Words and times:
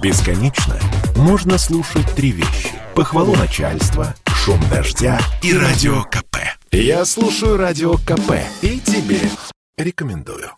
Бесконечно 0.00 0.78
можно 1.16 1.58
слушать 1.58 2.06
три 2.14 2.30
вещи. 2.30 2.70
Похвалу 2.94 3.34
начальства, 3.34 4.14
шум 4.26 4.60
дождя 4.70 5.18
и 5.42 5.52
радио 5.52 6.04
КП. 6.04 6.36
Я 6.70 7.04
слушаю 7.04 7.56
радио 7.56 7.94
КП 7.94 8.34
и 8.62 8.78
тебе 8.78 9.20
рекомендую. 9.76 10.50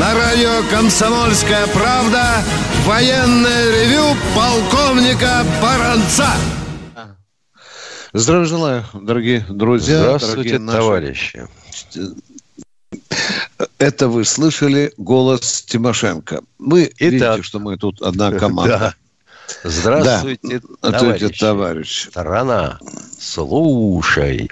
На 0.00 0.14
радио 0.14 0.68
«Комсомольская 0.70 1.68
правда» 1.68 2.42
военное 2.84 3.70
ревю 3.70 4.16
полковника 4.34 5.44
Баранца. 5.62 6.30
Здравия 8.12 8.46
желаю, 8.46 8.84
дорогие 8.92 9.44
друзья. 9.48 10.00
Здравствуйте, 10.00 10.34
дорогие 10.36 10.58
наши... 10.58 10.78
товарищи. 10.78 11.48
Это 13.78 14.08
вы 14.08 14.24
слышали 14.24 14.92
голос 14.96 15.62
Тимошенко. 15.62 16.42
Вы 16.58 16.92
Итак. 16.98 17.00
видите, 17.12 17.42
что 17.42 17.58
мы 17.58 17.76
тут 17.76 18.00
одна 18.02 18.30
команда. 18.38 18.78
Да. 18.78 18.94
Здравствуйте, 19.64 20.60
Да. 20.82 20.92
товарищи. 20.92 21.38
Товарищ. 21.38 22.06
Страна, 22.08 22.78
слушай. 23.18 24.50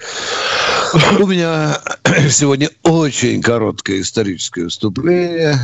У 1.20 1.26
меня 1.26 1.80
сегодня 2.30 2.70
очень 2.82 3.42
короткое 3.42 4.00
историческое 4.00 4.64
выступление, 4.64 5.58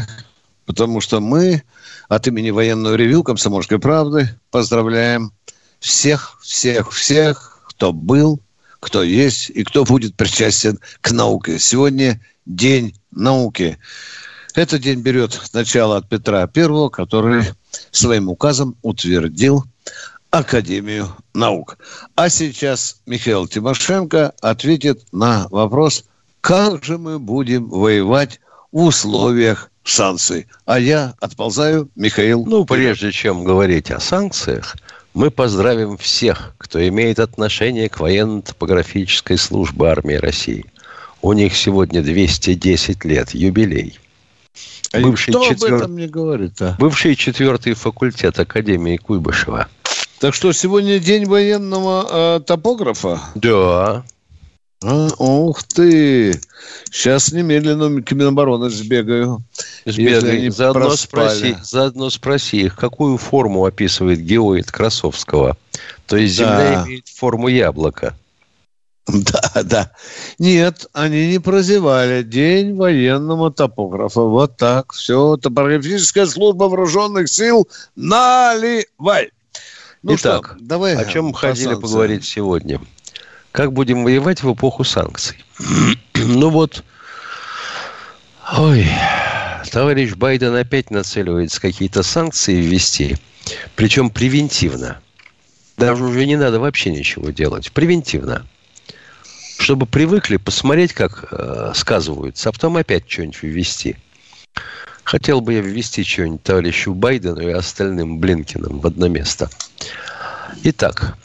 потому 0.67 1.01
что 1.01 1.21
мы 1.21 1.63
от 2.09 2.27
имени 2.29 2.51
военного 2.51 2.95
ревю 2.95 3.23
«Комсомольской 3.23 3.79
правды» 3.79 4.29
поздравляем 4.51 5.33
всех, 5.81 6.39
всех, 6.43 6.93
всех, 6.93 7.65
кто 7.69 7.93
был, 7.93 8.39
кто 8.81 9.03
есть 9.03 9.51
и 9.51 9.65
кто 9.65 9.85
будет 9.85 10.15
причастен 10.15 10.79
к 11.01 11.11
науке. 11.11 11.59
Сегодня 11.59 12.21
День 12.45 12.95
науки. 13.13 13.79
Этот 14.55 14.83
день 14.83 15.01
берет 15.01 15.41
начало 15.53 15.97
от 15.97 16.09
Петра 16.09 16.49
I, 16.55 16.91
который 16.91 17.45
своим 17.91 18.29
указом 18.29 18.77
утвердил 18.83 19.65
Академию 20.31 21.15
наук. 21.35 21.79
А 22.15 22.29
сейчас 22.29 23.01
Михаил 23.07 23.47
Тимошенко 23.47 24.33
ответит 24.41 25.05
на 25.13 25.47
вопрос, 25.51 26.05
как 26.41 26.85
же 26.85 26.99
мы 26.99 27.19
будем 27.19 27.69
воевать 27.69 28.41
в 28.73 28.83
условиях 28.83 29.71
санкций. 29.85 30.47
А 30.65 30.79
я 30.79 31.15
отползаю, 31.21 31.91
Михаил. 31.97 32.45
Ну, 32.47 32.65
прежде 32.65 33.13
чем 33.13 33.45
говорить 33.45 33.91
о 33.91 34.01
санкциях, 34.01 34.77
мы 35.15 35.31
поздравим 35.31 35.99
всех, 35.99 36.55
кто 36.59 36.87
имеет 36.89 37.19
отношение 37.19 37.89
к 37.89 38.01
военно-топографической 38.01 39.37
службе 39.37 39.87
армии 39.87 40.15
России. 40.15 40.65
У 41.23 41.33
них 41.33 41.57
сегодня 41.57 42.03
210 42.03 43.05
лет, 43.05 43.33
юбилей. 43.33 43.99
А 44.93 45.01
бывший 45.01 45.31
Кто 45.31 45.45
четвер- 45.49 45.75
об 45.75 45.81
этом 45.83 45.97
не 45.97 46.09
говорит, 46.09 46.61
а? 46.61 46.77
Бывший 46.79 47.15
четвертый 47.15 47.75
факультет 47.75 48.39
Академии 48.39 48.97
Куйбышева. 48.97 49.69
Так 50.19 50.35
что 50.35 50.53
сегодня 50.53 50.99
день 50.99 51.25
военного 51.25 52.37
э, 52.37 52.41
топографа? 52.41 53.21
Да. 53.35 54.05
А, 54.85 55.09
ух 55.19 55.63
ты! 55.63 56.39
Сейчас 56.91 57.33
немедленно 57.33 58.03
к 58.03 58.11
Минобороны 58.13 58.69
сбегаю. 58.69 59.43
Сбегай, 59.87 60.49
заодно 60.51 60.89
проспали. 60.89 61.29
спроси, 61.29 61.57
заодно 61.63 62.11
спроси 62.11 62.63
их, 62.63 62.77
какую 62.77 63.17
форму 63.17 63.65
описывает 63.65 64.21
геоид 64.21 64.71
Красовского. 64.73 65.57
То 66.07 66.17
есть 66.17 66.37
Да. 66.37 66.45
Земля 66.45 66.85
имеет 66.85 67.09
форму 67.09 67.47
яблока. 67.49 68.15
Да, 69.13 69.63
да. 69.65 69.91
Нет, 70.39 70.87
они 70.93 71.29
не 71.33 71.39
прозевали. 71.39 72.23
День 72.23 72.77
военного 72.77 73.53
топографа. 73.53 74.21
Вот 74.21 74.57
так. 74.57 74.93
Все. 74.93 75.37
Топографическая 75.37 76.27
служба 76.27 76.65
вооруженных 76.65 77.29
сил. 77.29 77.69
Наливай. 77.97 79.31
Ну 80.03 80.17
Итак, 80.17 80.55
что, 80.57 80.57
давай 80.61 80.97
О 80.97 81.05
чем 81.05 81.33
по 81.33 81.39
хотели 81.39 81.65
санкциям. 81.65 81.81
поговорить 81.81 82.25
сегодня? 82.25 82.81
Как 83.53 83.73
будем 83.73 84.03
воевать 84.03 84.43
в 84.43 84.53
эпоху 84.53 84.83
санкций? 84.83 85.37
ну 86.15 86.49
вот, 86.51 86.83
ой, 88.57 88.89
товарищ 89.71 90.15
Байден 90.15 90.57
опять 90.57 90.91
нацеливается 90.91 91.61
какие-то 91.61 92.03
санкции 92.03 92.57
ввести, 92.57 93.17
причем 93.77 94.11
превентивно. 94.11 95.01
Даже 95.77 96.03
уже 96.03 96.27
не 96.27 96.37
надо 96.37 96.59
вообще 96.59 96.91
ничего 96.91 97.31
делать. 97.31 97.71
Превентивно. 97.71 98.45
Чтобы 99.63 99.87
привыкли 99.87 100.39
посмотреть, 100.39 100.93
как 100.93 101.27
э, 101.31 101.71
сказываются, 101.77 102.49
а 102.49 102.53
потом 102.53 102.79
опять 102.79 103.09
что-нибудь 103.09 103.45
ввести. 103.45 103.97
Хотел 105.05 105.41
бы 105.41 105.55
я 105.55 105.61
ввести 105.61 106.03
что-нибудь 106.03 106.43
товарищу 106.43 106.95
Байдену 106.95 107.43
и 107.43 107.53
остальным 107.53 108.19
Блинкиным 108.19 108.81
в 108.81 108.87
одно 108.89 109.07
место. 109.07 109.49
Итак, 110.65 111.17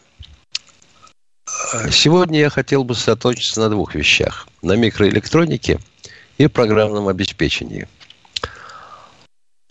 сегодня 1.89 2.41
я 2.41 2.51
хотел 2.51 2.83
бы 2.83 2.93
сосредоточиться 2.93 3.59
на 3.59 3.69
двух 3.69 3.95
вещах. 3.95 4.47
На 4.61 4.73
микроэлектронике 4.73 5.79
и 6.37 6.45
программном 6.45 7.07
обеспечении. 7.07 7.87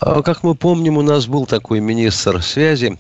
А, 0.00 0.22
Как 0.22 0.42
мы 0.42 0.56
помним, 0.56 0.98
у 0.98 1.02
нас 1.02 1.26
был 1.26 1.46
такой 1.46 1.78
министр 1.78 2.42
связи, 2.42 2.98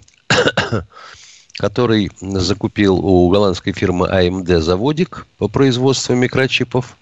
который 1.58 2.10
закупил 2.20 2.96
у 2.96 3.28
голландской 3.30 3.72
фирмы 3.72 4.08
AMD 4.08 4.60
заводик 4.60 5.26
по 5.38 5.48
производству 5.48 6.14
микрочипов 6.14 6.96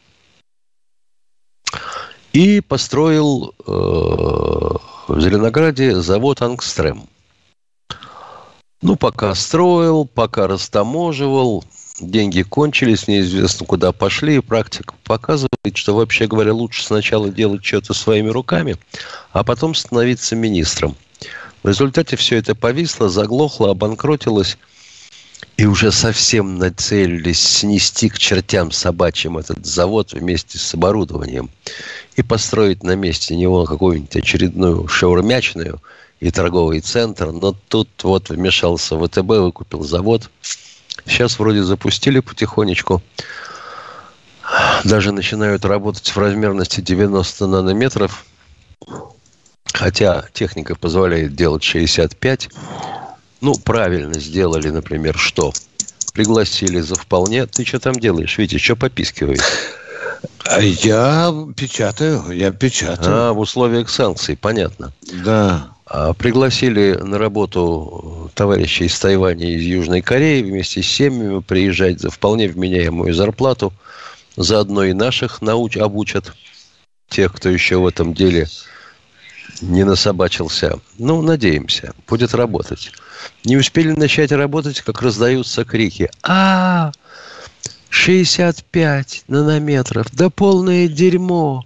и 2.33 2.61
построил 2.61 3.55
э, 3.59 3.73
в 3.73 5.21
Зеленограде 5.21 5.95
завод 6.01 6.43
«Ангстрем». 6.43 7.05
Ну, 8.83 8.97
пока 8.97 9.35
строил, 9.35 10.05
пока 10.05 10.47
растаможивал, 10.47 11.65
деньги 12.01 12.43
кончились, 12.43 13.09
неизвестно 13.09 13.67
куда 13.67 13.93
пошли, 13.93 14.37
и 14.37 14.41
практика 14.41 14.95
показывает, 15.05 15.75
что, 15.75 15.95
вообще 15.95 16.27
говоря, 16.27 16.53
лучше 16.53 16.85
сначала 16.85 17.31
делать 17.31 17.65
что-то 17.65 17.95
своими 17.95 18.29
руками, 18.29 18.77
а 19.33 19.43
потом 19.43 19.75
становиться 19.75 20.37
министром. 20.37 20.97
В 21.65 21.69
результате 21.69 22.17
все 22.17 22.37
это 22.37 22.55
повисло, 22.55 23.09
заглохло, 23.09 23.71
обанкротилось, 23.71 24.59
и 25.57 25.65
уже 25.65 25.93
совсем 25.93 26.59
нацелились 26.59 27.41
снести 27.41 28.11
к 28.11 28.19
чертям 28.19 28.71
собачьим 28.71 29.39
этот 29.39 29.65
завод 29.65 30.13
вместе 30.13 30.59
с 30.59 30.75
оборудованием 30.75 31.49
и 32.17 32.23
построить 32.23 32.83
на 32.83 32.97
месте 32.97 33.35
него 33.35 33.65
какую-нибудь 33.65 34.15
очередную 34.15 34.87
шаурмячную 34.89 35.81
и 36.21 36.31
торговый 36.31 36.81
центр. 36.81 37.33
Но 37.33 37.57
тут 37.69 37.89
вот 38.03 38.29
вмешался 38.29 38.99
ВТБ, 38.99 39.27
выкупил 39.27 39.83
завод. 39.85 40.31
Сейчас 41.07 41.39
вроде 41.39 41.63
запустили 41.63 42.21
потихонечку. 42.21 43.03
Даже 44.85 45.13
начинают 45.13 45.65
работать 45.65 46.11
в 46.11 46.19
размерности 46.19 46.83
90 46.83 47.47
нанометров. 47.47 48.27
Хотя 49.73 50.27
техника 50.33 50.75
позволяет 50.75 51.35
делать 51.35 51.63
65. 51.63 52.49
Ну, 53.41 53.55
правильно 53.57 54.19
сделали, 54.19 54.71
например, 54.71 55.17
что? 55.19 55.53
Пригласили 56.13 56.81
за 56.81 56.95
вполне. 56.95 57.47
Ты 57.47 57.65
что 57.65 57.81
там 57.81 57.95
делаешь, 57.95 58.39
Витя? 58.39 58.59
Что 58.59 58.77
попискиваешь? 58.77 59.41
А 60.47 60.61
я 60.61 61.35
печатаю, 61.57 62.31
я 62.31 62.53
печатаю. 62.53 63.31
А, 63.31 63.33
в 63.33 63.39
условиях 63.41 63.89
санкций, 63.91 64.37
понятно. 64.37 64.93
Да. 65.25 65.69
А, 65.87 66.13
Пригласили 66.15 66.93
на 66.95 67.19
работу 67.19 68.31
товарищей 68.35 68.87
из 68.87 68.99
Тайваня 68.99 69.47
и 69.47 69.57
из 69.57 69.63
Южной 69.63 70.03
Кореи 70.03 70.43
вместе 70.43 70.83
с 70.83 70.87
семьями 70.87 71.41
приезжать 71.41 72.01
за 72.01 72.11
вполне 72.11 72.49
вменяемую 72.49 73.15
зарплату. 73.15 73.73
Заодно 74.37 74.85
и 74.85 74.93
наших 74.93 75.43
науч 75.43 75.77
обучат. 75.77 76.33
Тех, 77.09 77.33
кто 77.33 77.49
еще 77.49 77.77
в 77.77 77.87
этом 77.87 78.15
деле 78.15 78.49
не 79.61 79.85
насобачился. 79.85 80.79
Ну, 80.99 81.23
надеемся, 81.23 81.95
будет 82.07 82.35
работать. 82.35 82.93
Не 83.45 83.57
успели 83.57 83.93
начать 83.93 84.33
работать, 84.33 84.81
как 84.81 85.03
раздаются 85.03 85.65
крики. 85.65 86.11
А, 86.23 86.93
65 87.89 89.25
нанометров, 89.29 90.07
да 90.13 90.31
полное 90.31 90.89
дерьмо. 90.89 91.65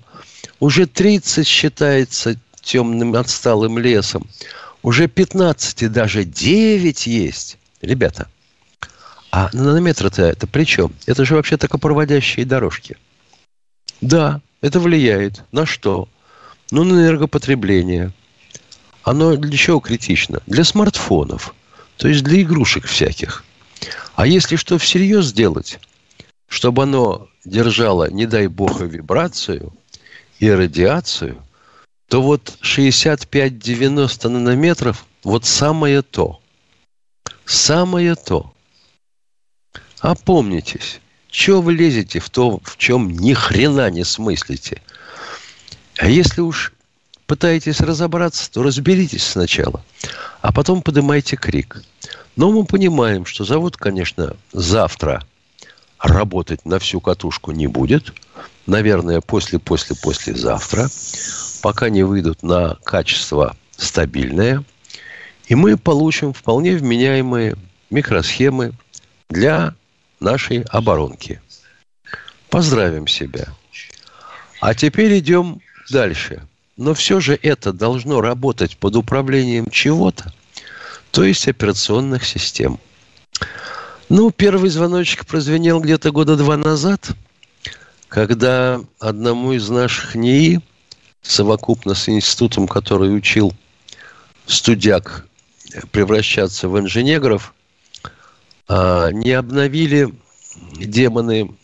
Уже 0.61 0.87
30 0.87 1.47
считается 1.47 2.37
темным 2.63 3.15
отсталым 3.15 3.79
лесом. 3.79 4.27
Уже 4.83 5.09
15 5.09 5.83
и 5.83 5.89
даже 5.89 6.25
9 6.25 7.07
есть. 7.07 7.59
Ребята, 7.81 8.29
а 9.31 9.51
нанометры-то 9.53 10.23
это 10.23 10.47
при 10.47 10.65
чем? 10.65 10.93
Это 11.07 11.25
же 11.25 11.35
вообще 11.35 11.57
токопроводящие 11.57 12.47
дорожки. 12.47 12.97
Да, 14.01 14.41
это 14.61 14.81
влияет. 14.81 15.43
На 15.53 15.67
что? 15.67 16.09
Ну, 16.71 16.85
на 16.85 16.93
энергопотребление. 16.93 18.13
Оно 19.03 19.37
для 19.37 19.57
чего 19.57 19.81
критично? 19.81 20.43
Для 20.47 20.65
смартфонов. 20.65 21.55
То 21.97 22.09
есть 22.09 22.23
для 22.25 22.43
игрушек 22.43 22.87
всяких. 22.87 23.45
А 24.15 24.27
если 24.27 24.57
что 24.57 24.79
всерьез 24.79 25.27
сделать, 25.27 25.81
чтобы 26.49 26.83
оно 26.83 27.29
держало, 27.45 28.11
не 28.11 28.27
дай 28.27 28.47
бог, 28.49 28.83
и 28.83 28.87
вибрацию, 28.87 29.73
и 30.39 30.51
радиацию, 30.51 31.43
то 32.09 32.23
вот 32.23 32.59
65-90 32.63 34.29
нанометров– 34.29 35.07
вот 35.25 35.45
самое 35.45 36.03
то. 36.03 36.41
Самое 37.45 38.15
то. 38.15 38.53
Опомнитесь. 40.01 41.01
Чего 41.29 41.61
вы 41.61 41.75
лезете 41.75 42.21
в 42.21 42.31
то, 42.31 42.61
в 42.63 42.77
чем 42.79 43.11
ни 43.11 43.35
хрена 43.35 43.91
не 43.91 44.05
смыслите? 44.05 44.83
А 45.99 46.09
если 46.09 46.41
уж 46.41 46.73
пытаетесь 47.27 47.81
разобраться, 47.81 48.51
то 48.51 48.63
разберитесь 48.63 49.27
сначала, 49.27 49.85
а 50.41 50.53
потом 50.53 50.81
поднимайте 50.81 51.37
крик. 51.37 51.83
Но 52.37 52.53
мы 52.53 52.65
понимаем, 52.65 53.27
что 53.27 53.45
завод, 53.45 53.77
конечно, 53.77 54.37
завтра 54.53 55.25
работать 55.99 56.65
на 56.65 56.79
всю 56.79 57.01
катушку 57.01 57.51
не 57.51 57.67
будет. 57.67 58.15
Наверное, 58.67 59.21
после-после-послезавтра, 59.21 60.89
пока 61.63 61.89
не 61.89 62.05
выйдут 62.05 62.45
на 62.45 62.77
качество 62.85 63.57
стабильное. 63.77 64.65
И 65.49 65.57
мы 65.57 65.77
получим 65.77 66.33
вполне 66.33 66.77
вменяемые 66.77 67.57
микросхемы 67.91 68.73
для 69.29 69.75
нашей 70.21 70.63
оборонки. 70.63 71.43
Поздравим 72.51 73.09
себя. 73.09 73.49
А 74.61 74.75
теперь 74.75 75.19
идем 75.19 75.61
дальше. 75.91 76.47
Но 76.77 76.95
все 76.95 77.21
же 77.21 77.39
это 77.43 77.73
должно 77.73 78.21
работать 78.21 78.77
под 78.77 78.97
управлением 78.97 79.67
чего-то, 79.71 80.33
то 81.11 81.25
есть 81.25 81.49
операционных 81.49 82.25
систем. 82.25 82.79
Ну, 84.09 84.31
первый 84.31 84.71
звоночек 84.71 85.27
прозвенел 85.27 85.81
где-то 85.81 86.13
года 86.13 86.37
два 86.37 86.57
назад, 86.57 87.11
когда 88.09 88.81
одному 89.01 89.53
из 89.53 89.69
наших 89.69 90.15
НИИ, 90.15 90.61
совокупно 91.21 91.95
с 91.95 92.09
институтом, 92.09 92.67
который 92.67 93.15
учил 93.15 93.53
студяк 94.47 95.27
превращаться 95.91 96.69
в 96.69 96.79
инженеров, 96.79 97.55
а, 98.67 99.11
не 99.11 99.33
обновили 99.33 100.15
демоны 100.77 101.55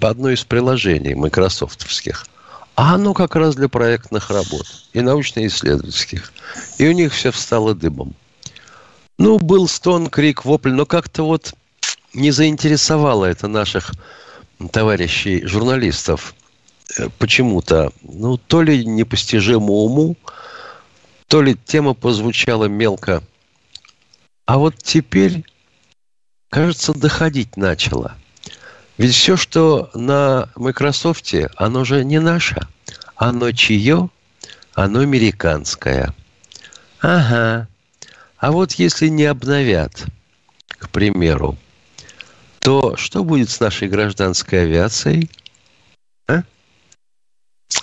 по 0.00 0.08
одной 0.08 0.34
из 0.34 0.44
приложений 0.44 1.14
майкрософтовских. 1.14 2.26
А 2.74 2.94
оно 2.94 3.12
как 3.12 3.36
раз 3.36 3.54
для 3.54 3.68
проектных 3.68 4.30
работ 4.30 4.66
и 4.92 5.00
научно-исследовательских. 5.00 6.32
И 6.78 6.88
у 6.88 6.92
них 6.92 7.12
все 7.12 7.30
встало 7.30 7.74
дыбом. 7.74 8.14
Ну, 9.18 9.38
был 9.38 9.68
стон, 9.68 10.08
крик, 10.08 10.44
вопль, 10.44 10.72
но 10.72 10.86
как-то 10.86 11.24
вот 11.24 11.54
не 12.14 12.30
заинтересовало 12.30 13.26
это 13.26 13.46
наших 13.46 13.92
товарищей 14.70 15.44
журналистов 15.46 16.34
э, 16.98 17.08
почему-то. 17.18 17.92
Ну, 18.02 18.38
то 18.38 18.62
ли 18.62 18.86
непостижимо 18.86 19.72
уму, 19.72 20.16
то 21.28 21.42
ли 21.42 21.56
тема 21.66 21.92
позвучала 21.92 22.66
мелко. 22.66 23.22
А 24.46 24.58
вот 24.58 24.76
теперь, 24.78 25.44
кажется, 26.48 26.94
доходить 26.94 27.56
начало– 27.56 28.16
ведь 28.98 29.14
все, 29.14 29.36
что 29.36 29.90
на 29.94 30.48
Microsoft, 30.56 31.32
оно 31.56 31.84
же 31.84 32.04
не 32.04 32.20
наше. 32.20 32.60
Оно 33.16 33.52
чье? 33.52 34.10
Оно 34.74 35.00
американское. 35.00 36.14
Ага. 37.00 37.68
А 38.36 38.52
вот 38.52 38.72
если 38.72 39.08
не 39.08 39.24
обновят, 39.24 40.04
к 40.68 40.88
примеру, 40.88 41.56
то 42.58 42.96
что 42.96 43.24
будет 43.24 43.50
с 43.50 43.60
нашей 43.60 43.88
гражданской 43.88 44.62
авиацией? 44.62 45.30
А? 46.28 46.42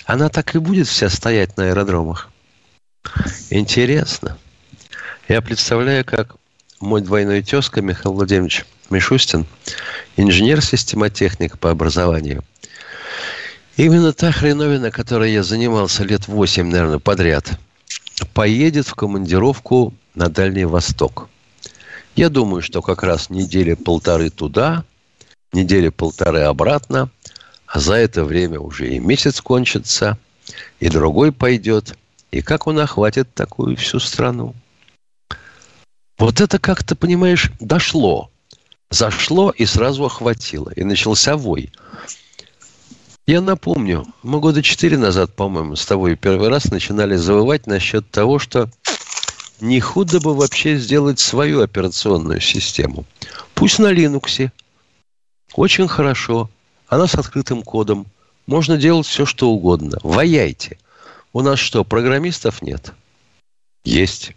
Она 0.06 0.30
так 0.30 0.56
и 0.56 0.60
будет 0.60 0.88
вся 0.88 1.10
стоять 1.10 1.58
на 1.58 1.66
аэродромах. 1.66 2.30
Интересно. 3.50 4.38
Я 5.28 5.42
представляю, 5.42 6.06
как 6.06 6.36
мой 6.80 7.02
двойной 7.02 7.42
тезка 7.42 7.82
Михаил 7.82 8.14
Владимирович 8.14 8.66
Мишустин, 8.90 9.46
инженер-системотехник 10.18 11.60
по 11.60 11.72
образованию. 11.72 12.44
Именно 13.78 14.14
та 14.14 14.32
хреновина, 14.32 14.92
которой 14.92 15.32
я 15.32 15.44
занимался 15.44 16.04
лет 16.04 16.28
восемь, 16.28 16.70
наверное, 16.70 17.00
подряд, 17.00 17.58
поедет 18.34 18.88
в 18.88 18.96
командировку 18.96 19.94
на 20.16 20.30
Дальний 20.30 20.66
Восток. 20.66 21.30
Я 22.16 22.30
думаю, 22.30 22.62
что 22.62 22.82
как 22.82 23.04
раз 23.04 23.30
недели 23.30 23.76
полторы 23.76 24.30
туда, 24.30 24.84
недели 25.54 25.90
полторы 25.90 26.42
обратно, 26.42 27.10
а 27.68 27.80
за 27.80 27.96
это 27.96 28.24
время 28.24 28.60
уже 28.60 28.90
и 28.90 29.00
месяц 29.00 29.42
кончится, 29.42 30.18
и 30.80 30.90
другой 30.90 31.32
пойдет. 31.32 31.96
И 32.32 32.42
как 32.42 32.68
он 32.68 32.80
охватит 32.80 33.34
такую 33.34 33.78
всю 33.78 34.00
страну? 34.00 34.56
Вот 36.20 36.42
это 36.42 36.60
как-то, 36.60 36.98
понимаешь, 36.98 37.50
дошло. 37.62 38.30
Зашло 38.90 39.52
и 39.52 39.66
сразу 39.66 40.04
охватило. 40.06 40.70
И 40.76 40.84
начался 40.84 41.38
вой. 41.38 41.72
Я 43.26 43.40
напомню, 43.42 44.06
мы 44.22 44.40
года 44.42 44.62
четыре 44.62 44.98
назад, 44.98 45.34
по-моему, 45.34 45.76
с 45.78 45.86
тобой 45.86 46.16
первый 46.16 46.50
раз 46.50 46.66
начинали 46.66 47.16
завывать 47.16 47.68
насчет 47.68 48.10
того, 48.12 48.38
что 48.38 48.70
не 49.62 49.80
худо 49.80 50.20
бы 50.20 50.36
вообще 50.36 50.78
сделать 50.78 51.20
свою 51.20 51.62
операционную 51.62 52.42
систему. 52.42 53.06
Пусть 53.54 53.80
на 53.80 53.94
Linux. 53.94 54.52
Очень 55.54 55.88
хорошо. 55.88 56.50
Она 56.88 57.08
с 57.08 57.16
открытым 57.16 57.64
кодом. 57.64 58.08
Можно 58.46 58.78
делать 58.78 59.08
все, 59.08 59.26
что 59.26 59.50
угодно. 59.52 60.00
Ваяйте. 60.04 60.80
У 61.32 61.42
нас 61.42 61.60
что, 61.60 61.86
программистов 61.86 62.62
нет? 62.62 62.94
Есть 63.86 64.34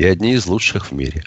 и 0.00 0.04
одни 0.06 0.32
из 0.32 0.46
лучших 0.46 0.90
в 0.90 0.92
мире. 0.92 1.22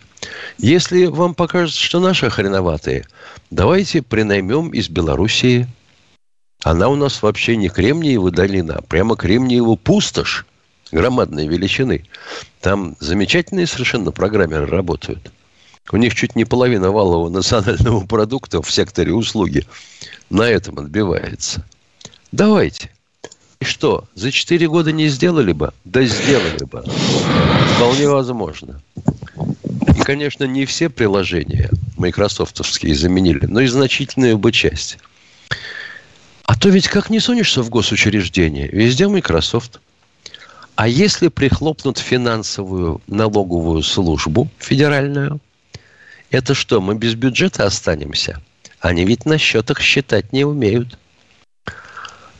Если 0.57 1.05
вам 1.05 1.35
покажется, 1.35 1.79
что 1.79 1.99
наши 1.99 2.31
хреноватые, 2.31 3.05
давайте 3.51 4.01
принаймем 4.01 4.69
из 4.69 4.89
Белоруссии. 4.89 5.67
Она 6.63 6.89
у 6.89 6.95
нас 6.95 7.21
вообще 7.21 7.55
не 7.55 7.69
Кремниева 7.69 8.31
долина, 8.31 8.77
а 8.77 8.81
прямо 8.81 9.15
Кремниева 9.15 9.75
пустошь 9.75 10.47
громадной 10.91 11.47
величины. 11.47 12.07
Там 12.61 12.95
замечательные 12.99 13.67
совершенно 13.67 14.11
программеры 14.11 14.65
работают. 14.65 15.31
У 15.91 15.97
них 15.97 16.15
чуть 16.15 16.35
не 16.35 16.43
половина 16.43 16.89
валового 16.89 17.29
национального 17.29 18.03
продукта 18.07 18.63
в 18.63 18.71
секторе 18.71 19.13
услуги 19.13 19.67
на 20.31 20.49
этом 20.49 20.79
отбивается. 20.79 21.63
Давайте. 22.31 22.89
И 23.63 23.65
что, 23.65 24.03
за 24.13 24.29
4 24.29 24.67
года 24.67 24.91
не 24.91 25.07
сделали 25.07 25.53
бы? 25.53 25.71
Да 25.85 26.03
сделали 26.03 26.65
бы. 26.65 26.83
Вполне 27.77 28.09
возможно. 28.09 28.81
И, 29.95 30.01
конечно, 30.01 30.43
не 30.43 30.65
все 30.65 30.89
приложения 30.89 31.69
майкрософтовские 31.95 32.93
заменили, 32.93 33.45
но 33.45 33.61
и 33.61 33.67
значительную 33.67 34.37
бы 34.37 34.51
часть. 34.51 34.97
А 36.43 36.59
то 36.59 36.67
ведь 36.67 36.89
как 36.89 37.09
не 37.09 37.21
сунешься 37.21 37.61
в 37.63 37.69
госучреждение, 37.69 38.67
везде 38.67 39.07
Microsoft. 39.07 39.79
А 40.75 40.89
если 40.89 41.29
прихлопнут 41.29 41.99
финансовую 41.99 42.99
налоговую 43.07 43.81
службу 43.81 44.49
федеральную, 44.59 45.39
это 46.31 46.53
что, 46.53 46.81
мы 46.81 46.95
без 46.95 47.15
бюджета 47.15 47.65
останемся? 47.65 48.41
Они 48.81 49.05
ведь 49.05 49.25
на 49.25 49.37
счетах 49.37 49.79
считать 49.79 50.33
не 50.33 50.43
умеют. 50.43 50.97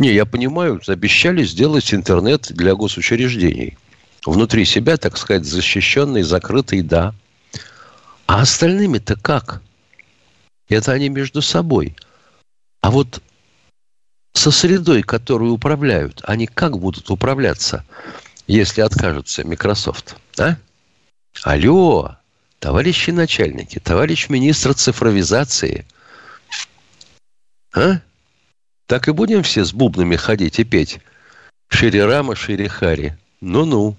Не, 0.03 0.11
я 0.11 0.25
понимаю, 0.25 0.81
обещали 0.87 1.45
сделать 1.45 1.93
интернет 1.93 2.51
для 2.51 2.75
госучреждений. 2.75 3.77
Внутри 4.25 4.65
себя, 4.65 4.97
так 4.97 5.15
сказать, 5.15 5.45
защищенный, 5.45 6.23
закрытый, 6.23 6.81
да. 6.81 7.15
А 8.25 8.41
остальными-то 8.41 9.15
как? 9.15 9.61
Это 10.67 10.91
они 10.91 11.07
между 11.07 11.41
собой. 11.41 11.95
А 12.81 12.91
вот 12.91 13.23
со 14.33 14.51
средой, 14.51 15.03
которую 15.03 15.53
управляют, 15.53 16.21
они 16.25 16.47
как 16.47 16.77
будут 16.79 17.09
управляться, 17.09 17.85
если 18.45 18.81
откажутся 18.81 19.47
Microsoft? 19.47 20.17
А? 20.37 20.57
Алло, 21.43 22.17
товарищи 22.59 23.11
начальники, 23.11 23.79
товарищ 23.79 24.27
министр 24.27 24.73
цифровизации. 24.73 25.85
А? 27.73 28.01
Так 28.87 29.07
и 29.07 29.11
будем 29.11 29.43
все 29.43 29.63
с 29.63 29.73
бубнами 29.73 30.15
ходить 30.15 30.59
и 30.59 30.63
петь. 30.63 30.99
Шире 31.69 32.05
Рама, 32.05 32.35
шире 32.35 32.69
Хари. 32.69 33.17
Ну-ну. 33.41 33.95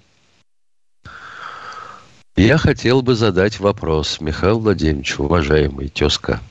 Я 2.35 2.57
хотел 2.57 3.01
бы 3.01 3.15
задать 3.15 3.59
вопрос, 3.59 4.19
Михаил 4.19 4.59
Владимирович, 4.59 5.19
уважаемый 5.19 5.87
тезка. 5.87 6.41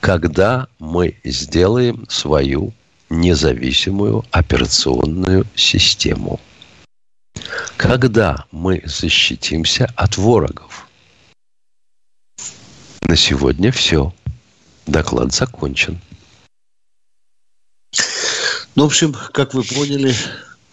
Когда 0.00 0.68
мы 0.78 1.16
сделаем 1.24 2.06
свою 2.08 2.72
независимую 3.10 4.24
операционную 4.30 5.46
систему? 5.54 6.40
Когда 7.76 8.44
мы 8.50 8.82
защитимся 8.84 9.88
от 9.96 10.16
ворогов? 10.16 10.88
На 13.02 13.16
сегодня 13.16 13.72
все. 13.72 14.12
Доклад 14.86 15.32
закончен. 15.32 16.00
Ну, 18.78 18.84
в 18.84 18.86
общем, 18.86 19.12
как 19.32 19.54
вы 19.54 19.64
поняли, 19.64 20.14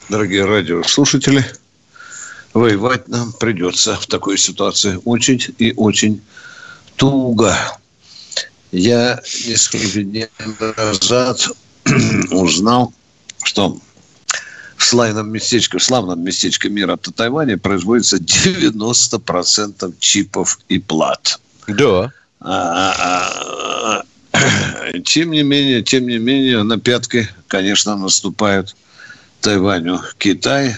дорогие 0.09 0.45
радиослушатели, 0.45 1.43
воевать 2.53 3.07
нам 3.07 3.33
придется 3.33 3.95
в 3.95 4.05
такой 4.05 4.37
ситуации 4.37 4.99
очень 5.05 5.43
и 5.57 5.73
очень 5.75 6.21
туго. 6.97 7.57
Я 8.71 9.19
несколько 9.47 10.03
дней 10.03 10.27
назад 10.77 11.47
узнал, 12.29 12.93
что 13.43 13.79
в 14.77 14.85
славном 14.85 15.31
местечке, 15.31 15.79
в 15.79 15.83
славном 15.83 16.23
местечке 16.23 16.69
мира 16.69 16.97
Тайване 16.97 17.57
производится 17.57 18.17
90% 18.17 19.95
чипов 19.97 20.59
и 20.69 20.77
плат. 20.77 21.39
Да. 21.67 22.11
А, 22.39 22.51
а, 22.51 23.97
а, 23.97 24.03
тем 25.05 25.31
не 25.31 25.43
менее, 25.43 25.81
тем 25.81 26.07
не 26.07 26.17
менее, 26.17 26.63
на 26.63 26.79
пятки, 26.79 27.29
конечно, 27.47 27.95
наступают 27.95 28.75
Тайваню 29.41 29.99
Китай. 30.17 30.75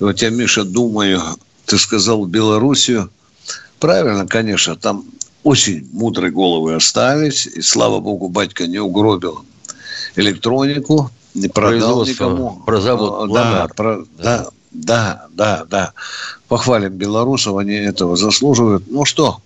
И 0.00 0.04
вот 0.04 0.20
я, 0.22 0.30
Миша, 0.30 0.64
думаю, 0.64 1.20
ты 1.66 1.78
сказал 1.78 2.24
Белоруссию. 2.26 3.10
Правильно, 3.78 4.26
конечно, 4.26 4.76
там 4.76 5.04
очень 5.42 5.88
мудрые 5.92 6.32
головы 6.32 6.74
остались. 6.74 7.46
И, 7.46 7.60
слава 7.60 8.00
богу, 8.00 8.28
батька 8.28 8.66
не 8.66 8.78
угробил 8.78 9.44
электронику, 10.16 11.10
не 11.34 11.48
продал 11.48 12.06
никому. 12.06 12.62
Про 12.64 12.80
завод 12.80 13.32
да, 13.32 13.68
про, 13.74 14.04
да, 14.18 14.46
да, 14.72 15.26
да, 15.30 15.66
да. 15.68 15.92
Похвалим 16.48 16.92
белорусов, 16.92 17.56
они 17.58 17.74
этого 17.74 18.16
заслуживают. 18.16 18.84
Ну 18.88 19.04
что, 19.04 19.40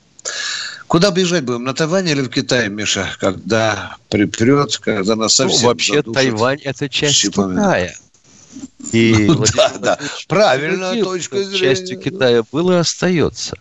Куда 0.89 1.11
бежать 1.11 1.45
будем? 1.45 1.65
На 1.65 1.75
Тайвань 1.75 2.09
или 2.09 2.23
в 2.23 2.31
Китай, 2.31 2.69
Миша? 2.71 3.11
Когда 3.21 3.97
припрет, 4.09 4.79
когда 4.79 5.17
нас 5.17 5.39
ну, 5.39 5.45
совсем 5.45 5.63
ну, 5.63 5.69
Вообще 5.69 5.95
задушат 5.97 6.15
Тайвань– 6.15 6.61
это 6.65 6.89
часть 6.89 7.17
щипами. 7.17 7.55
Китая. 7.55 7.95
И 8.93 9.27
ну, 9.29 9.45
да, 9.55 9.73
да. 9.79 9.99
Правильная 10.27 11.05
точка 11.05 11.45
зрения. 11.45 11.59
Частью 11.59 12.01
Китая 12.01 12.43
было 12.51 12.73
и 12.73 12.77
остается. 12.77 13.57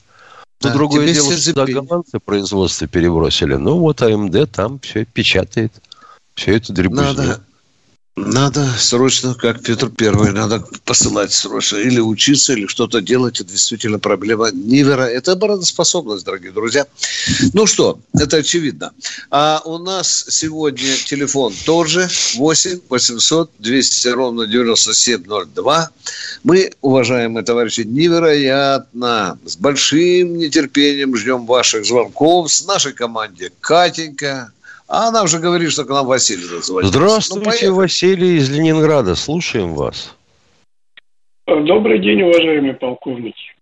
Да, 0.62 0.74
другое 0.74 1.14
дело, 1.14 1.38
что 1.38 1.66
голландцы 1.66 2.20
производство 2.20 2.88
перебросили. 2.88 3.56
Ну, 3.56 3.78
вот 3.78 4.02
АМД 4.02 4.50
там 4.52 4.80
все 4.80 5.06
печатает. 5.06 5.74
Все 6.34 6.56
это 6.56 6.74
дребезжит. 6.74 7.18
Надо, 7.18 7.42
надо 8.18 8.68
срочно, 8.78 9.36
как 9.36 9.62
Петр 9.62 9.90
Первый, 9.90 10.32
надо 10.32 10.66
посылать 10.84 11.32
срочно. 11.32 11.78
Или 11.78 12.00
учиться, 12.00 12.54
или 12.54 12.66
что-то 12.66 13.00
делать. 13.00 13.40
Это 13.40 13.52
действительно 13.52 14.00
проблема 14.00 14.50
невероятная. 14.52 15.18
Это 15.18 15.32
обороноспособность, 15.34 16.26
дорогие 16.26 16.52
друзья. 16.52 16.88
Ну 17.54 17.68
что, 17.68 18.00
это 18.14 18.38
очевидно. 18.38 18.92
А 19.30 19.62
у 19.66 19.78
нас 19.78 20.26
сегодня 20.30 20.96
телефон 21.06 21.54
тоже 21.66 22.10
8 22.36 22.80
800 22.90 23.52
200 23.60 24.08
ровно 24.10 24.48
9702. 24.48 25.90
Мы, 26.44 26.72
уважаемые 26.82 27.44
товарищи, 27.44 27.82
невероятно, 27.82 29.38
с 29.46 29.56
большим 29.58 30.38
нетерпением 30.38 31.16
ждем 31.16 31.46
ваших 31.46 31.86
звонков. 31.86 32.52
С 32.52 32.66
нашей 32.66 32.94
команде 32.94 33.52
Катенька, 33.60 34.52
а 34.88 35.10
она 35.10 35.24
уже 35.24 35.40
говорит, 35.40 35.72
что 35.72 35.86
к 35.86 35.90
нам 35.90 36.06
Василий 36.06 36.48
дозвонился. 36.48 36.98
Здравствуйте, 36.98 37.70
ну, 37.70 37.76
Василий 37.76 38.38
из 38.38 38.50
Ленинграда. 38.50 39.16
Слушаем 39.16 39.74
вас. 39.74 40.16
Добрый 41.46 42.00
день, 42.00 42.24
уважаемые 42.24 42.74
полковники. 42.74 43.54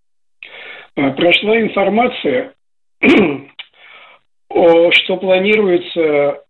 А, 0.95 1.11
прошла 1.11 1.61
информация, 1.61 2.53
что 3.01 3.47
планируется 5.17 6.43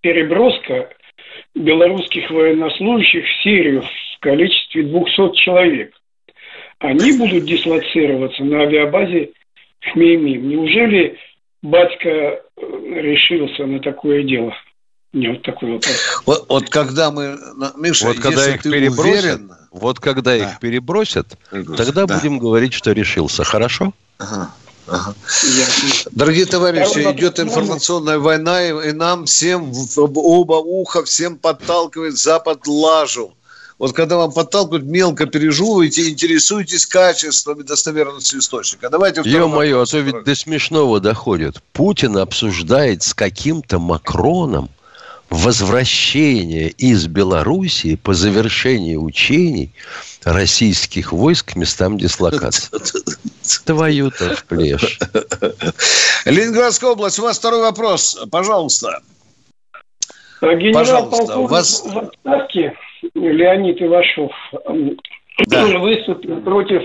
переброска 0.00 0.88
белорусских 1.54 2.30
военнослужащих 2.30 3.24
в 3.24 3.42
Сирию 3.42 3.82
в 3.82 4.20
количестве 4.20 4.84
200 4.84 5.34
человек. 5.36 5.92
Они 6.78 7.16
будут 7.16 7.44
дислоцироваться 7.44 8.44
на 8.44 8.62
авиабазе 8.62 9.32
Хмеймим. 9.92 10.48
Неужели 10.48 11.18
батька 11.62 12.08
э, 12.08 12.40
решился 12.56 13.66
на 13.66 13.80
такое 13.80 14.24
дело? 14.24 14.52
Не 15.12 15.28
вот 15.28 15.42
такой 15.42 15.72
вопрос. 15.72 16.22
Вот, 16.26 16.46
вот 16.48 16.68
когда 16.68 17.10
мы, 17.10 17.38
Миша, 17.76 18.08
вот 18.08 18.18
когда 18.18 18.54
их 18.54 18.62
перебросят, 18.62 19.40
уверен... 19.40 19.52
вот 19.70 19.98
когда 19.98 20.36
да. 20.36 20.36
их 20.36 20.60
перебросят, 20.60 21.38
тогда 21.50 22.06
да. 22.06 22.16
будем 22.16 22.38
говорить, 22.38 22.74
что 22.74 22.92
решился. 22.92 23.42
Хорошо? 23.44 23.92
Ага. 24.18 24.50
Ага. 24.88 25.14
Дорогие 26.12 26.46
товарищи, 26.46 26.98
идет 27.12 27.40
информационная 27.40 28.18
война, 28.18 28.62
и 28.62 28.92
нам 28.92 29.24
всем 29.24 29.72
в 29.72 29.98
оба 29.98 30.54
уха 30.54 31.02
всем 31.04 31.38
подталкивает 31.38 32.16
Запад 32.16 32.66
лажу. 32.66 33.32
Вот 33.78 33.94
когда 33.94 34.16
вам 34.16 34.32
подталкивают, 34.32 34.84
мелко 34.84 35.26
пережевываете, 35.26 36.08
интересуетесь 36.08 36.86
качеством 36.86 37.60
и 37.60 37.62
достоверностью 37.62 38.40
источника. 38.40 38.88
Давайте 38.88 39.20
Ё-моё, 39.24 39.82
а 39.82 39.86
то 39.86 39.98
ведь 39.98 40.24
до 40.24 40.34
смешного 40.34 40.98
доходит. 40.98 41.62
Путин 41.72 42.16
обсуждает 42.16 43.02
с 43.02 43.12
каким-то 43.12 43.78
Макроном 43.78 44.70
возвращение 45.28 46.70
из 46.70 47.06
Белоруссии 47.06 47.96
по 47.96 48.14
завершении 48.14 48.96
учений 48.96 49.72
российских 50.24 51.12
войск 51.12 51.52
к 51.52 51.56
местам 51.56 51.98
дислокации. 51.98 52.70
Твою-то 53.64 54.36
в 54.36 54.44
плешь. 54.44 54.98
Ленинградская 56.24 56.90
область, 56.90 57.18
у 57.18 57.22
вас 57.22 57.38
второй 57.38 57.60
вопрос. 57.60 58.18
Пожалуйста. 58.30 59.02
Генерал-полковник 60.40 61.50
вас... 61.50 61.82
в 61.84 61.98
отставке 61.98 62.74
Леонид 63.14 63.80
Ивашов 63.80 64.32
да. 65.46 65.78
выступил 65.78 66.40
против 66.42 66.82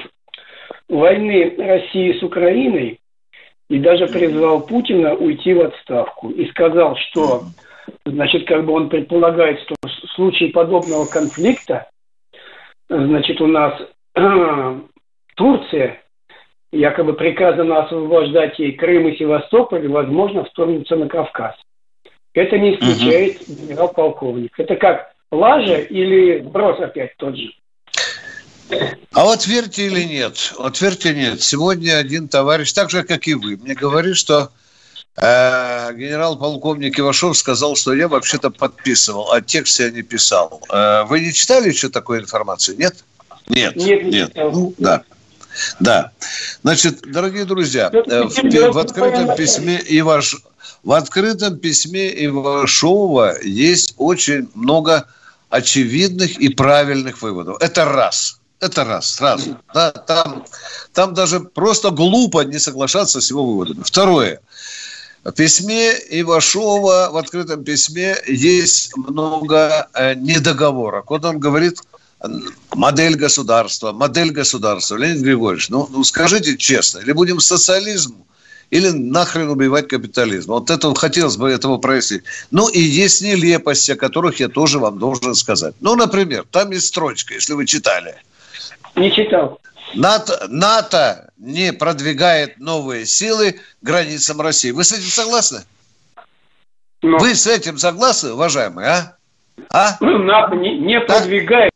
войны 0.89 1.55
России 1.57 2.19
с 2.19 2.23
Украиной 2.23 2.99
и 3.69 3.79
даже 3.79 4.07
призвал 4.07 4.65
Путина 4.65 5.13
уйти 5.15 5.53
в 5.53 5.61
отставку. 5.61 6.29
И 6.29 6.45
сказал, 6.49 6.97
что, 6.97 7.43
значит, 8.05 8.45
как 8.45 8.65
бы 8.65 8.73
он 8.73 8.89
предполагает, 8.89 9.61
что 9.61 9.75
в 9.81 10.15
случае 10.15 10.49
подобного 10.49 11.05
конфликта, 11.05 11.89
значит, 12.89 13.39
у 13.39 13.47
нас 13.47 13.81
Турция 15.35 16.01
якобы 16.73 17.13
приказано 17.13 17.83
освобождать 17.83 18.59
ей 18.59 18.73
Крым 18.73 19.07
и 19.07 19.17
Севастополь, 19.17 19.85
и, 19.85 19.89
возможно, 19.89 20.43
вторгнуться 20.43 20.95
на 20.95 21.07
Кавказ. 21.07 21.55
Это 22.33 22.57
не 22.57 22.75
исключает 22.75 23.41
угу. 23.41 23.53
генерал-полковник. 23.53 24.57
Это 24.57 24.75
как 24.75 25.11
лажа 25.31 25.77
или 25.77 26.39
брос 26.39 26.79
опять 26.79 27.15
тот 27.17 27.35
же? 27.35 27.49
А 29.11 29.25
вот 29.25 29.47
верьте 29.47 29.87
или 29.87 30.03
нет, 30.03 30.53
вот 30.57 30.79
верьте 30.79 31.13
нет, 31.13 31.41
сегодня 31.41 31.97
один 31.97 32.29
товарищ, 32.29 32.71
так 32.71 32.89
же, 32.89 33.03
как 33.03 33.27
и 33.27 33.33
вы, 33.33 33.57
мне 33.57 33.73
говорит, 33.73 34.15
что 34.15 34.49
э, 35.17 35.93
генерал-полковник 35.93 36.97
Ивашов 36.97 37.37
сказал, 37.37 37.75
что 37.75 37.93
я 37.93 38.07
вообще-то 38.07 38.49
подписывал, 38.49 39.33
а 39.33 39.41
текст 39.41 39.79
я 39.81 39.89
не 39.89 40.03
писал. 40.03 40.61
Э, 40.71 41.03
вы 41.03 41.19
не 41.19 41.33
читали 41.33 41.67
еще 41.67 41.89
такой 41.89 42.19
информации, 42.19 42.75
нет? 42.75 43.03
Нет, 43.49 43.75
нет. 43.75 44.05
нет. 44.05 44.31
Ну, 44.35 44.73
да. 44.77 45.03
Да. 45.81 46.11
Значит, 46.63 47.01
дорогие 47.01 47.43
друзья, 47.43 47.89
э, 47.91 48.23
в, 48.23 48.71
в 48.73 48.77
открытом 48.77 49.35
письме 49.35 49.81
Иваш, 49.85 50.37
в 50.83 50.93
открытом 50.93 51.57
письме 51.57 52.09
Ивашова 52.25 53.35
есть 53.43 53.95
очень 53.97 54.49
много 54.55 55.07
очевидных 55.51 56.39
и 56.39 56.49
правильных 56.49 57.21
выводов. 57.21 57.57
Это 57.59 57.85
раз. 57.85 58.39
Это 58.59 58.83
раз, 58.83 59.11
сразу. 59.15 59.57
Да, 59.73 59.91
там, 59.91 60.45
там 60.93 61.13
даже 61.13 61.39
просто 61.39 61.89
глупо 61.89 62.41
не 62.41 62.59
соглашаться 62.59 63.19
с 63.19 63.29
его 63.29 63.43
выводами. 63.45 63.81
Второе. 63.83 64.39
В 65.23 65.31
письме 65.31 65.93
Ивашова, 66.09 67.09
в 67.11 67.17
открытом 67.17 67.63
письме, 67.63 68.15
есть 68.27 68.95
много 68.95 69.87
э, 69.93 70.13
недоговорок. 70.15 71.09
Вот 71.09 71.25
он 71.25 71.39
говорит, 71.39 71.79
модель 72.73 73.15
государства, 73.15 73.91
модель 73.91 74.31
государства. 74.31 74.95
Леонид 74.95 75.23
Григорьевич, 75.23 75.69
ну, 75.69 75.87
ну 75.91 76.03
скажите 76.03 76.57
честно, 76.57 76.99
или 76.99 77.11
будем 77.11 77.39
социализм, 77.39 78.23
или 78.71 78.89
нахрен 78.89 79.49
убивать 79.49 79.87
капитализм. 79.87 80.51
Вот 80.51 80.71
это 80.71 80.93
хотелось 80.95 81.37
бы 81.37 81.51
этого 81.51 81.77
прояснить. 81.77 82.23
Ну 82.49 82.69
и 82.69 82.79
есть 82.79 83.21
нелепости, 83.21 83.91
о 83.91 83.95
которых 83.95 84.39
я 84.39 84.47
тоже 84.47 84.79
вам 84.79 84.97
должен 84.97 85.35
сказать. 85.35 85.75
Ну, 85.81 85.95
например, 85.95 86.45
там 86.49 86.71
есть 86.71 86.87
строчка, 86.87 87.33
если 87.35 87.53
вы 87.53 87.65
читали. 87.65 88.15
Не 88.95 89.11
читал. 89.11 89.59
НАТО, 89.93 90.47
НАТО 90.47 91.31
не 91.37 91.73
продвигает 91.73 92.59
новые 92.59 93.05
силы 93.05 93.59
границам 93.81 94.39
России. 94.39 94.71
Вы 94.71 94.85
с 94.85 94.93
этим 94.93 95.09
согласны? 95.09 95.59
Но... 97.01 97.17
Вы 97.17 97.35
с 97.35 97.47
этим 97.47 97.77
согласны, 97.77 98.33
уважаемые, 98.33 98.87
а? 98.87 99.15
А? 99.69 99.97
Ну, 99.99 100.17
НАТО 100.19 100.55
не, 100.55 100.77
не 100.79 100.99
продвигает 101.01 101.71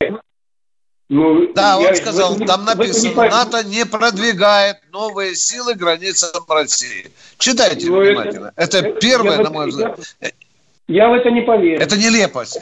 ну, 1.07 1.53
да, 1.53 1.79
я, 1.79 1.89
он 1.89 1.95
сказал, 1.95 2.35
этом, 2.35 2.47
там 2.47 2.65
написано, 2.65 3.09
не 3.09 3.29
НАТО 3.29 3.63
не 3.63 3.85
продвигает 3.85 4.77
новые 4.91 5.35
силы 5.35 5.75
границам 5.75 6.43
России. 6.47 7.11
Читайте 7.37 7.87
ну, 7.89 7.99
внимательно. 7.99 8.51
Это, 8.55 8.79
это 8.79 8.99
первое, 8.99 9.37
на 9.37 9.51
мой 9.51 9.69
взгляд. 9.69 9.99
Я, 10.19 10.31
я 10.87 11.09
в 11.09 11.13
это 11.13 11.29
не 11.29 11.41
поверю. 11.41 11.79
Это 11.79 11.95
нелепость. 11.95 12.59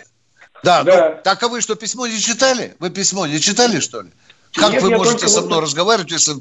Да, 0.61 0.83
да. 0.83 1.09
Ну, 1.09 1.21
так 1.23 1.41
а 1.41 1.47
вы 1.47 1.61
что, 1.61 1.75
письмо 1.75 2.05
не 2.07 2.19
читали? 2.19 2.75
Вы 2.79 2.89
письмо 2.89 3.27
не 3.27 3.39
читали, 3.39 3.79
что 3.79 4.01
ли? 4.01 4.09
Как 4.53 4.73
нет, 4.73 4.83
вы 4.83 4.89
можете 4.91 5.29
со 5.29 5.41
мной 5.41 5.55
вот... 5.55 5.63
разговаривать, 5.63 6.11
если 6.11 6.35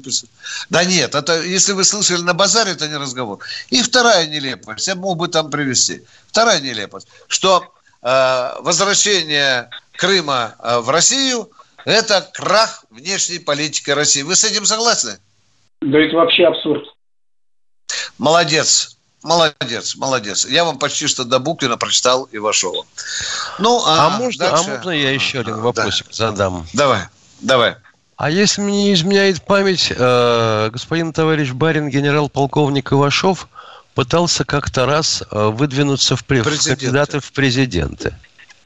Да 0.69 0.83
нет, 0.83 1.15
это 1.15 1.41
если 1.41 1.71
вы 1.71 1.85
слышали 1.85 2.21
на 2.21 2.33
базаре, 2.33 2.73
это 2.73 2.87
не 2.87 2.97
разговор. 2.97 3.39
И 3.69 3.81
вторая 3.81 4.27
нелепость, 4.27 4.87
я 4.87 4.95
мог 4.95 5.17
бы 5.17 5.29
там 5.29 5.49
привести. 5.49 6.03
Вторая 6.27 6.59
нелепость, 6.59 7.07
что 7.27 7.73
э, 8.01 8.49
возвращение 8.59 9.69
Крыма 9.93 10.55
э, 10.59 10.79
в 10.79 10.89
Россию– 10.89 11.49
это 11.85 12.29
крах 12.33 12.85
внешней 12.89 13.39
политики 13.39 13.89
России. 13.89 14.21
Вы 14.21 14.35
с 14.35 14.43
этим 14.43 14.65
согласны? 14.65 15.17
Да 15.81 15.99
это 15.99 16.15
вообще 16.15 16.45
абсурд. 16.45 16.83
Молодец. 18.17 18.97
Молодец, 19.23 19.95
молодец. 19.95 20.45
Я 20.45 20.65
вам 20.65 20.77
почти 20.77 21.07
что 21.07 21.23
до 21.23 21.39
Букина 21.39 21.77
прочитал 21.77 22.25
и 22.25 22.37
вошел. 22.37 22.85
Ну, 23.57 23.81
а, 23.85 24.07
а, 24.07 24.09
можно, 24.17 24.47
а 24.47 24.51
дальше... 24.51 24.65
а 24.65 24.73
можно 24.73 24.89
я 24.89 25.11
еще 25.11 25.39
один 25.39 25.61
вопросик 25.61 26.07
да. 26.07 26.13
задам? 26.13 26.67
Давай, 26.73 27.03
давай. 27.39 27.75
А 28.17 28.29
если 28.29 28.61
мне 28.61 28.83
не 28.83 28.93
изменяет 28.93 29.41
память, 29.43 29.93
э, 29.95 30.69
господин 30.71 31.13
товарищ 31.13 31.51
Барин, 31.51 31.89
генерал-полковник 31.89 32.91
Ивашов, 32.91 33.47
пытался 33.95 34.43
как-то 34.43 34.85
раз 34.85 35.23
э, 35.31 35.47
выдвинуться 35.47 36.17
в, 36.17 36.23
в 36.23 36.27
кандидаты 36.27 37.21
в 37.21 37.31
президенты. 37.31 38.13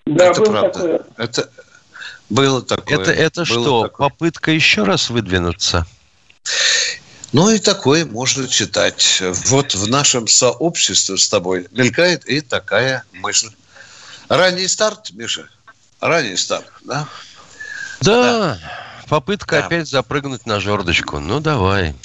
Да, 0.08 0.28
это 0.28 0.42
правда. 0.42 0.70
Такое. 0.70 1.02
Это 1.18 1.50
было 2.30 2.62
такое. 2.62 3.00
Это, 3.00 3.12
это 3.12 3.46
было 3.46 3.46
что, 3.46 3.82
такое. 3.84 4.10
попытка 4.10 4.52
еще 4.52 4.84
раз 4.84 5.10
выдвинуться? 5.10 5.86
Ну 7.34 7.50
и 7.50 7.60
такое 7.60 8.06
можно 8.06 8.48
читать. 8.48 9.22
Вот 9.48 9.76
в 9.76 9.90
нашем 9.90 10.28
сообществе 10.28 11.18
с 11.18 11.28
тобой 11.28 11.68
мелькает 11.72 12.26
и 12.26 12.42
такая 12.42 13.04
мысль. 13.14 13.50
Ранний 14.30 14.68
старт, 14.68 15.12
Миша? 15.12 15.50
Ранний 16.00 16.38
старт, 16.38 16.72
да? 16.84 17.08
Да, 18.02 18.40
да. 18.40 18.60
попытка 19.08 19.60
да. 19.60 19.66
опять 19.66 19.88
запрыгнуть 19.88 20.46
на 20.46 20.60
жердочку. 20.60 21.20
Ну, 21.20 21.40
давай. 21.40 21.96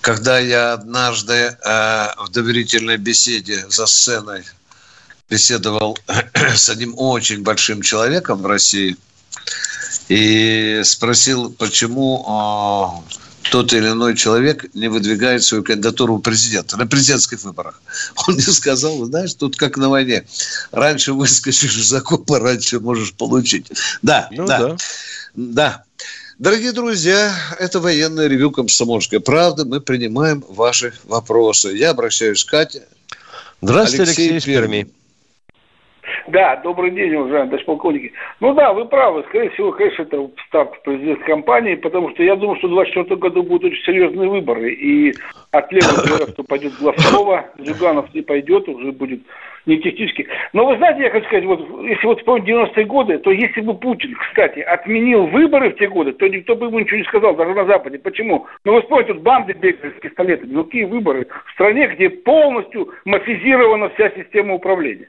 Когда 0.00 0.38
я 0.38 0.74
однажды 0.74 1.34
э, 1.34 2.08
в 2.18 2.28
доверительной 2.30 2.96
беседе 2.96 3.66
за 3.68 3.86
сценой 3.86 4.44
беседовал 5.28 5.98
с 6.54 6.68
одним 6.68 6.94
очень 6.96 7.42
большим 7.42 7.82
человеком 7.82 8.42
в 8.42 8.46
России 8.46 8.96
и 10.08 10.82
спросил, 10.84 11.50
почему 11.50 13.02
э, 13.08 13.50
тот 13.50 13.72
или 13.72 13.88
иной 13.88 14.16
человек 14.16 14.72
не 14.74 14.88
выдвигает 14.88 15.42
свою 15.42 15.64
кандидатуру 15.64 16.16
в 16.16 16.20
президента 16.20 16.76
на 16.76 16.86
президентских 16.86 17.42
выборах. 17.42 17.80
Он 18.26 18.34
мне 18.34 18.42
сказал, 18.42 19.04
знаешь, 19.04 19.34
тут 19.34 19.56
как 19.56 19.76
на 19.76 19.88
войне. 19.88 20.26
Раньше 20.70 21.12
выскочишь 21.12 21.76
из 21.76 21.92
окопа, 21.92 22.38
раньше 22.38 22.80
можешь 22.80 23.12
получить. 23.14 23.70
Да, 24.02 24.28
ну, 24.30 24.46
да, 24.46 24.58
да. 24.58 24.76
Да. 25.34 25.84
Дорогие 26.38 26.72
друзья, 26.72 27.34
это 27.58 27.80
военное 27.80 28.26
ревю 28.26 28.50
«Комсомольская 28.50 29.20
правда». 29.20 29.64
Мы 29.64 29.80
принимаем 29.80 30.44
ваши 30.48 30.92
вопросы. 31.04 31.70
Я 31.70 31.90
обращаюсь 31.90 32.44
к 32.44 32.50
Кате. 32.50 32.82
Здравствуйте, 33.62 34.02
Алексей, 34.02 34.30
Алексей 34.32 34.54
Перми. 34.54 34.90
Да, 36.28 36.56
добрый 36.56 36.90
день, 36.90 37.14
уважаемые 37.14 37.46
товарищ 37.46 37.64
полковники. 37.66 38.12
Ну 38.40 38.52
да, 38.52 38.72
вы 38.72 38.86
правы. 38.86 39.24
Скорее 39.28 39.50
всего, 39.50 39.70
конечно, 39.70 40.02
это 40.02 40.28
старт 40.48 40.82
президентской 40.82 41.26
кампании, 41.26 41.76
потому 41.76 42.10
что 42.10 42.22
я 42.24 42.34
думаю, 42.34 42.58
что 42.58 42.66
в 42.66 42.74
2024 42.74 43.20
году 43.20 43.42
будут 43.44 43.72
очень 43.72 43.84
серьезные 43.84 44.28
выборы. 44.28 44.72
И 44.72 45.14
от 45.52 45.70
левого 45.70 46.26
кто 46.32 46.42
пойдет 46.42 46.72
Глазкова, 46.80 47.46
Зюганов 47.58 48.12
не 48.12 48.22
пойдет, 48.22 48.68
уже 48.68 48.90
будет 48.90 49.20
не 49.66 49.78
технически. 49.78 50.26
Но 50.52 50.66
вы 50.66 50.76
знаете, 50.78 51.02
я 51.02 51.10
хочу 51.10 51.26
сказать, 51.26 51.44
вот 51.44 51.60
если 51.82 52.06
вот 52.06 52.18
вспомнить 52.18 52.48
90-е 52.48 52.84
годы, 52.86 53.18
то 53.18 53.30
если 53.30 53.60
бы 53.60 53.74
Путин, 53.74 54.14
кстати, 54.14 54.60
отменил 54.60 55.26
выборы 55.26 55.70
в 55.70 55.76
те 55.76 55.88
годы, 55.88 56.12
то 56.12 56.26
никто 56.26 56.56
бы 56.56 56.66
ему 56.66 56.80
ничего 56.80 56.98
не 56.98 57.04
сказал, 57.04 57.36
даже 57.36 57.54
на 57.54 57.66
Западе. 57.66 57.98
Почему? 57.98 58.46
Ну 58.64 58.74
вы 58.74 58.82
вспомните, 58.82 59.14
тут 59.14 59.22
банды 59.22 59.52
бегают 59.52 59.96
с 59.96 60.00
пистолетами. 60.00 60.52
Ну 60.52 60.64
какие 60.64 60.84
выборы? 60.84 61.26
В 61.46 61.52
стране, 61.52 61.86
где 61.88 62.10
полностью 62.10 62.90
мафизирована 63.04 63.90
вся 63.90 64.10
система 64.10 64.54
управления. 64.54 65.08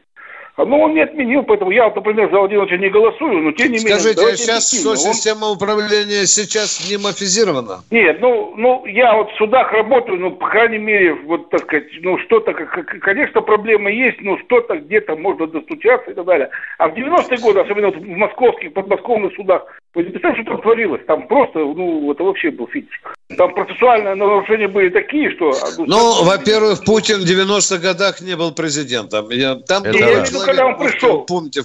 Ну, 0.58 0.80
он 0.82 0.96
не 0.96 1.02
отменил, 1.02 1.43
поэтому 1.43 1.70
я, 1.70 1.91
например, 1.93 2.32
за 2.32 2.39
Владимировича 2.39 2.78
не 2.78 2.89
голосую, 2.89 3.43
но 3.43 3.52
тем 3.52 3.72
не 3.72 3.78
менее... 3.78 4.00
Скажите, 4.00 4.22
а 4.26 4.36
сейчас 4.36 4.74
что, 4.74 4.89
он... 4.91 4.98
система 4.98 5.50
управления 5.50 6.26
сейчас 6.26 6.89
не 6.89 6.98
мафизирована? 6.98 7.84
Нет, 7.91 8.17
ну, 8.22 8.54
ну, 8.58 8.86
я 8.88 9.15
вот 9.15 9.32
в 9.32 9.38
судах 9.38 9.72
работаю, 9.72 10.20
ну, 10.20 10.32
по 10.32 10.48
крайней 10.48 10.80
мере, 10.80 11.13
вот, 11.13 11.52
так 11.52 11.62
сказать, 11.62 11.86
ну, 12.02 12.17
что-то, 12.26 12.54
конечно, 12.54 13.41
проблемы 13.41 13.91
есть, 13.91 14.20
но 14.22 14.38
что-то 14.39 14.78
где-то 14.78 15.15
можно 15.15 15.46
достучаться 15.46 16.10
и 16.10 16.13
так 16.15 16.26
далее. 16.26 16.50
А 16.80 16.88
в 16.88 16.93
90-е 16.96 17.38
годы, 17.38 17.60
особенно 17.60 17.88
вот 17.88 17.98
в 17.98 18.08
московских, 18.08 18.74
подмосковных 18.74 19.36
судах, 19.36 19.63
вы 19.93 20.04
не 20.04 20.10
представляете, 20.10 20.43
что 20.43 20.52
там 20.54 20.62
творилось? 20.62 21.02
Там 21.08 21.28
просто, 21.28 21.60
ну, 21.60 22.12
это 22.12 22.24
вообще 22.24 22.52
был 22.52 22.67
фитиш. 22.67 23.02
Там 23.36 23.54
процессуальные 23.54 24.15
нарушения 24.15 24.67
были 24.67 24.89
такие, 24.89 25.32
что... 25.32 25.52
Ну, 25.78 25.86
ну 25.86 26.24
во-первых, 26.24 26.84
Путин 26.86 27.22
в 27.22 27.26
90-х 27.26 27.82
годах 27.82 28.22
не 28.22 28.36
был 28.36 28.54
президентом. 28.54 29.30
Я, 29.30 29.56
там 29.56 29.84
это 29.84 29.98
виду, 29.98 30.39
когда 30.48 30.66
он 30.66 30.78
пришел. 30.78 31.22
Помните 31.24 31.64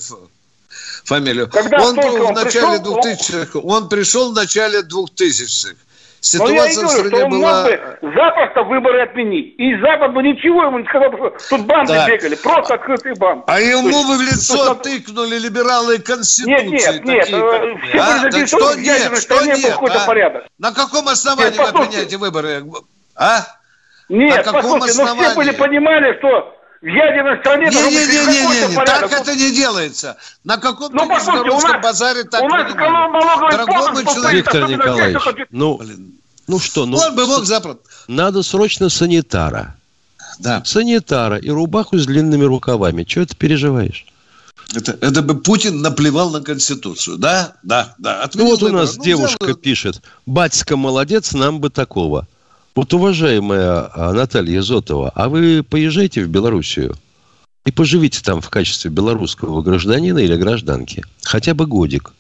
фамилию. 1.05 1.49
Когда 1.49 1.83
он 1.83 1.97
был 1.97 2.27
в 2.29 2.33
начале 2.33 2.79
2000-х. 2.79 3.59
Он... 3.59 3.83
он 3.83 3.89
пришел 3.89 4.33
в 4.33 4.35
начале 4.35 4.81
2000-х. 4.81 5.75
Ситуация 6.21 6.55
Но 6.55 6.63
я 6.63 6.71
и 6.71 6.75
говорю, 6.77 6.89
в 6.89 7.07
стране 7.09 7.27
была... 7.27 7.65
Бы 7.65 7.99
запросто 8.01 8.63
выборы 8.63 9.03
отменить. 9.03 9.57
И 9.59 9.77
Запад 9.81 10.15
бы 10.15 10.23
ничего 10.23 10.63
ему 10.63 10.79
не 10.79 10.87
сказал, 10.87 11.11
что 11.15 11.37
тут 11.51 11.67
банды 11.67 11.95
да. 11.95 12.07
бегали, 12.07 12.37
просто 12.37 12.75
открытые 12.75 13.17
банды. 13.17 13.43
А 13.49 13.61
ему 13.61 14.07
бы 14.07 14.19
в 14.19 14.21
лицо 14.21 14.55
что, 14.55 14.75
тыкнули 14.77 15.37
либералы 15.37 15.99
Конституции. 15.99 16.69
Нет, 16.69 17.05
нет, 17.05 17.05
нет. 17.05 17.29
Э, 17.33 17.75
все 17.89 17.99
а? 17.99 18.31
так 18.31 18.47
что 18.47 18.75
нет, 18.77 19.19
что 19.19 19.45
нет, 19.45 19.77
а? 19.81 20.07
порядок. 20.07 20.45
На 20.59 20.71
каком 20.71 21.09
основании 21.09 21.59
нет, 21.59 21.73
вы 21.73 21.81
отменяете 21.81 22.17
выборы? 22.19 22.65
А? 23.17 23.41
Нет, 24.09 24.37
На 24.37 24.43
каком 24.45 24.79
послушайте, 24.79 25.03
основании? 25.03 25.23
но 25.23 25.29
все 25.29 25.37
были 25.37 25.51
понимали, 25.51 26.19
что 26.19 26.55
в 26.83 26.87
ядерной 26.87 27.39
стране 27.39 27.67
не, 27.67 27.77
не, 27.77 27.81
не, 27.81 28.27
не, 28.27 28.69
не, 28.69 28.77
не, 28.77 28.85
так 28.85 29.13
это 29.13 29.37
не 29.37 29.53
делается. 29.53 30.17
На 30.43 30.57
каком-то 30.59 30.97
ну, 30.97 31.09
международном 31.09 31.81
базаре 31.81 32.25
так 32.25 32.43
у 32.43 32.49
нас 32.49 32.75
налоговый 32.75 33.51
Дорогой 33.53 34.05
человек, 34.05 34.33
Виктор 34.33 34.69
Николаевич, 34.69 35.23
ну, 35.51 35.81
ну 36.49 36.59
что, 36.59 36.85
ну, 36.85 36.99
Он 36.99 37.15
бы 37.15 37.27
мог 37.27 37.45
запросто. 37.45 37.83
Надо 38.09 38.43
срочно 38.43 38.89
санитара. 38.89 39.77
Да. 40.41 40.65
Санитара 40.65 41.37
и 41.37 41.51
рубаху 41.51 41.99
с 41.99 42.07
длинными 42.07 42.45
рукавами. 42.45 43.05
Чего 43.05 43.27
ты 43.27 43.37
переживаешь? 43.37 44.05
Это, 44.75 44.99
это 45.01 45.23
бы 45.23 45.39
Путин 45.39 45.83
наплевал 45.83 46.31
на 46.31 46.41
Конституцию. 46.41 47.17
Да, 47.17 47.53
да, 47.63 47.95
да. 47.99 48.23
Отменил 48.23 48.47
ну 48.47 48.51
вот 48.53 48.63
выбор. 48.63 48.75
у 48.75 48.79
нас 48.81 48.97
ну, 48.97 49.05
девушка 49.05 49.45
взял... 49.45 49.57
пишет. 49.57 50.03
Батька 50.27 50.77
молодец, 50.77 51.33
нам 51.33 51.61
бы 51.61 51.71
такого. 51.71 52.27
Вот, 52.75 52.95
уважаемая 52.95 53.91
а, 53.93 54.13
Наталья 54.13 54.63
Зотова, 54.63 55.11
а 55.15 55.29
вы 55.29 55.63
поезжайте 55.63 56.25
в 56.25 56.29
Белоруссию 56.29 56.97
и 57.67 57.71
поживите 57.71 58.23
там 58.23 58.41
в 58.41 58.49
качестве 58.49 58.91
белорусского 58.91 59.63
гражданина 59.63 60.19
или 60.19 60.37
гражданки. 60.37 61.05
Хотя 61.23 61.55
бы 61.55 61.67
годик. 61.67 62.13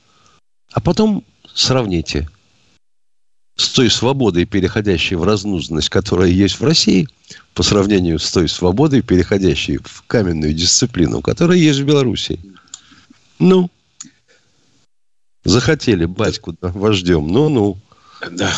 А 0.73 0.81
потом 0.81 1.25
сравните 1.55 2.29
с 3.57 3.69
той 3.71 3.91
свободой, 3.91 4.45
переходящей 4.45 5.17
в 5.17 5.25
разнузность, 5.25 5.89
которая 5.89 6.29
есть 6.29 6.61
в 6.61 6.65
России, 6.65 7.09
по 7.55 7.63
сравнению 7.63 8.19
с 8.19 8.31
той 8.31 8.49
свободой, 8.49 9.03
переходящей 9.03 9.79
в 9.79 10.03
каменную 10.07 10.55
дисциплину, 10.55 11.21
которая 11.21 11.59
есть 11.59 11.81
в 11.81 11.85
Беларуси. 11.85 12.41
Ну, 13.39 13.71
захотели 15.45 16.05
батьку 16.05 16.55
вождем, 16.61 17.29
ну-ну. 17.29 17.79
Да. 18.31 18.53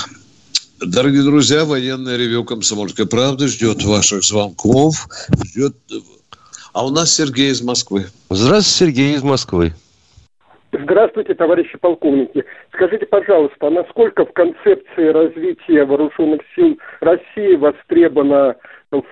Дорогие 0.87 1.23
друзья, 1.23 1.65
военное 1.65 2.17
ревю 2.19 2.45
«Комсомольской 2.45 3.09
правды» 3.09 3.49
ждет 3.49 3.83
ваших 3.85 4.23
звонков. 4.23 5.07
Ждет... 5.45 5.75
А 6.75 6.85
у 6.85 6.91
нас 6.91 7.15
Сергей 7.15 7.51
из 7.51 7.63
Москвы. 7.63 8.07
Здравствуйте, 8.29 8.93
Сергей 8.93 9.15
из 9.15 9.23
Москвы. 9.23 9.73
Здравствуйте, 10.73 11.35
товарищи 11.35 11.79
полковники. 11.79 12.45
Скажите, 12.73 13.07
пожалуйста, 13.07 13.71
насколько 13.71 14.27
в 14.27 14.33
концепции 14.33 15.09
развития 15.09 15.85
вооруженных 15.85 16.41
сил 16.55 16.79
России 17.01 17.55
востребовано 17.55 18.57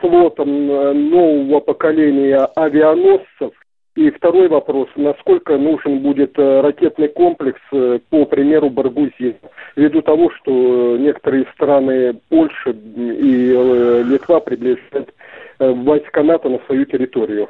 флотом 0.01 0.71
э, 0.71 0.93
нового 0.93 1.61
поколения 1.61 2.45
авианосцев 2.57 3.53
и 3.95 4.11
второй 4.11 4.49
вопрос, 4.49 4.89
насколько 4.97 5.59
нужен 5.59 6.01
будет 6.01 6.39
э, 6.39 6.61
ракетный 6.61 7.09
комплекс, 7.09 7.61
э, 7.73 7.99
по 8.09 8.25
примеру, 8.25 8.71
Баргузин, 8.71 9.37
ввиду 9.77 10.03
того, 10.03 10.31
что 10.31 10.97
некоторые 10.99 11.47
страны, 11.55 12.19
Польша 12.29 12.71
и 12.71 14.03
Литва 14.05 14.41
приближают 14.41 15.15
войска 15.59 16.23
НАТО 16.23 16.49
на 16.49 16.59
свою 16.67 16.85
территорию. 16.87 17.49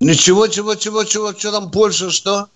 Ничего, 0.00 0.46
чего, 0.48 0.74
чего, 0.74 1.04
чего, 1.04 1.32
что 1.32 1.52
там 1.52 1.70
Польша, 1.70 2.10
что? 2.10 2.46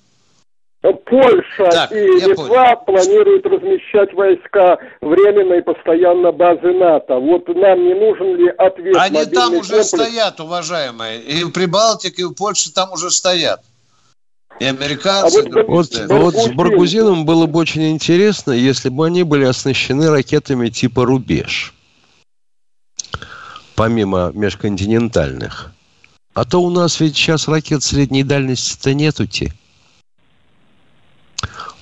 Польша 0.92 1.70
так, 1.70 1.92
и 1.92 1.96
Литва 1.96 2.76
понял. 2.76 3.02
планируют 3.02 3.46
размещать 3.46 4.12
войска 4.12 4.78
временно 5.00 5.54
и 5.54 5.62
постоянно 5.62 6.32
базы 6.32 6.72
НАТО. 6.72 7.16
Вот 7.18 7.48
нам 7.48 7.82
не 7.84 7.94
нужен 7.94 8.36
ли 8.36 8.48
ответ? 8.56 8.96
Они 8.98 9.24
там 9.24 9.54
уже 9.54 9.82
комплекс? 9.82 9.88
стоят, 9.88 10.40
уважаемые. 10.40 11.22
И 11.22 11.44
в 11.44 11.50
Прибалтике, 11.50 12.22
и 12.22 12.24
в 12.24 12.34
Польше 12.34 12.72
там 12.72 12.92
уже 12.92 13.10
стоят. 13.10 13.62
И 14.60 14.64
американцы. 14.64 15.40
А 15.40 15.64
вот, 15.64 15.68
вот, 15.68 16.06
вот 16.08 16.34
с 16.34 16.48
Баргузином 16.48 17.26
было 17.26 17.46
бы 17.46 17.58
очень 17.58 17.90
интересно, 17.90 18.52
если 18.52 18.88
бы 18.88 19.06
они 19.06 19.22
были 19.22 19.44
оснащены 19.44 20.10
ракетами 20.10 20.68
типа 20.68 21.04
«Рубеж». 21.04 21.74
Помимо 23.74 24.30
межконтинентальных. 24.32 25.72
А 26.32 26.44
то 26.44 26.62
у 26.62 26.70
нас 26.70 27.00
ведь 27.00 27.16
сейчас 27.16 27.48
ракет 27.48 27.82
средней 27.82 28.22
дальности-то 28.22 28.94
нету-те. 28.94 29.52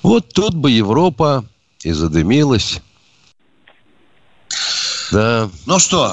Вот 0.05 0.31
тут 0.31 0.53
бы 0.53 0.69
Европа 0.69 1.43
и 1.81 1.91
задымилась. 1.91 2.79
Да. 5.15 5.49
Ну 5.65 5.79
что, 5.79 6.03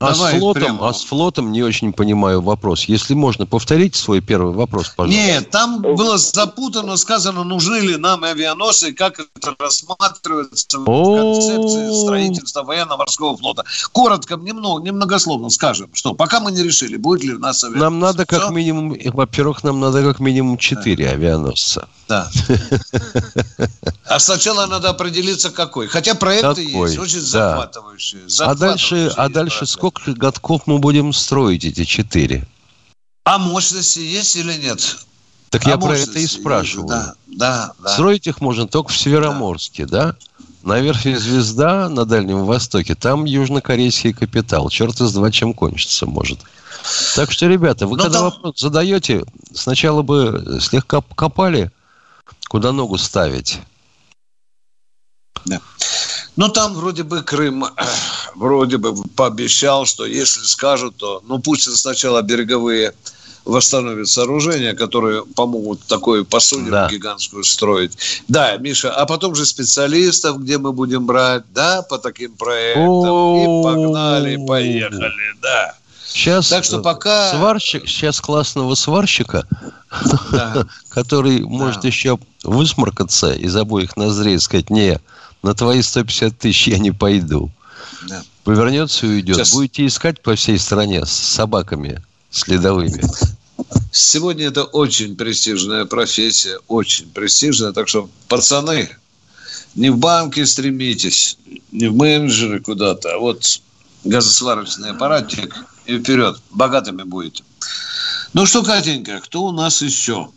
а 0.00 0.14
с, 0.14 0.18
флотом, 0.18 0.62
прямо... 0.62 0.88
а 0.90 0.92
с 0.92 1.02
флотом 1.04 1.50
не 1.50 1.62
очень 1.62 1.94
понимаю 1.94 2.42
вопрос. 2.42 2.84
Если 2.84 3.14
можно, 3.14 3.46
повторите 3.46 3.98
свой 3.98 4.20
первый 4.20 4.52
вопрос, 4.52 4.90
пожалуйста. 4.94 5.18
Нет, 5.18 5.48
там 5.48 5.80
было 5.80 6.18
запутано, 6.18 6.98
сказано, 6.98 7.42
нужны 7.42 7.76
ли 7.76 7.96
нам 7.96 8.22
авианосцы, 8.22 8.92
как 8.92 9.18
это 9.18 9.56
рассматривается 9.58 10.78
в 10.78 10.84
концепции 10.84 12.02
строительства 12.02 12.62
военно-морского 12.62 13.34
флота. 13.38 13.64
Коротко, 13.92 14.36
немного, 14.36 14.82
немногословно 14.82 15.48
скажем, 15.48 15.88
что 15.94 16.12
пока 16.12 16.40
мы 16.40 16.52
не 16.52 16.62
решили, 16.62 16.98
будет 16.98 17.24
ли 17.24 17.32
у 17.32 17.38
нас 17.38 17.64
авианосцы. 17.64 17.82
Нам 17.82 17.98
надо 17.98 18.26
как 18.26 18.50
минимум, 18.50 18.94
во-первых, 19.14 19.64
нам 19.64 19.80
надо 19.80 20.02
как 20.02 20.20
минимум 20.20 20.58
четыре 20.58 21.06
да. 21.06 21.12
авианосца. 21.12 21.88
Да. 22.08 22.30
А 24.04 24.18
сначала 24.18 24.66
надо 24.66 24.88
определиться, 24.90 25.50
какой. 25.50 25.86
Хотя 25.86 26.16
проекты 26.16 26.66
какой? 26.66 26.90
есть, 26.90 26.98
очень 26.98 27.20
да. 27.20 27.26
захватывающие. 27.26 28.28
А 28.50 28.54
дальше, 28.56 29.12
а 29.16 29.28
дальше 29.28 29.64
сколько 29.64 30.12
годков 30.12 30.62
мы 30.66 30.78
будем 30.78 31.12
строить 31.12 31.64
эти 31.64 31.84
четыре? 31.84 32.48
А 33.22 33.38
мощности 33.38 34.00
есть 34.00 34.34
или 34.34 34.54
нет? 34.54 35.06
Так 35.50 35.66
а 35.66 35.70
я 35.70 35.78
про 35.78 35.96
это 35.96 36.18
и 36.18 36.26
спрашиваю. 36.26 36.88
Да, 36.88 37.14
да, 37.28 37.72
да. 37.78 37.90
Строить 37.90 38.26
их 38.26 38.40
можно 38.40 38.66
только 38.66 38.90
в 38.90 38.98
Североморске, 38.98 39.86
да? 39.86 40.06
да? 40.06 40.16
На 40.64 40.80
верфи 40.80 41.14
«Звезда» 41.14 41.88
на 41.88 42.04
Дальнем 42.04 42.44
Востоке, 42.44 42.96
там 42.96 43.24
южнокорейский 43.24 44.12
капитал. 44.12 44.68
Черт 44.68 45.00
из 45.00 45.12
два 45.12 45.30
чем 45.30 45.54
кончится 45.54 46.06
может. 46.06 46.40
Так 47.14 47.30
что, 47.30 47.46
ребята, 47.46 47.86
вы 47.86 47.98
Но 47.98 48.02
когда 48.02 48.18
там... 48.18 48.30
вопрос 48.30 48.58
задаете, 48.58 49.24
сначала 49.54 50.02
бы 50.02 50.58
слегка 50.60 51.02
копали, 51.14 51.70
куда 52.48 52.72
ногу 52.72 52.98
ставить. 52.98 53.60
Да. 55.44 55.60
Ну, 56.36 56.48
там 56.48 56.74
вроде 56.74 57.02
бы 57.02 57.22
Крым 57.22 57.64
вроде 58.34 58.78
бы 58.78 58.94
пообещал, 59.16 59.86
что 59.86 60.04
если 60.04 60.42
скажут, 60.42 60.96
то, 60.96 61.22
ну, 61.26 61.38
пусть 61.38 61.70
сначала 61.76 62.22
береговые 62.22 62.94
восстановят 63.44 64.08
сооружения, 64.08 64.74
которые 64.74 65.24
помогут 65.24 65.80
такую 65.84 66.24
посудину 66.24 66.70
да. 66.70 66.88
гигантскую 66.88 67.44
строить. 67.44 67.92
Да, 68.28 68.56
Миша, 68.56 68.92
а 68.92 69.06
потом 69.06 69.34
же 69.34 69.46
специалистов, 69.46 70.40
где 70.40 70.58
мы 70.58 70.72
будем 70.72 71.06
брать, 71.06 71.44
да, 71.52 71.82
по 71.82 71.98
таким 71.98 72.32
проектам. 72.32 72.84
И 72.86 73.62
погнали, 73.62 74.46
поехали, 74.46 75.34
да. 75.40 75.74
Сейчас 76.12 76.48
так 76.48 76.64
что 76.64 76.80
пока... 76.80 77.30
сварщик, 77.30 77.86
сейчас 77.86 78.20
классного 78.20 78.74
сварщика, 78.74 79.46
да. 80.32 80.66
который 80.90 81.40
да. 81.40 81.46
может 81.46 81.84
еще 81.84 82.18
высморкаться 82.42 83.32
из 83.32 83.54
обоих 83.54 83.96
ноздрей 83.96 84.34
и 84.34 84.38
сказать, 84.38 84.70
не, 84.70 84.98
на 85.42 85.54
твои 85.54 85.82
150 85.82 86.36
тысяч 86.36 86.68
я 86.68 86.78
не 86.78 86.90
пойду. 86.90 87.50
Да. 88.08 88.22
Повернется 88.44 89.06
и 89.06 89.10
уйдет. 89.10 89.36
Сейчас... 89.36 89.52
Будете 89.52 89.86
искать 89.86 90.22
по 90.22 90.34
всей 90.34 90.58
стране 90.58 91.04
с 91.04 91.10
собаками 91.10 92.02
следовыми. 92.30 93.02
Сегодня 93.92 94.46
это 94.46 94.64
очень 94.64 95.16
престижная 95.16 95.84
профессия, 95.84 96.58
очень 96.68 97.10
престижная. 97.10 97.72
Так 97.72 97.88
что, 97.88 98.08
пацаны, 98.28 98.88
не 99.74 99.90
в 99.90 99.98
банке 99.98 100.46
стремитесь, 100.46 101.38
не 101.72 101.88
в 101.88 101.96
менеджеры 101.96 102.60
куда-то, 102.60 103.14
а 103.14 103.18
вот 103.18 103.44
газосварочный 104.04 104.90
аппаратик 104.90 105.54
и 105.86 105.98
вперед. 105.98 106.40
Богатыми 106.50 107.02
будете. 107.02 107.44
Ну 108.32 108.46
что, 108.46 108.62
Катенька, 108.62 109.20
кто 109.20 109.42
у 109.42 109.52
нас 109.52 109.82
еще? 109.82 110.30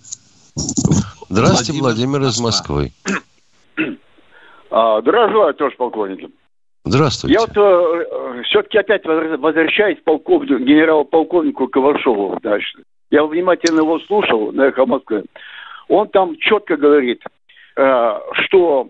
Здравствуйте, 1.30 1.74
Владимир, 1.74 2.20
Владимир 2.20 2.30
из 2.30 2.40
Москвы. 2.40 2.92
А, 4.72 5.02
здравствуйте, 5.02 5.58
товарищ 5.58 5.78
полковник. 5.78 6.32
Здравствуйте. 6.86 7.34
Я 7.34 7.42
вот 7.42 7.58
э, 7.58 8.44
все-таки 8.44 8.78
опять 8.78 9.06
возвращаюсь 9.06 10.00
полковнику, 10.04 10.60
генерал-полковнику 10.60 11.68
Коваршову 11.68 12.40
дальше. 12.42 12.84
Я 13.10 13.26
внимательно 13.26 13.82
его 13.82 14.00
слушал 14.00 14.52
на 14.52 14.64
«Эхо 14.64 14.86
Москвы». 14.86 15.24
Он 15.88 16.08
там 16.10 16.36
четко 16.38 16.76
говорит, 16.76 17.24
э, 17.78 18.20
что 18.46 18.90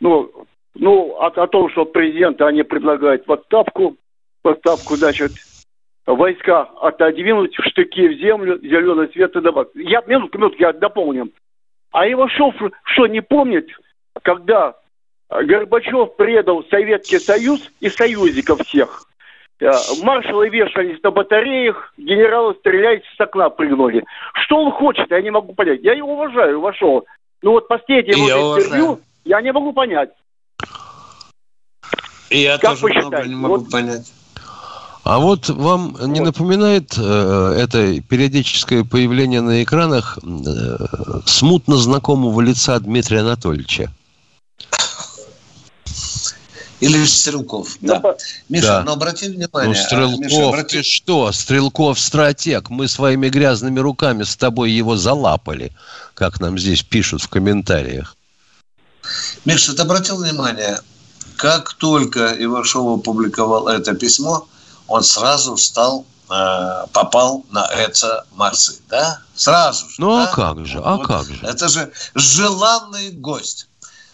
ну, 0.00 0.30
ну, 0.74 1.16
о, 1.18 1.26
о 1.26 1.46
том, 1.46 1.70
что 1.70 1.84
президент 1.84 2.40
они 2.42 2.62
предлагают 2.62 3.26
в 3.26 3.32
отставку, 3.32 3.96
в 4.42 4.48
отставку, 4.48 4.96
значит, 4.96 5.32
войска 6.06 6.62
отодвинуть, 6.80 7.54
штыки 7.60 8.08
в 8.08 8.18
землю, 8.18 8.58
зеленый 8.62 9.08
свет 9.08 9.34
и 9.36 9.40
добавить. 9.40 9.70
Я, 9.74 10.02
минутку, 10.06 10.38
минутку, 10.38 10.60
я 10.60 10.72
дополню. 10.72 11.30
А 11.92 12.06
его 12.06 12.28
что, 12.28 13.06
не 13.06 13.20
помнит, 13.20 13.68
когда 14.22 14.76
Горбачев 15.30 16.16
предал 16.16 16.64
Советский 16.70 17.18
Союз 17.18 17.60
и 17.80 17.88
союзников 17.88 18.66
всех. 18.66 19.06
Э, 19.60 19.70
маршалы 20.02 20.48
вешались 20.48 21.02
на 21.02 21.10
батареях, 21.10 21.92
генералы 21.96 22.54
стреляют 22.54 23.04
с 23.16 23.20
окна 23.20 23.50
прыгнули. 23.50 24.04
Что 24.44 24.56
он 24.56 24.72
хочет, 24.72 25.10
я 25.10 25.20
не 25.20 25.30
могу 25.30 25.54
понять. 25.54 25.80
Я 25.82 25.92
его 25.92 26.14
уважаю, 26.14 26.60
вошел. 26.60 27.04
Но 27.42 27.52
вот 27.52 27.68
последнее 27.68 28.26
его 28.26 28.58
интервью 28.58 29.00
я 29.24 29.40
не 29.40 29.52
могу 29.52 29.72
понять. 29.72 30.10
И 32.30 32.38
я 32.38 32.58
как 32.58 32.78
тоже 32.78 32.94
много 32.94 33.22
не 33.26 33.34
могу 33.34 33.56
вот. 33.58 33.70
понять. 33.70 34.12
А 35.04 35.18
вот 35.18 35.48
вам 35.48 35.92
вот. 35.92 36.06
не 36.08 36.20
напоминает 36.20 36.96
э, 36.96 37.54
это 37.58 38.00
периодическое 38.02 38.84
появление 38.84 39.40
на 39.40 39.62
экранах 39.62 40.18
э, 40.22 40.28
смутно 41.26 41.76
знакомого 41.76 42.40
лица 42.40 42.78
Дмитрия 42.78 43.20
Анатольевича? 43.20 43.90
Или 46.80 47.04
Стрелков. 47.04 47.76
Ну, 47.80 48.00
да. 48.00 48.16
Миша, 48.48 48.66
да. 48.66 48.82
но 48.84 48.92
обрати 48.92 49.28
внимание. 49.28 49.74
Ну, 49.74 49.74
Стрелков, 49.74 50.20
Миша, 50.20 50.48
обрати... 50.48 50.78
ты 50.78 50.82
что? 50.82 51.30
Стрелков 51.32 52.00
стратег. 52.00 52.70
Мы 52.70 52.88
своими 52.88 53.28
грязными 53.28 53.80
руками 53.80 54.24
с 54.24 54.34
тобой 54.36 54.70
его 54.70 54.96
залапали, 54.96 55.72
как 56.14 56.40
нам 56.40 56.58
здесь 56.58 56.82
пишут 56.82 57.22
в 57.22 57.28
комментариях. 57.28 58.16
Миша, 59.44 59.74
ты 59.74 59.82
обратил 59.82 60.16
внимание, 60.16 60.80
как 61.36 61.74
только 61.74 62.34
Ивашов 62.38 63.00
опубликовал 63.00 63.68
это 63.68 63.94
письмо, 63.94 64.46
он 64.88 65.02
сразу 65.02 65.56
стал 65.56 66.04
э, 66.30 66.86
попал 66.92 67.44
на 67.50 67.66
это 67.66 68.24
Марсы, 68.32 68.78
да? 68.88 69.20
Сразу 69.34 69.88
же. 69.88 69.94
Ну 69.98 70.16
а 70.16 70.24
да? 70.24 70.30
а 70.30 70.34
как 70.34 70.66
же, 70.66 70.80
а 70.84 70.96
вот. 70.96 71.06
как 71.06 71.26
же? 71.26 71.40
Это 71.42 71.68
же 71.68 71.92
желанный 72.14 73.10
гость. 73.10 73.68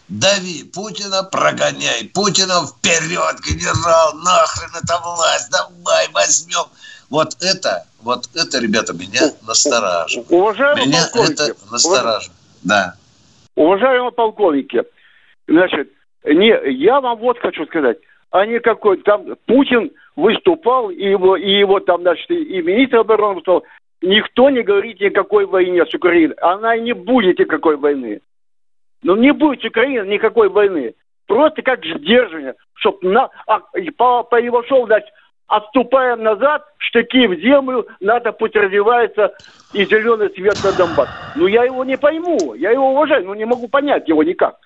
Дави 0.09 0.63
Путина, 0.73 1.25
прогоняй 1.25 2.09
Путина 2.15 2.65
вперед, 2.67 3.37
генерал, 3.43 4.15
нахрен 4.23 4.71
эта 4.81 5.01
власть, 5.03 5.51
давай 5.51 6.07
возьмем. 6.13 6.67
Вот 7.11 7.37
это, 7.41 7.87
вот 8.03 8.29
это, 8.35 8.61
ребята, 8.61 8.93
меня 8.93 9.33
настораживает. 9.47 10.31
Уважаемый 10.31 10.87
меня 10.87 11.07
это 11.13 11.55
настораживает, 11.73 12.39
да. 12.63 12.95
Уважаемые 13.57 14.13
полковники, 14.13 14.85
значит, 15.49 15.91
не, 16.25 16.55
я 16.73 17.01
вам 17.01 17.19
вот 17.19 17.39
хочу 17.39 17.67
сказать, 17.67 17.99
а 18.31 18.47
не 18.47 18.61
какой 18.61 18.99
там 18.99 19.37
Путин 19.47 19.91
выступал, 20.15 20.91
и 20.91 21.03
его, 21.03 21.37
и 21.37 21.51
его 21.51 21.81
там, 21.81 22.03
значит, 22.03 22.31
и 22.31 22.63
министр 22.63 22.99
обороны 22.99 23.37
выступал. 23.37 23.65
Никто 24.03 24.51
не 24.51 24.63
говорит 24.63 25.01
никакой 25.01 25.47
войне 25.47 25.85
с 25.85 25.95
Украиной. 25.95 26.37
Она 26.43 26.77
и 26.77 26.83
не 26.83 26.93
будет 26.93 27.39
никакой 27.39 27.77
войны. 27.77 28.21
Но 29.07 29.15
ну, 29.15 29.23
не 29.23 29.33
будет 29.33 29.65
Украины 29.65 30.05
никакой 30.09 30.49
войны. 30.49 30.95
Просто 31.29 31.63
как 31.63 31.85
сдерживание, 31.85 32.55
чтобы 32.75 33.09
на, 33.09 33.31
а, 33.47 33.61
по, 33.97 34.25
по 34.25 34.41
его 34.41 34.65
шоу, 34.65 34.87
значит, 34.87 35.09
отступаем 35.47 36.25
назад, 36.25 36.65
штыки 36.79 37.29
в 37.29 37.41
землю, 37.41 37.87
надо 38.01 38.33
пусть 38.33 38.57
развивается 38.57 39.33
и 39.73 39.85
зеленый 39.85 40.31
свет 40.31 40.57
на 40.65 40.73
Донбасс. 40.73 41.09
Ну, 41.37 41.47
я 41.47 41.63
его 41.63 41.85
не 41.85 41.97
пойму, 41.97 42.55
я 42.55 42.73
его 42.73 42.91
уважаю, 42.91 43.25
но 43.27 43.37
не 43.37 43.45
могу 43.45 43.69
понять 43.69 44.09
его 44.09 44.25
никак. 44.25 44.57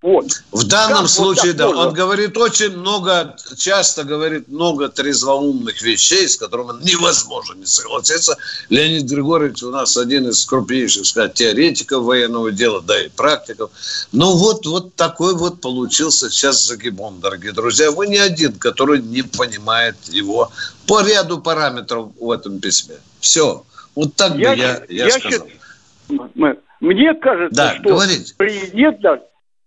Вот. 0.00 0.26
В 0.52 0.64
данном 0.64 1.02
как 1.02 1.08
случае, 1.08 1.52
вот 1.52 1.56
да, 1.56 1.66
можно? 1.66 1.88
он 1.88 1.92
говорит 1.92 2.36
очень 2.36 2.76
много, 2.76 3.36
часто 3.56 4.04
говорит 4.04 4.46
много 4.46 4.88
трезвоумных 4.88 5.82
вещей, 5.82 6.28
с 6.28 6.36
которыми 6.36 6.80
невозможно 6.84 7.54
не 7.54 7.66
согласиться. 7.66 8.36
Леонид 8.68 9.10
Григорьевич 9.10 9.64
у 9.64 9.70
нас 9.70 9.96
один 9.96 10.28
из 10.28 10.44
крупнейших, 10.44 11.04
сказать, 11.04 11.34
теоретиков 11.34 12.04
военного 12.04 12.52
дела, 12.52 12.80
да 12.80 13.00
и 13.06 13.08
практиков. 13.08 13.72
Ну 14.12 14.36
вот, 14.36 14.66
вот 14.66 14.94
такой 14.94 15.34
вот 15.34 15.60
получился 15.60 16.30
сейчас 16.30 16.64
загибон, 16.64 17.18
дорогие 17.18 17.52
друзья. 17.52 17.90
Вы 17.90 18.06
не 18.06 18.18
один, 18.18 18.52
который 18.52 19.02
не 19.02 19.22
понимает 19.22 19.96
его 20.04 20.52
по 20.86 21.02
ряду 21.02 21.40
параметров 21.40 22.12
в 22.20 22.30
этом 22.30 22.60
письме. 22.60 22.94
Все. 23.18 23.64
Вот 23.96 24.14
так 24.14 24.36
я, 24.36 24.52
бы 24.52 24.56
я, 24.58 24.84
я, 24.88 25.06
я 25.06 25.10
сказал. 25.10 25.48
Считаю, 26.08 26.58
Мне 26.78 27.14
кажется, 27.14 27.56
Да, 27.56 27.74
что 27.74 27.82
говорите. 27.82 28.32
президент 28.36 29.00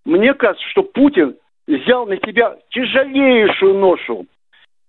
мне 0.05 0.33
кажется, 0.33 0.67
что 0.69 0.83
Путин 0.83 1.35
взял 1.67 2.05
на 2.05 2.17
себя 2.17 2.57
тяжелейшую 2.71 3.75
ношу. 3.75 4.25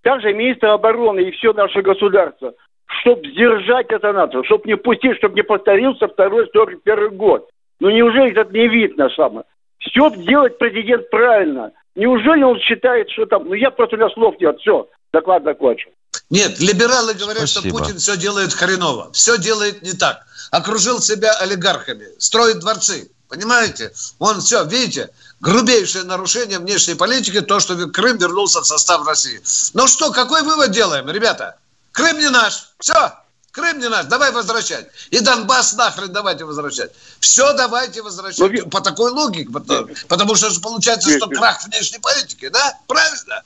Также 0.03 0.33
министр 0.33 0.69
обороны 0.69 1.21
и 1.21 1.31
все 1.33 1.53
наше 1.53 1.81
государство, 1.83 2.55
чтобы 3.01 3.29
сдержать 3.29 3.87
это 3.91 4.13
НАТО, 4.13 4.43
чтобы 4.45 4.65
не 4.67 4.77
пустить, 4.77 5.17
чтобы 5.19 5.37
не 5.37 5.43
повторился 5.43 6.09
второй 6.09 6.49
41 6.53 7.17
год. 7.17 7.49
Ну 7.81 7.91
неужели 7.91 8.33
это 8.33 8.51
не 8.53 8.69
видно 8.69 9.09
самое? 9.11 9.45
Все 9.79 10.11
делает 10.11 10.59
президент 10.59 11.09
правильно. 11.11 11.73
Неужели 11.95 12.43
он 12.43 12.59
считает, 12.61 13.11
что 13.11 13.27
там... 13.27 13.45
Ну 13.49 13.55
я 13.55 13.71
просто 13.71 13.97
у 13.97 13.99
меня 13.99 14.11
слов 14.11 14.37
нет. 14.41 14.59
Все, 14.61 14.89
доклад 15.13 15.45
закончен. 15.45 15.91
Нет, 16.31 16.59
либералы 16.61 17.15
говорят, 17.15 17.49
Спасибо. 17.49 17.69
что 17.69 17.79
Путин 17.79 17.99
все 17.99 18.17
делает 18.17 18.53
хреново. 18.53 19.11
Все 19.13 19.39
делает 19.39 19.83
не 19.83 19.93
так. 19.93 20.25
Окружил 20.51 21.01
себя 21.01 21.33
олигархами, 21.41 22.07
строит 22.19 22.61
дворцы. 22.61 23.11
Понимаете? 23.33 23.91
Он 24.19 24.43
все, 24.43 24.63
видите, 24.67 25.09
грубейшее 25.41 26.05
нарушение 26.05 26.59
внешней 26.59 26.95
политики, 26.95 27.41
то, 27.41 27.61
что 27.61 27.75
Крым 27.89 28.19
вернулся 28.19 28.61
в 28.61 28.67
состав 28.67 29.07
России. 29.07 29.41
Ну 29.73 29.89
что, 29.89 30.13
какой 30.13 30.43
вывод 30.43 30.71
делаем, 30.71 31.09
ребята? 31.09 31.57
Крым 31.93 32.19
не 32.19 32.29
наш. 32.29 32.69
Все, 32.79 33.15
Крым 33.51 33.79
не 33.79 33.89
наш, 33.89 34.05
давай 34.05 34.33
возвращать. 34.33 34.89
И 35.11 35.21
Донбасс 35.21 35.73
нахрен 35.73 36.13
давайте 36.13 36.45
возвращать. 36.45 36.91
Все 37.21 37.55
давайте 37.55 38.03
возвращать. 38.03 38.39
Ну, 38.39 38.49
ви- 38.49 38.69
По 38.69 38.83
такой 38.83 39.11
логике. 39.11 39.51
Потому, 39.51 39.89
потому 40.09 40.35
что 40.35 40.61
получается, 40.61 41.17
что 41.17 41.27
крах 41.29 41.65
внешней 41.65 42.01
политики, 42.01 42.51
да? 42.51 42.79
Правильно? 42.87 43.43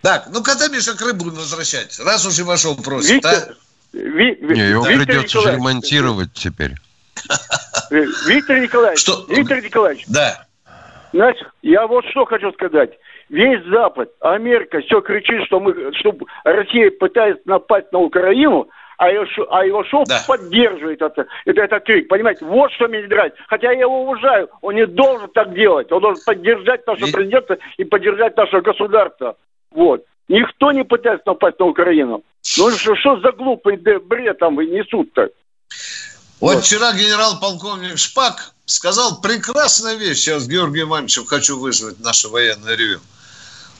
Так, 0.00 0.28
ну 0.30 0.44
когда, 0.44 0.68
Миша, 0.68 0.94
Крым 0.94 1.18
будем 1.18 1.34
возвращать? 1.34 1.98
Раз 1.98 2.24
уж 2.24 2.38
и 2.38 2.42
вошел 2.42 2.76
просит, 2.76 3.10
Виктор, 3.10 3.34
а? 3.34 3.54
Ви- 3.92 4.38
Не, 4.42 4.68
его 4.70 4.86
Виктор 4.86 5.06
придется 5.06 5.40
же 5.40 5.46
Николаевич, 5.46 5.58
ремонтировать 5.58 6.32
теперь. 6.34 6.74
Виктор 7.90 8.58
Николаевич, 8.58 9.00
Что? 9.00 9.24
Виктор 9.28 9.62
Николаевич, 9.62 10.04
Да. 10.08 10.42
Значит, 11.12 11.46
я 11.62 11.86
вот 11.86 12.04
что 12.06 12.24
хочу 12.26 12.52
сказать. 12.52 12.90
Весь 13.28 13.64
Запад, 13.66 14.10
Америка 14.20 14.80
все 14.80 15.00
кричит, 15.00 15.44
что 15.46 15.60
мы, 15.60 15.92
что 15.94 16.14
Россия 16.44 16.90
пытается 16.90 17.42
напасть 17.46 17.90
на 17.92 18.00
Украину, 18.00 18.68
а 18.98 19.10
Ивашов, 19.10 19.46
а 19.50 19.66
Ивашов 19.66 20.06
Да. 20.06 20.20
поддерживает 20.26 21.00
это, 21.02 21.26
это, 21.44 21.60
этот 21.62 21.84
крик. 21.84 22.08
Понимаете, 22.08 22.44
вот 22.44 22.70
что 22.72 22.88
мне 22.88 23.02
не 23.02 23.08
нравится. 23.08 23.38
Хотя 23.48 23.72
я 23.72 23.80
его 23.80 24.02
уважаю, 24.02 24.48
он 24.62 24.74
не 24.74 24.86
должен 24.86 25.28
так 25.30 25.54
делать. 25.54 25.90
Он 25.90 26.00
должен 26.02 26.22
поддержать 26.24 26.86
нашего 26.86 27.08
И- 27.08 27.12
президента 27.12 27.58
и 27.78 27.84
поддержать 27.84 28.36
наше 28.36 28.60
государство. 28.60 29.36
Вот. 29.70 30.04
Никто 30.28 30.72
не 30.72 30.84
пытается 30.84 31.24
напасть 31.26 31.58
на 31.58 31.66
Украину. 31.66 32.22
Ну 32.58 32.70
что, 32.70 32.94
что 32.96 33.16
за 33.20 33.32
глупый 33.32 33.76
бред 33.76 34.38
там 34.38 34.56
несут-то? 34.56 35.30
Вот, 36.40 36.56
Вот. 36.56 36.64
вчера 36.64 36.92
генерал-полковник 36.92 37.98
Шпак 37.98 38.52
сказал 38.66 39.20
прекрасную 39.20 39.98
вещь. 39.98 40.18
Сейчас 40.18 40.42
с 40.42 40.46
Георгием 40.46 40.88
Ивановичем 40.88 41.24
хочу 41.24 41.58
вызвать 41.58 41.98
наше 42.00 42.28
военное 42.28 42.74
ревю. 42.74 43.00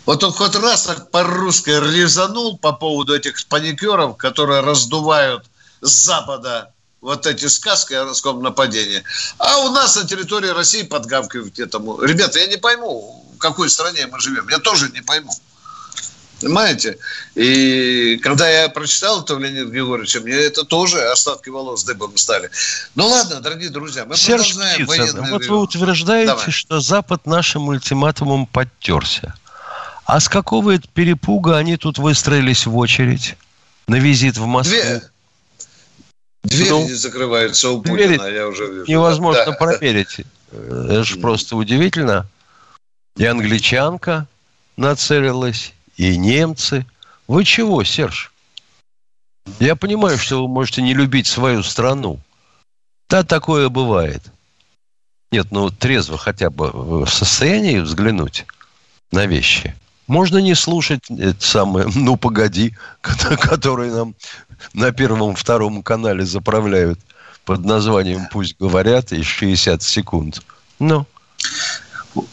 Вот 0.06 0.22
он 0.22 0.32
хоть 0.32 0.54
раз 0.54 0.84
так 0.84 1.10
по-русски 1.10 1.70
резанул 1.70 2.56
по 2.56 2.72
поводу 2.72 3.14
этих 3.14 3.44
паникеров, 3.46 4.16
которые 4.16 4.60
раздувают 4.60 5.44
с 5.80 5.90
Запада 5.90 6.72
вот 7.00 7.26
эти 7.26 7.46
сказки 7.46 7.92
о 7.92 8.04
русском 8.04 8.40
нападении. 8.42 9.02
А 9.38 9.58
у 9.58 9.70
нас 9.70 9.96
на 9.96 10.06
территории 10.06 10.48
России 10.48 10.82
подгавкивают 10.82 11.58
этому. 11.58 12.00
Ребята, 12.00 12.38
я 12.38 12.46
не 12.46 12.56
пойму, 12.56 13.24
в 13.34 13.38
какой 13.38 13.68
стране 13.68 14.06
мы 14.06 14.18
живем. 14.20 14.48
Я 14.48 14.58
тоже 14.58 14.88
не 14.90 15.02
пойму. 15.02 15.32
Понимаете? 16.40 16.98
И 17.34 18.18
когда 18.22 18.48
я 18.48 18.68
прочитал 18.68 19.22
это 19.22 19.34
у 19.34 19.38
Леонида 19.38 19.70
Григорьевича, 19.70 20.20
мне 20.20 20.34
это 20.34 20.64
тоже 20.64 21.02
остатки 21.10 21.48
волос 21.48 21.84
дыбом 21.84 22.16
стали. 22.16 22.50
Ну 22.94 23.06
ладно, 23.08 23.40
дорогие 23.40 23.70
друзья, 23.70 24.04
мы 24.04 24.16
Серж 24.16 24.52
продолжаем 24.52 24.86
Птицын, 24.86 24.98
военное 25.14 25.30
вот 25.30 25.46
вы 25.46 25.58
утверждаете, 25.58 26.26
Давай. 26.32 26.50
что 26.50 26.80
Запад 26.80 27.26
нашим 27.26 27.68
ультиматумом 27.68 28.46
подтерся. 28.46 29.34
А 30.04 30.20
с 30.20 30.28
какого 30.28 30.72
это 30.74 30.86
перепуга 30.92 31.56
они 31.56 31.76
тут 31.78 31.98
выстроились 31.98 32.66
в 32.66 32.76
очередь 32.76 33.36
на 33.88 33.96
визит 33.96 34.36
в 34.36 34.44
Москву? 34.46 34.76
Две. 34.78 35.02
Двери 36.44 36.68
Ну, 36.70 36.84
не 36.86 36.94
закрываются 36.94 37.70
у 37.70 37.80
двери 37.82 38.18
Путина, 38.18 38.26
я 38.28 38.46
уже 38.46 38.66
вижу. 38.66 38.84
Невозможно 38.86 39.46
Да. 39.46 39.52
проверить. 39.52 40.20
Э, 40.52 40.84
Это 40.90 41.04
же 41.04 41.16
просто 41.16 41.56
удивительно. 41.56 42.26
И 43.16 43.24
англичанка 43.24 44.26
нацелилась, 44.76 45.72
и 45.96 46.16
немцы. 46.16 46.86
Вы 47.26 47.44
чего, 47.44 47.82
Серж? 47.84 48.32
Я 49.58 49.76
понимаю, 49.76 50.18
что 50.18 50.42
вы 50.42 50.48
можете 50.48 50.82
не 50.82 50.94
любить 50.94 51.26
свою 51.26 51.62
страну. 51.62 52.18
Да, 53.08 53.22
такое 53.22 53.68
бывает. 53.68 54.22
Нет, 55.30 55.48
ну 55.50 55.70
трезво 55.70 56.18
хотя 56.18 56.50
бы 56.50 56.70
в 56.72 57.08
состоянии 57.08 57.78
взглянуть 57.78 58.46
на 59.12 59.26
вещи. 59.26 59.74
Можно 60.06 60.38
не 60.38 60.54
слушать 60.54 61.10
это 61.10 61.44
самое 61.44 61.88
«Ну, 61.94 62.16
погоди», 62.16 62.74
который 63.00 63.90
нам 63.90 64.14
на 64.72 64.92
первом, 64.92 65.34
втором 65.34 65.82
канале 65.82 66.24
заправляют 66.24 67.00
под 67.44 67.64
названием 67.64 68.26
«Пусть 68.30 68.56
говорят» 68.58 69.12
и 69.12 69.22
60 69.22 69.82
секунд. 69.82 70.42
Ну, 70.78 71.06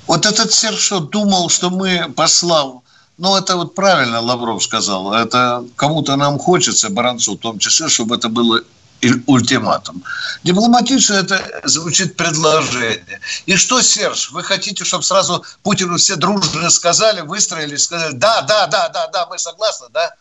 Вот 0.07 0.25
этот 0.25 0.53
Сершо 0.53 0.99
думал, 0.99 1.49
что 1.49 1.69
мы 1.69 2.11
послав... 2.15 2.83
Ну, 3.17 3.35
это 3.35 3.55
вот 3.55 3.75
правильно 3.75 4.21
Лавров 4.21 4.63
сказал. 4.63 5.13
Это 5.13 5.63
кому-то 5.75 6.15
нам 6.15 6.39
хочется, 6.39 6.89
Баранцу 6.89 7.35
в 7.35 7.39
том 7.39 7.59
числе, 7.59 7.87
чтобы 7.87 8.15
это 8.15 8.29
было 8.29 8.61
ультиматум. 9.27 10.03
Дипломатично 10.43 11.15
это 11.15 11.61
звучит 11.65 12.15
предложение. 12.15 13.19
И 13.45 13.55
что, 13.55 13.81
Серж, 13.81 14.31
вы 14.31 14.43
хотите, 14.43 14.85
чтобы 14.85 15.03
сразу 15.03 15.43
Путину 15.61 15.97
все 15.97 16.15
дружно 16.15 16.69
сказали, 16.69 17.21
выстроились, 17.21 17.83
сказали, 17.83 18.13
да, 18.13 18.41
да, 18.41 18.67
да, 18.67 18.89
да, 18.89 19.07
да, 19.07 19.27
мы 19.29 19.37
согласны, 19.37 19.87
да? 19.93 20.13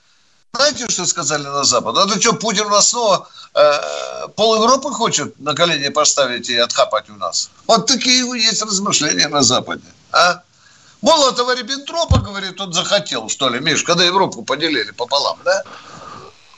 Знаете, 0.54 0.86
что 0.88 1.06
сказали 1.06 1.44
на 1.44 1.64
Запад? 1.64 1.96
А 1.96 2.06
то 2.06 2.20
что, 2.20 2.34
Путин 2.34 2.66
у 2.66 2.70
нас 2.70 2.88
снова 2.88 3.26
э, 3.54 4.28
пол 4.36 4.56
Европы 4.56 4.90
хочет 4.90 5.38
на 5.40 5.54
колени 5.54 5.88
поставить 5.88 6.50
и 6.50 6.56
отхапать 6.56 7.08
у 7.08 7.14
нас? 7.14 7.48
Вот 7.66 7.86
такие 7.86 8.18
есть 8.38 8.62
размышления 8.62 9.28
на 9.28 9.42
Западе. 9.42 9.86
А? 10.12 10.42
Молотова 11.02 11.56
Риббентропа, 11.56 12.20
говорит, 12.20 12.60
он 12.60 12.72
захотел, 12.72 13.28
что 13.28 13.48
ли, 13.48 13.60
Миш, 13.60 13.82
когда 13.82 14.04
Европу 14.04 14.42
поделили 14.42 14.92
пополам, 14.92 15.38
да? 15.44 15.62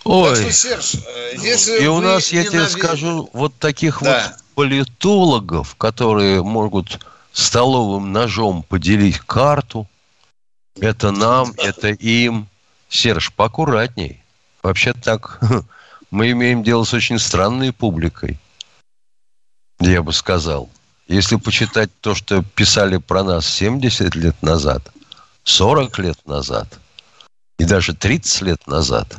ой. 0.04 0.35
Так 0.35 0.42
что, 0.42 0.52
Серж, 0.52 0.94
э, 0.94 1.37
если 1.38 1.83
И 1.83 1.87
у 1.87 2.00
нас, 2.00 2.28
я 2.28 2.44
тебе 2.44 2.68
скажу, 2.68 3.30
вот 3.33 3.54
таких 3.59 4.02
Да. 4.02 4.28
вот 4.28 4.44
политологов, 4.54 5.74
которые 5.76 6.42
могут 6.42 7.00
столовым 7.33 8.12
ножом 8.12 8.62
поделить 8.62 9.18
карту, 9.18 9.88
это 10.78 11.11
нам, 11.11 11.52
это 11.57 11.88
им. 11.88 12.48
Серж, 12.88 13.33
поаккуратней. 13.33 14.22
Вообще 14.62 14.92
так, 14.92 15.40
мы 16.11 16.30
имеем 16.30 16.62
дело 16.62 16.85
с 16.85 16.92
очень 16.92 17.18
странной 17.18 17.72
публикой, 17.72 18.38
я 19.80 20.02
бы 20.02 20.12
сказал. 20.12 20.68
Если 21.06 21.36
почитать 21.36 21.90
то, 22.00 22.14
что 22.14 22.42
писали 22.42 22.96
про 22.96 23.22
нас 23.22 23.46
70 23.46 24.14
лет 24.14 24.42
назад, 24.42 24.82
40 25.44 25.98
лет 25.98 26.18
назад 26.26 26.68
и 27.58 27.64
даже 27.64 27.94
30 27.94 28.42
лет 28.42 28.66
назад, 28.66 29.18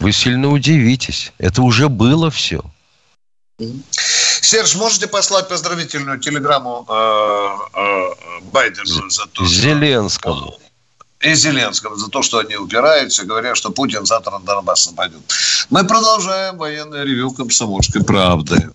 вы 0.00 0.12
сильно 0.12 0.48
удивитесь. 0.48 1.32
Это 1.38 1.62
уже 1.62 1.88
было 1.88 2.30
все. 2.30 2.62
Серж, 4.40 4.74
можете 4.76 5.06
послать 5.06 5.48
поздравительную 5.48 6.20
телеграмму 6.20 6.86
э, 6.88 7.48
э, 7.74 8.40
Байдену 8.52 9.10
за 9.10 9.26
то, 9.26 9.44
что... 9.44 9.46
Зеленскому. 9.46 10.58
и 11.20 11.34
Зеленскому 11.34 11.96
за 11.96 12.08
то, 12.08 12.22
что 12.22 12.38
они 12.38 12.56
упираются, 12.56 13.24
говорят, 13.24 13.56
что 13.56 13.70
Путин 13.70 14.04
завтра 14.04 14.32
на 14.32 14.40
Донбасс 14.40 14.86
нападет. 14.88 15.20
Мы 15.70 15.84
продолжаем 15.84 16.58
военное 16.58 17.04
ревю 17.04 17.32
комсомольской 17.32 18.04
правды. 18.04 18.70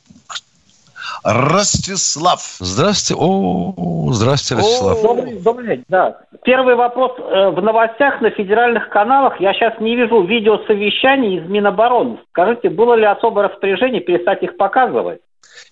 Ростислав. 1.24 2.56
Здравствуйте. 2.60 3.22
О, 3.24 4.10
здравствуйте, 4.14 4.62
Ростислав. 4.62 5.02
Добрый, 5.02 5.40
добрый 5.40 5.68
день, 5.68 5.84
да. 5.88 6.18
Первый 6.44 6.76
вопрос. 6.76 7.12
Э, 7.20 7.50
В 7.50 7.62
новостях 7.62 8.22
на 8.22 8.32
федеральных 8.32 8.90
каналах 8.90 9.40
я 9.40 9.54
сейчас 9.54 9.80
не 9.80 9.96
вижу 9.96 10.24
видеосовещаний 10.24 11.38
из 11.40 11.50
Минобороны. 11.50 12.20
Скажите, 12.32 12.70
было 12.70 12.96
ли 12.96 13.06
особое 13.06 13.50
распоряжение 13.50 14.02
перестать 14.02 14.42
их 14.44 14.58
показывать? 14.58 15.20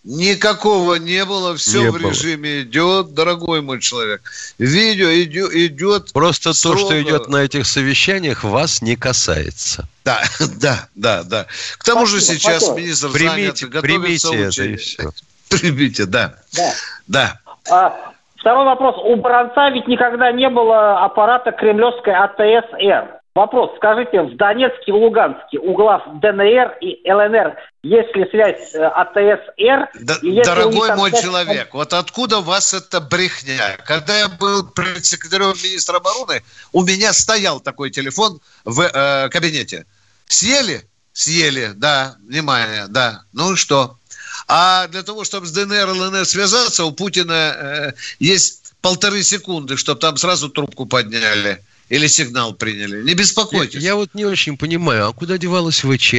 Никакого 0.04 0.96
не 0.96 1.26
было, 1.26 1.56
все 1.56 1.80
Не 1.84 1.90
в 1.90 1.94
было. 2.00 2.10
режиме 2.10 2.62
идет, 2.62 3.14
дорогой 3.14 3.62
мой 3.62 3.80
человек. 3.82 4.22
Видео 4.58 5.08
идет, 5.24 5.52
идет 5.54 6.14
Просто 6.14 6.50
то, 6.52 6.56
что 6.78 6.78
Строго. 6.78 7.02
идет 7.02 7.28
на 7.30 7.38
этих 7.44 7.66
совещаниях, 7.66 8.44
вас 8.44 8.82
не 8.82 8.96
касается. 8.96 9.88
Да, 10.06 10.22
да, 10.62 10.88
да, 10.96 11.24
да. 11.24 11.46
К 11.78 11.84
тому 11.84 12.06
же 12.06 12.22
Спасибо, 12.22 12.40
сейчас 12.40 12.64
спасибо. 12.66 12.80
министр 12.80 13.10
Примите, 13.12 13.66
занят, 13.68 13.82
примите 13.82 14.28
готовится 14.28 14.34
это 14.36 14.64
и 14.64 14.76
все. 14.78 15.10
Примите, 15.50 16.06
да, 16.06 16.34
Да. 16.56 16.72
да. 17.08 17.34
А, 17.72 18.14
второй 18.38 18.66
вопрос. 18.66 18.96
У 19.04 19.16
Баранца 19.16 19.70
ведь 19.70 19.88
никогда 19.88 20.32
не 20.32 20.50
было 20.50 21.04
аппарата 21.04 21.52
кремлевской 21.52 22.14
АТС-Р. 22.14 23.20
Вопрос, 23.36 23.72
скажите, 23.78 24.22
в 24.22 24.36
Донецке 24.36 24.86
и 24.88 24.92
Луганске 24.92 25.60
у 25.60 25.74
глав 25.74 26.02
ДНР 26.20 26.78
и 26.82 27.00
ЛНР 27.10 27.56
есть 27.84 28.14
ли 28.16 28.30
связь 28.30 28.74
э, 28.74 28.84
АТСР? 28.84 29.88
Да, 30.02 30.16
дорогой 30.44 30.96
мой 30.96 31.12
связь... 31.12 31.24
человек, 31.24 31.74
вот 31.74 31.94
откуда 31.94 32.40
у 32.40 32.42
вас 32.42 32.74
эта 32.74 33.00
брехня? 33.00 33.78
Когда 33.86 34.18
я 34.18 34.28
был 34.28 34.68
предсекретарем 34.68 35.54
министра 35.64 35.98
обороны, 35.98 36.44
у 36.74 36.84
меня 36.84 37.14
стоял 37.14 37.62
такой 37.62 37.92
телефон 37.92 38.42
в 38.66 38.82
э, 38.82 39.30
кабинете. 39.30 39.86
Съели? 40.26 40.82
Съели, 41.14 41.72
да, 41.76 42.16
внимание, 42.28 42.88
да. 42.90 43.22
Ну 43.32 43.54
и 43.54 43.56
что? 43.56 43.99
А 44.48 44.88
для 44.88 45.04
того, 45.04 45.24
чтобы 45.24 45.46
с 45.46 45.52
ДНР 45.52 45.90
и 45.90 45.92
ЛНР 45.92 46.26
связаться, 46.26 46.86
у 46.86 46.92
Путина 46.92 47.34
э, 47.34 47.92
есть 48.20 48.74
полторы 48.82 49.24
секунды, 49.24 49.78
чтобы 49.78 50.00
там 50.00 50.18
сразу 50.18 50.50
трубку 50.50 50.86
подняли 50.86 51.64
или 51.90 52.08
сигнал 52.08 52.54
приняли. 52.54 53.04
Не 53.04 53.14
беспокойтесь. 53.14 53.82
Я, 53.82 53.90
я 53.90 53.96
вот 53.96 54.14
не 54.14 54.26
очень 54.26 54.58
понимаю, 54.58 55.08
а 55.08 55.14
куда 55.14 55.38
девалась 55.38 55.82
ВЧ? 55.82 56.14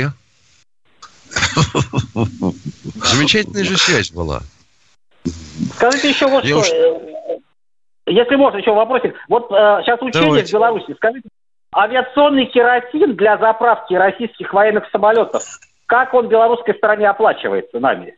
Замечательная 3.04 3.64
же 3.64 3.78
связь 3.78 4.10
была. 4.10 4.42
Скажите 5.74 6.10
еще 6.10 6.26
вот 6.26 6.44
что. 6.44 6.64
Если 8.06 8.34
можно, 8.34 8.58
еще 8.58 8.72
вопросик. 8.72 9.14
Вот 9.28 9.50
э, 9.52 9.82
сейчас 9.84 10.00
учение 10.02 10.28
Давайте. 10.28 10.48
в 10.48 10.52
Беларуси. 10.52 10.94
Скажите, 10.96 11.28
авиационный 11.74 12.46
керосин 12.46 13.14
для 13.14 13.38
заправки 13.38 13.94
российских 13.94 14.52
военных 14.52 14.84
самолетов, 14.90 15.44
как 15.90 16.14
он 16.14 16.28
белорусской 16.28 16.74
стороне 16.76 17.08
оплачивается 17.08 17.80
нами? 17.80 18.16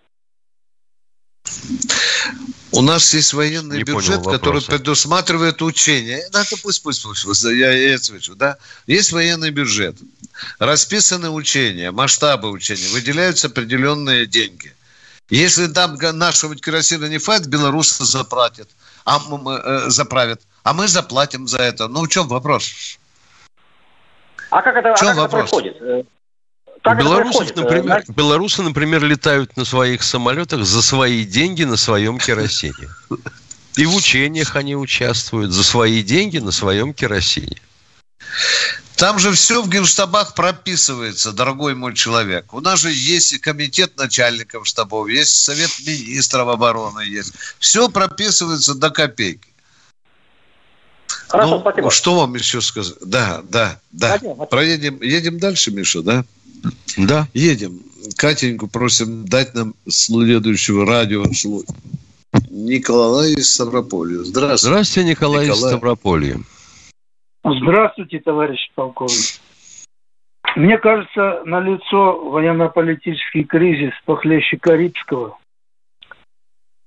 У 2.71 2.83
нас 2.83 3.15
есть 3.15 3.33
военный 3.33 3.79
не 3.79 3.83
бюджет, 3.83 4.23
который 4.25 4.61
предусматривает 4.63 5.63
учения. 5.63 6.23
Да, 6.33 6.43
это 6.43 6.57
пусть, 6.63 6.83
пусть, 6.83 7.03
пусть, 7.03 7.45
я, 7.45 7.73
я 7.73 7.97
отвечу, 7.97 8.35
да. 8.35 8.59
Есть 8.87 9.13
военный 9.13 9.51
бюджет, 9.51 9.97
расписаны 10.59 11.31
учения, 11.31 11.91
масштабы 11.91 12.51
учений, 12.51 12.89
выделяются 12.93 13.47
определенные 13.47 14.27
деньги. 14.27 14.75
Если 15.31 15.67
там 15.67 15.97
нашего 15.97 16.55
керосина 16.57 17.07
не 17.07 17.19
хватит, 17.19 17.47
белорусы 17.47 18.05
заплатят, 18.05 18.69
а 19.07 19.19
мы, 19.19 19.55
э, 19.55 19.89
заправят, 19.89 20.43
а 20.63 20.75
мы 20.75 20.89
заплатим 20.89 21.49
за 21.49 21.59
это. 21.59 21.89
Ну, 21.89 22.03
в 22.03 22.09
чем 22.09 22.29
вопрос? 22.29 22.99
А 24.51 24.61
как 24.61 24.77
это, 24.77 24.93
а 24.93 24.97
как 24.97 25.17
это 25.17 25.29
происходит? 25.29 26.07
Как 26.83 26.99
Белорусов, 26.99 27.55
например, 27.55 28.05
да? 28.07 28.13
белорусы, 28.13 28.63
например, 28.63 29.05
летают 29.05 29.57
на 29.57 29.65
своих 29.65 30.03
самолетах 30.03 30.65
за 30.65 30.83
свои 30.83 31.25
деньги 31.25 31.63
на 31.63 31.77
своем 31.77 32.19
керосине. 32.19 32.89
И 33.77 33.87
в 33.87 33.95
учениях 33.95 34.57
они 34.57 34.75
участвуют 34.75 35.53
за 35.53 35.63
свои 35.63 36.03
деньги 36.03 36.39
на 36.39 36.51
своем 36.51 36.93
керосине. 36.93 37.57
Там 38.97 39.19
же 39.19 39.33
все 39.33 39.63
в 39.63 39.69
генштабах 39.69 40.35
прописывается, 40.35 41.33
дорогой 41.33 41.75
мой 41.75 41.95
человек. 41.95 42.53
У 42.53 42.61
нас 42.61 42.81
же 42.81 42.93
есть 42.93 43.33
и 43.33 43.39
комитет 43.39 43.97
начальников 43.97 44.67
штабов, 44.67 45.09
есть 45.09 45.35
совет 45.35 45.71
министров 45.87 46.49
обороны, 46.49 47.01
есть. 47.01 47.33
Все 47.59 47.89
прописывается 47.89 48.75
до 48.75 48.91
копейки. 48.91 49.49
Хорошо, 51.29 51.57
ну, 51.57 51.61
спасибо. 51.61 51.91
Что 51.91 52.15
вам 52.17 52.35
еще 52.35 52.61
сказать? 52.61 52.95
Да, 53.01 53.43
да, 53.49 53.81
да. 53.93 54.19
Проедем, 54.51 55.01
едем 55.01 55.39
дальше, 55.39 55.71
Миша, 55.71 56.03
да? 56.03 56.25
Да. 56.97 57.29
Едем. 57.35 57.81
Катеньку 58.17 58.69
просим 58.69 59.27
дать 59.27 59.55
нам 59.55 59.75
следующего 59.89 60.87
радио. 60.87 61.25
Николай 62.51 63.33
из 63.33 63.55
Ставрополья. 63.55 64.19
Здравствуйте. 64.19 64.69
Здравствуйте, 64.69 65.11
Николай, 65.11 65.47
Николай. 65.47 65.61
из 65.61 65.67
Ставрополья. 65.67 66.37
Здравствуйте, 67.45 68.21
товарищ 68.21 68.71
полковник. 68.75 69.41
Мне 70.57 70.79
кажется, 70.79 71.43
на 71.45 71.61
лицо 71.61 72.31
военно-политический 72.31 73.45
кризис 73.45 73.93
похлеще 74.05 74.59
Карибского. 74.59 75.39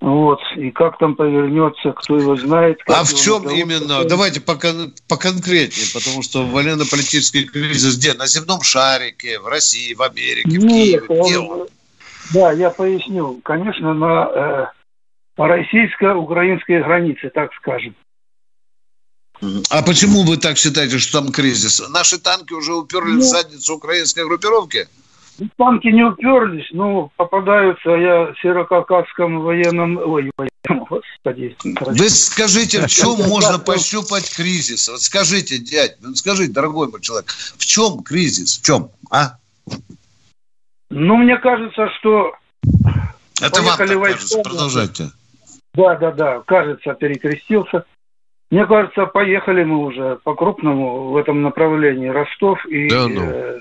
Вот. 0.01 0.39
И 0.57 0.71
как 0.71 0.97
там 0.97 1.15
повернется, 1.15 1.93
кто 1.93 2.17
его 2.17 2.35
знает. 2.35 2.79
А 2.87 3.03
в 3.03 3.13
чем 3.13 3.49
именно? 3.49 4.03
Давайте 4.03 4.41
пока 4.41 4.73
поконкретнее, 5.07 5.87
потому 5.93 6.21
что 6.21 6.45
военно-политический 6.45 7.45
кризис 7.45 7.97
где? 7.97 8.13
На 8.13 8.27
земном 8.27 8.61
шарике, 8.61 9.39
в 9.39 9.47
России, 9.47 9.93
в 9.93 10.01
Америке, 10.01 10.59
в 10.59 10.65
Нет, 10.65 11.07
Киеве. 11.07 11.23
Где 11.23 11.39
он? 11.39 11.67
Да, 12.33 12.51
я 12.51 12.69
поясню. 12.69 13.39
Конечно, 13.43 13.93
на 13.93 14.29
э, 14.35 14.65
российско-украинской 15.37 16.83
границе, 16.83 17.29
так 17.33 17.51
скажем. 17.53 17.95
А 19.69 19.81
почему 19.81 20.23
вы 20.23 20.37
так 20.37 20.57
считаете, 20.57 20.97
что 20.97 21.21
там 21.21 21.31
кризис? 21.31 21.81
Наши 21.89 22.17
танки 22.17 22.53
уже 22.53 22.73
уперли 22.73 23.13
ну, 23.13 23.19
в 23.19 23.23
задницу 23.23 23.75
украинской 23.75 24.25
группировки? 24.25 24.87
Танки 25.57 25.87
не 25.87 26.03
уперлись, 26.03 26.69
но 26.71 27.11
попадаются, 27.17 27.89
я 27.89 28.25
в 28.31 28.35
Северокавказском 28.41 29.41
военном... 29.41 29.97
Ой, 29.97 30.31
военном, 30.37 30.85
господи. 30.85 31.55
Вы 31.63 32.09
скажите, 32.09 32.81
в 32.81 32.87
чем 32.87 33.27
можно 33.27 33.59
пощупать 33.59 34.33
кризис? 34.33 34.87
Вот 34.87 35.01
скажите, 35.01 35.57
дядь, 35.57 35.97
ну 36.01 36.15
скажите, 36.15 36.53
дорогой 36.53 36.89
мой 36.89 37.01
человек, 37.01 37.29
в 37.29 37.65
чем 37.65 38.03
кризис? 38.03 38.59
В 38.59 38.65
чем, 38.65 38.89
а? 39.11 39.37
Ну, 40.89 41.17
мне 41.17 41.37
кажется, 41.37 41.89
что... 41.99 42.33
Это 43.41 43.61
вам 43.61 43.77
так 43.77 43.89
кажется, 43.89 44.41
продолжайте. 44.41 45.11
Да, 45.73 45.95
да, 45.95 46.11
да, 46.11 46.41
кажется, 46.45 46.93
перекрестился. 46.93 47.83
Мне 48.49 48.65
кажется, 48.65 49.05
поехали 49.05 49.63
мы 49.63 49.79
уже 49.85 50.19
по-крупному 50.23 51.09
в 51.09 51.17
этом 51.17 51.41
направлении. 51.41 52.07
Ростов 52.07 52.65
и 52.67 52.87
да, 52.89 53.07
ну. 53.07 53.21
э, 53.21 53.59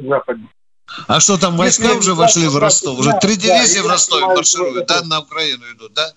Западный. 0.00 0.48
А 1.06 1.20
что 1.20 1.38
там, 1.38 1.56
войска 1.56 1.92
уже 1.92 2.14
вошли 2.14 2.48
в 2.48 2.56
Ростов? 2.56 2.98
Уже 2.98 3.12
три 3.20 3.36
дивизии 3.36 3.80
в 3.80 3.86
Ростове 3.86 4.26
маршируют, 4.26 4.86
да, 4.86 5.02
на 5.02 5.20
Украину 5.20 5.64
идут, 5.72 5.92
да? 5.94 6.12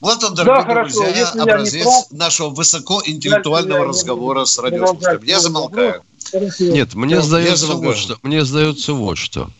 Вот 0.00 0.22
он, 0.22 0.34
дорогие 0.34 0.74
да, 0.74 0.82
друзья, 0.82 1.08
Если 1.08 1.38
образец 1.38 1.82
прав, 1.82 2.10
нашего 2.10 2.50
высокоинтеллектуального 2.50 3.86
разговора 3.86 4.44
с 4.44 4.58
радиослушателем. 4.58 5.22
Я 5.24 5.40
замолкаю. 5.40 6.02
Нет, 6.58 6.94
мне 6.94 7.22
сдается 7.22 7.74
вот 7.74 7.96
что. 7.96 8.18
Мне 8.22 8.44
сдается 8.44 8.92
вот 8.92 9.18
что. 9.18 9.50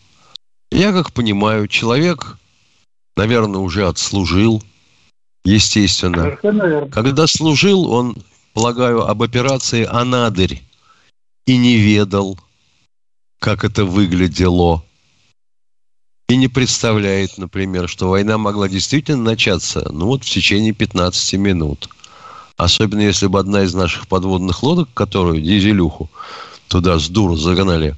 Я 0.71 0.91
как 0.91 1.13
понимаю, 1.13 1.67
человек, 1.67 2.37
наверное, 3.15 3.61
уже 3.61 3.87
отслужил, 3.87 4.61
естественно. 5.45 6.37
Когда 6.91 7.27
служил, 7.27 7.91
он, 7.91 8.17
полагаю, 8.53 9.07
об 9.07 9.23
операции 9.23 9.85
«Анадырь» 9.85 10.61
и 11.45 11.57
не 11.57 11.77
ведал, 11.77 12.37
как 13.39 13.63
это 13.63 13.85
выглядело. 13.85 14.83
И 16.27 16.37
не 16.37 16.47
представляет, 16.47 17.37
например, 17.37 17.87
что 17.87 18.09
война 18.09 18.37
могла 18.37 18.67
действительно 18.67 19.23
начаться, 19.23 19.87
ну 19.91 20.07
вот 20.07 20.23
в 20.23 20.29
течение 20.29 20.73
15 20.73 21.33
минут. 21.33 21.89
Особенно 22.57 23.01
если 23.01 23.27
бы 23.27 23.39
одна 23.39 23.63
из 23.63 23.73
наших 23.73 24.07
подводных 24.07 24.63
лодок, 24.63 24.89
которую 24.93 25.41
дизелюху 25.41 26.09
туда 26.67 26.97
с 26.97 27.09
дуру 27.09 27.35
загнали, 27.35 27.95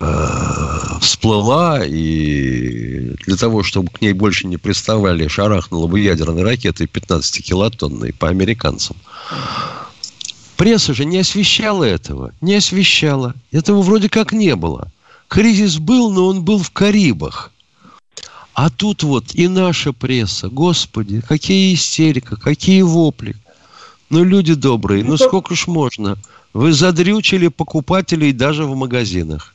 э, 0.00 0.98
всплыла, 1.00 1.84
и 1.84 3.14
для 3.26 3.36
того, 3.36 3.62
чтобы 3.62 3.90
к 3.90 4.00
ней 4.00 4.14
больше 4.14 4.46
не 4.46 4.56
приставали, 4.56 5.28
шарахнула 5.28 5.86
бы 5.86 6.00
ядерной 6.00 6.42
ракетой 6.42 6.86
15-килотонной 6.86 8.14
по 8.14 8.28
американцам. 8.28 8.96
Пресса 10.64 10.94
же 10.94 11.04
не 11.04 11.18
освещала 11.18 11.84
этого. 11.84 12.32
Не 12.40 12.54
освещала. 12.54 13.34
Этого 13.52 13.82
вроде 13.82 14.08
как 14.08 14.32
не 14.32 14.56
было. 14.56 14.90
Кризис 15.28 15.76
был, 15.76 16.10
но 16.10 16.26
он 16.26 16.42
был 16.42 16.58
в 16.58 16.70
Карибах. 16.70 17.52
А 18.54 18.70
тут 18.70 19.02
вот 19.02 19.34
и 19.34 19.46
наша 19.46 19.92
пресса. 19.92 20.48
Господи, 20.48 21.20
какие 21.20 21.74
истерика, 21.74 22.36
какие 22.36 22.80
вопли. 22.80 23.36
Ну, 24.08 24.24
люди 24.24 24.54
добрые, 24.54 25.04
ну 25.04 25.18
сколько 25.18 25.54
ж 25.54 25.66
можно? 25.66 26.16
Вы 26.54 26.72
задрючили 26.72 27.48
покупателей 27.48 28.32
даже 28.32 28.64
в 28.64 28.74
магазинах. 28.74 29.54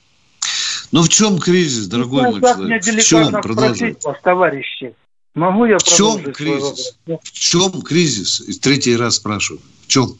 Ну, 0.91 1.01
в 1.01 1.09
чем 1.09 1.39
кризис, 1.39 1.87
дорогой 1.87 2.21
ну, 2.21 2.31
мой 2.33 2.41
человек? 2.41 2.83
В 2.83 3.03
чем? 3.03 3.31
Продолжайте. 3.41 3.97
Вас, 4.03 4.17
товарищи. 4.23 4.93
Могу 5.33 5.65
я 5.65 5.79
в 5.79 5.83
чем 5.83 6.21
кризис? 6.31 6.99
В 7.07 7.31
чем 7.31 7.81
кризис? 7.81 8.41
И 8.41 8.53
третий 8.53 8.95
раз 8.95 9.15
спрашиваю. 9.15 9.63
В 9.81 9.87
чем? 9.87 10.15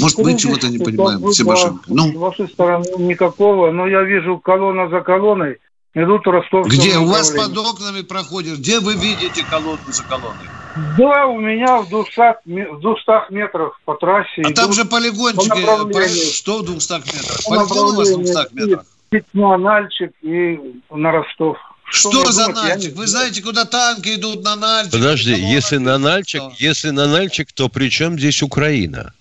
Может, 0.00 0.18
мы 0.18 0.36
чего-то 0.36 0.68
не 0.68 0.78
понимаем, 0.78 1.32
Себашенко. 1.32 1.84
Ну. 1.86 2.12
С 2.12 2.16
вашей 2.16 2.48
стороны 2.48 2.84
никакого, 2.98 3.70
но 3.70 3.86
я 3.86 4.02
вижу 4.02 4.38
колонна 4.38 4.88
за 4.88 5.00
колонной 5.00 5.58
идут 5.94 6.26
Ростов. 6.26 6.66
Где? 6.66 6.96
У 6.98 7.06
вас 7.06 7.30
под 7.30 7.56
окнами 7.56 8.02
проходит. 8.02 8.58
Где 8.58 8.80
вы 8.80 8.94
видите 8.94 9.44
колонну 9.48 9.80
за 9.88 10.02
колонной? 10.04 10.48
Да, 10.96 11.26
у 11.26 11.38
меня 11.38 11.82
в 11.82 11.88
200, 11.90 12.46
в 12.46 12.80
200 12.80 13.32
метрах 13.32 13.78
по 13.84 13.94
трассе. 13.94 14.42
А 14.42 14.52
там 14.52 14.72
же 14.72 14.84
полигончики. 14.84 15.48
По 15.48 16.08
что 16.08 16.58
в 16.62 16.64
200 16.64 16.92
метрах? 16.92 17.44
Полигон 17.44 17.94
у 17.94 17.96
вас 17.96 18.10
в 18.10 18.16
200 18.16 18.54
метрах? 18.54 18.86
Пятно, 19.10 19.58
Нальчик 19.58 20.12
и 20.22 20.58
на 20.90 21.12
Ростов. 21.12 21.58
Что, 21.84 22.10
что 22.10 22.32
за 22.32 22.46
думать? 22.46 22.62
Нальчик? 22.62 22.96
Вы 22.96 23.06
знаете, 23.06 23.42
куда 23.42 23.66
танки 23.66 24.14
идут 24.14 24.42
на 24.42 24.56
Нальчик? 24.56 24.92
Подожди, 24.92 25.34
если 25.34 25.76
на 25.76 25.98
Нальчик, 25.98 26.42
если 26.56 26.88
на 26.88 27.06
Нальчик, 27.06 27.52
то 27.52 27.68
при 27.68 27.90
чем 27.90 28.18
здесь 28.18 28.42
Украина? 28.42 29.12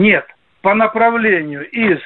Нет. 0.00 0.24
по 0.62 0.74
направлению 0.74 1.68
из 1.70 1.98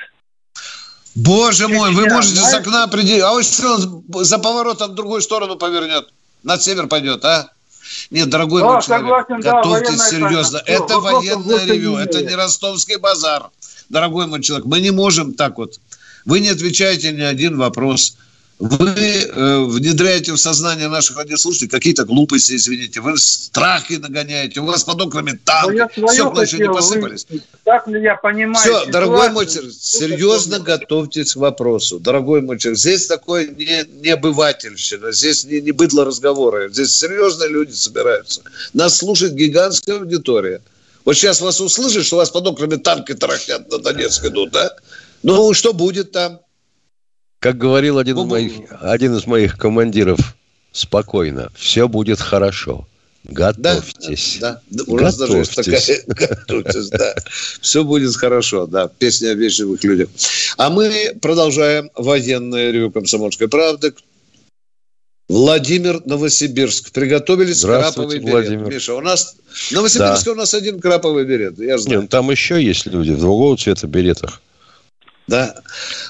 Боже 1.14 1.68
мой, 1.68 1.92
вы 1.92 2.08
можете 2.08 2.40
с 2.40 2.52
окна 2.52 2.84
определить. 2.84 3.22
А 3.22 3.32
он 3.32 3.42
за 4.24 4.38
поворотом 4.38 4.90
в 4.90 4.94
другую 4.94 5.20
сторону 5.20 5.56
повернет? 5.56 6.08
На 6.42 6.58
север 6.58 6.88
пойдет, 6.88 7.24
а? 7.24 7.50
Нет, 8.10 8.28
дорогой 8.30 8.62
да, 8.62 8.72
мой 8.72 8.82
человек, 8.82 9.06
согласен, 9.06 9.40
готовьтесь 9.40 9.98
да, 9.98 10.10
серьезно. 10.10 10.58
Тайна. 10.60 10.76
Это 10.76 10.86
Все, 10.86 11.00
военное 11.00 11.64
ревю, 11.66 11.96
это 11.96 12.22
не 12.22 12.34
ростовский 12.34 12.96
базар. 12.96 13.50
Дорогой 13.88 14.26
мой 14.26 14.42
человек, 14.42 14.66
мы 14.66 14.80
не 14.80 14.90
можем 14.90 15.34
так 15.34 15.58
вот. 15.58 15.78
Вы 16.24 16.40
не 16.40 16.48
отвечаете 16.48 17.12
ни 17.12 17.22
один 17.22 17.58
вопрос 17.58 18.16
вы 18.58 18.94
э, 18.94 19.64
внедряете 19.64 20.32
в 20.32 20.36
сознание 20.36 20.88
наших 20.88 21.16
радиослушателей 21.16 21.68
какие-то 21.68 22.04
глупости, 22.04 22.54
извините, 22.54 23.00
вы 23.00 23.18
страхи 23.18 23.94
нагоняете, 23.94 24.60
у 24.60 24.64
вас 24.64 24.84
под 24.84 25.00
окнами 25.02 25.32
танки, 25.44 25.88
стекла 25.92 26.42
еще 26.42 26.58
не 26.58 26.68
посыпались. 26.68 27.26
Вы, 27.28 27.42
так 27.64 27.88
ли 27.88 28.00
я 28.00 28.14
понимаю? 28.14 28.54
Все, 28.54 28.68
ситуацию, 28.68 28.92
дорогой 28.92 29.30
мой 29.30 29.46
человек, 29.46 29.74
серьезно 29.74 30.60
готовьтесь 30.60 31.34
к 31.34 31.36
вопросу. 31.36 31.98
Дорогой 31.98 32.42
мой 32.42 32.58
человек, 32.58 32.78
здесь 32.78 33.06
такое 33.06 33.48
не, 33.48 33.84
не 34.00 34.10
обывательщина, 34.10 35.10
здесь 35.10 35.44
не, 35.44 35.60
не 35.60 35.72
быдло 35.72 36.04
разговора, 36.04 36.68
здесь 36.68 36.96
серьезные 36.96 37.48
люди 37.48 37.72
собираются. 37.72 38.42
Нас 38.72 38.98
слушает 38.98 39.34
гигантская 39.34 39.98
аудитория. 39.98 40.62
Вот 41.04 41.14
сейчас 41.14 41.40
вас 41.40 41.60
услышат, 41.60 42.06
что 42.06 42.16
у 42.16 42.18
вас 42.18 42.30
под 42.30 42.46
окнами 42.46 42.76
танки 42.76 43.14
тарахтят 43.14 43.70
на 43.70 43.78
Донецк 43.78 44.24
идут, 44.24 44.52
да? 44.52 44.74
Ну, 45.22 45.52
что 45.54 45.72
будет 45.72 46.12
там? 46.12 46.40
Как 47.44 47.58
говорил 47.58 47.98
один, 47.98 48.16
из 48.16 48.24
моих, 48.24 48.52
один 48.80 49.14
из 49.16 49.26
моих 49.26 49.58
командиров, 49.58 50.18
спокойно, 50.72 51.50
все 51.54 51.88
будет 51.88 52.18
хорошо. 52.18 52.88
Готовьтесь. 53.24 54.38
Да, 54.40 54.62
да. 54.70 54.84
У 54.86 54.96
нас 54.96 55.18
даже 55.18 55.36
есть 55.36 55.54
такая, 55.54 55.78
готовьтесь, 56.06 56.88
да. 56.90 57.14
Все 57.60 57.84
будет 57.84 58.16
хорошо, 58.16 58.64
да. 58.64 58.88
Песня 58.88 59.32
о 59.32 59.34
вежливых 59.34 59.84
людях. 59.84 60.08
А 60.56 60.70
мы 60.70 61.14
продолжаем 61.20 61.90
военное 61.94 62.70
ревю 62.70 62.90
комсомольской 62.90 63.48
правды. 63.48 63.92
Владимир 65.28 66.00
Новосибирск. 66.06 66.92
Приготовились 66.92 67.60
краповый 67.60 68.20
берет. 68.20 68.30
Владимир. 68.30 68.72
Миша, 68.72 68.94
у 68.94 69.02
нас 69.02 69.36
в 69.52 69.72
Новосибирске 69.72 70.30
да. 70.30 70.32
у 70.32 70.34
нас 70.36 70.54
один 70.54 70.80
краповый 70.80 71.26
берет. 71.26 71.58
Я 71.58 71.76
знаю. 71.76 72.00
Нет, 72.00 72.10
там 72.10 72.30
еще 72.30 72.62
есть 72.64 72.86
люди 72.86 73.10
в 73.10 73.20
другого 73.20 73.54
цвета 73.58 73.86
беретах. 73.86 74.40
Да. 75.26 75.54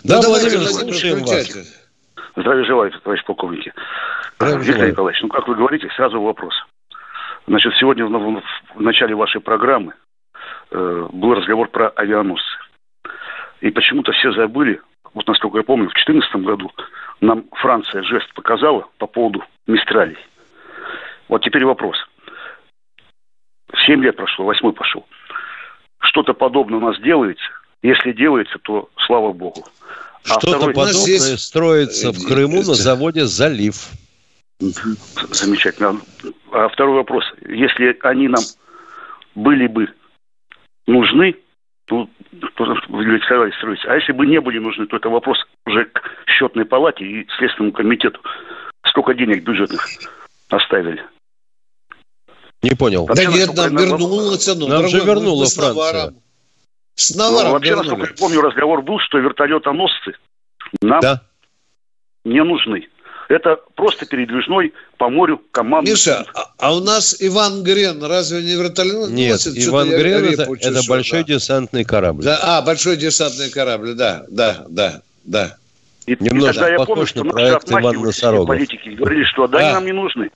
Да, 0.03 0.21
да 0.21 0.29
Владимир, 0.29 0.67
слушаем 0.67 1.25
вас. 1.25 1.85
Здравия 2.37 2.65
желаю, 2.65 2.91
товарищ 2.91 3.25
полковники. 3.25 3.73
Виктор 4.41 4.89
Николаевич, 4.89 5.23
ну 5.23 5.29
как 5.29 5.47
вы 5.47 5.55
говорите, 5.55 5.89
сразу 5.97 6.21
вопрос. 6.21 6.55
Значит, 7.47 7.75
сегодня 7.79 8.07
в, 8.07 8.43
в 8.75 8.81
начале 8.81 9.15
вашей 9.15 9.41
программы 9.41 9.95
э, 10.71 11.09
был 11.13 11.35
разговор 11.35 11.69
про 11.69 11.89
авианосцы. 11.91 12.59
И 13.61 13.71
почему-то 13.71 14.13
все 14.13 14.33
забыли, 14.33 14.81
вот 15.13 15.27
насколько 15.29 15.59
я 15.59 15.63
помню, 15.63 15.89
в 15.89 15.95
2014 15.95 16.35
году 16.45 16.73
нам 17.21 17.45
Франция 17.53 18.03
жест 18.03 18.33
показала 18.35 18.89
по 18.99 19.07
поводу 19.07 19.45
Мистралей. 19.67 20.19
Вот 21.29 21.45
теперь 21.45 21.65
вопрос. 21.65 21.97
Семь 23.87 24.03
лет 24.03 24.17
прошло, 24.17 24.45
восьмой 24.45 24.73
пошел. 24.73 25.07
Что-то 26.01 26.35
подобное 26.35 26.79
у 26.79 26.83
нас 26.83 26.99
делается– 27.01 27.45
если 27.85 28.13
делается, 28.13 28.59
то 28.63 28.89
слава 29.07 29.33
богу. 29.33 29.63
А 30.25 30.41
Что-то 30.41 30.57
второй... 30.57 30.75
подобное 30.75 31.05
есть... 31.05 31.39
строится 31.39 32.13
в 32.13 32.27
Крыму 32.27 32.63
на 32.63 32.75
заводе 32.75 33.27
«Залив». 33.27 33.91
Замечательно. 34.59 36.01
А 36.51 36.69
второй 36.69 36.95
вопрос. 36.95 37.25
Если 37.47 37.95
они 38.01 38.29
нам 38.29 38.43
были 39.35 39.67
бы 39.67 39.89
нужны, 40.87 41.37
то, 41.85 42.09
то 42.57 42.77
сказали 43.27 43.53
строить. 43.59 43.81
А 43.87 43.97
если 43.97 44.13
бы 44.13 44.27
не 44.27 44.41
были 44.41 44.59
нужны, 44.59 44.87
то 44.87 44.97
это 44.97 45.11
вопрос 45.11 45.37
уже 45.67 45.85
к 45.85 46.01
счетной 46.27 46.65
палате 46.65 47.05
и 47.05 47.27
Следственному 47.37 47.75
комитету. 47.75 48.19
Сколько 48.87 49.13
денег 49.13 49.45
бюджетных 49.45 49.87
оставили? 50.49 51.05
Не 52.63 52.75
понял. 52.75 53.07
Да 53.15 53.27
нет, 53.27 53.55
нам 53.55 53.77
вернула 53.77 54.39
цену. 54.39 54.69
Нам 54.69 54.89
же 54.89 55.01
вернула 55.01 55.45
Франция. 55.45 56.15
С 56.95 57.15
наваром 57.15 57.49
ну, 57.49 57.53
вообще, 57.55 57.71
вернули. 57.71 57.89
насколько 57.89 58.13
я 58.13 58.17
помню, 58.19 58.41
разговор 58.41 58.83
был, 58.83 58.99
что 59.01 59.19
вертолетоносцы 59.19 60.15
нам 60.81 61.01
да. 61.01 61.23
не 62.25 62.43
нужны. 62.43 62.89
Это 63.29 63.59
просто 63.75 64.07
передвижной 64.07 64.75
по 64.99 65.09
морю 65.09 65.41
командный. 65.51 65.93
Миша, 65.93 66.25
а, 66.35 66.53
а 66.59 66.77
у 66.77 66.81
нас 66.81 67.17
Иван 67.21 67.63
Грен 67.63 68.03
разве 68.05 68.43
не 68.43 68.55
вертолет? 68.55 69.11
Нет, 69.11 69.41
Иван 69.47 69.89
Грен 69.89 70.25
это, 70.25 70.47
это 70.61 70.81
большой 70.89 71.21
да. 71.21 71.35
десантный 71.35 71.85
корабль. 71.85 72.23
Да, 72.23 72.39
а, 72.43 72.63
большой 72.63 72.97
десантный 72.97 73.51
корабль, 73.51 73.95
да, 73.95 74.25
да, 74.29 74.65
да, 74.69 75.03
да. 75.25 75.57
И, 76.07 76.17
Немножко 76.21 76.51
и 76.51 76.55
тогда 76.55 76.69
я 76.71 76.79
помню, 76.85 77.07
что 77.07 77.25
наши 77.25 77.55
отмахивались 77.55 78.21
политики 78.47 78.91
говорили, 78.91 79.25
что 79.25 79.47
да, 79.49 79.59
а. 79.59 79.61
они 79.63 79.73
нам 79.73 79.87
не 79.87 79.93
нужны. 79.93 80.31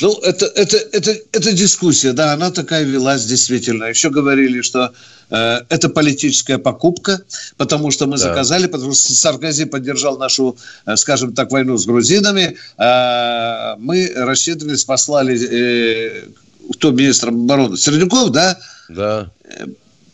Ну, 0.00 0.18
это, 0.20 0.46
это, 0.46 0.76
это, 0.76 1.16
это 1.32 1.52
дискуссия, 1.52 2.12
да, 2.12 2.32
она 2.32 2.50
такая 2.50 2.84
велась 2.84 3.24
действительно. 3.24 3.84
Еще 3.84 4.10
говорили, 4.10 4.60
что 4.60 4.92
э, 5.30 5.60
это 5.68 5.88
политическая 5.88 6.58
покупка, 6.58 7.22
потому 7.56 7.90
что 7.90 8.06
мы 8.06 8.12
да. 8.12 8.18
заказали, 8.18 8.66
потому 8.66 8.92
что 8.92 9.12
Саркози 9.12 9.64
поддержал 9.64 10.18
нашу, 10.18 10.56
э, 10.86 10.96
скажем 10.96 11.34
так, 11.34 11.50
войну 11.50 11.76
с 11.76 11.86
грузинами. 11.86 12.56
Э, 12.78 13.76
мы 13.78 14.12
рассчитывались, 14.14 14.84
послали, 14.84 15.38
э, 15.38 16.28
кто 16.72 16.90
министром 16.90 17.44
обороны? 17.44 17.76
Сердюков, 17.76 18.30
да? 18.30 18.58
Да. 18.88 19.30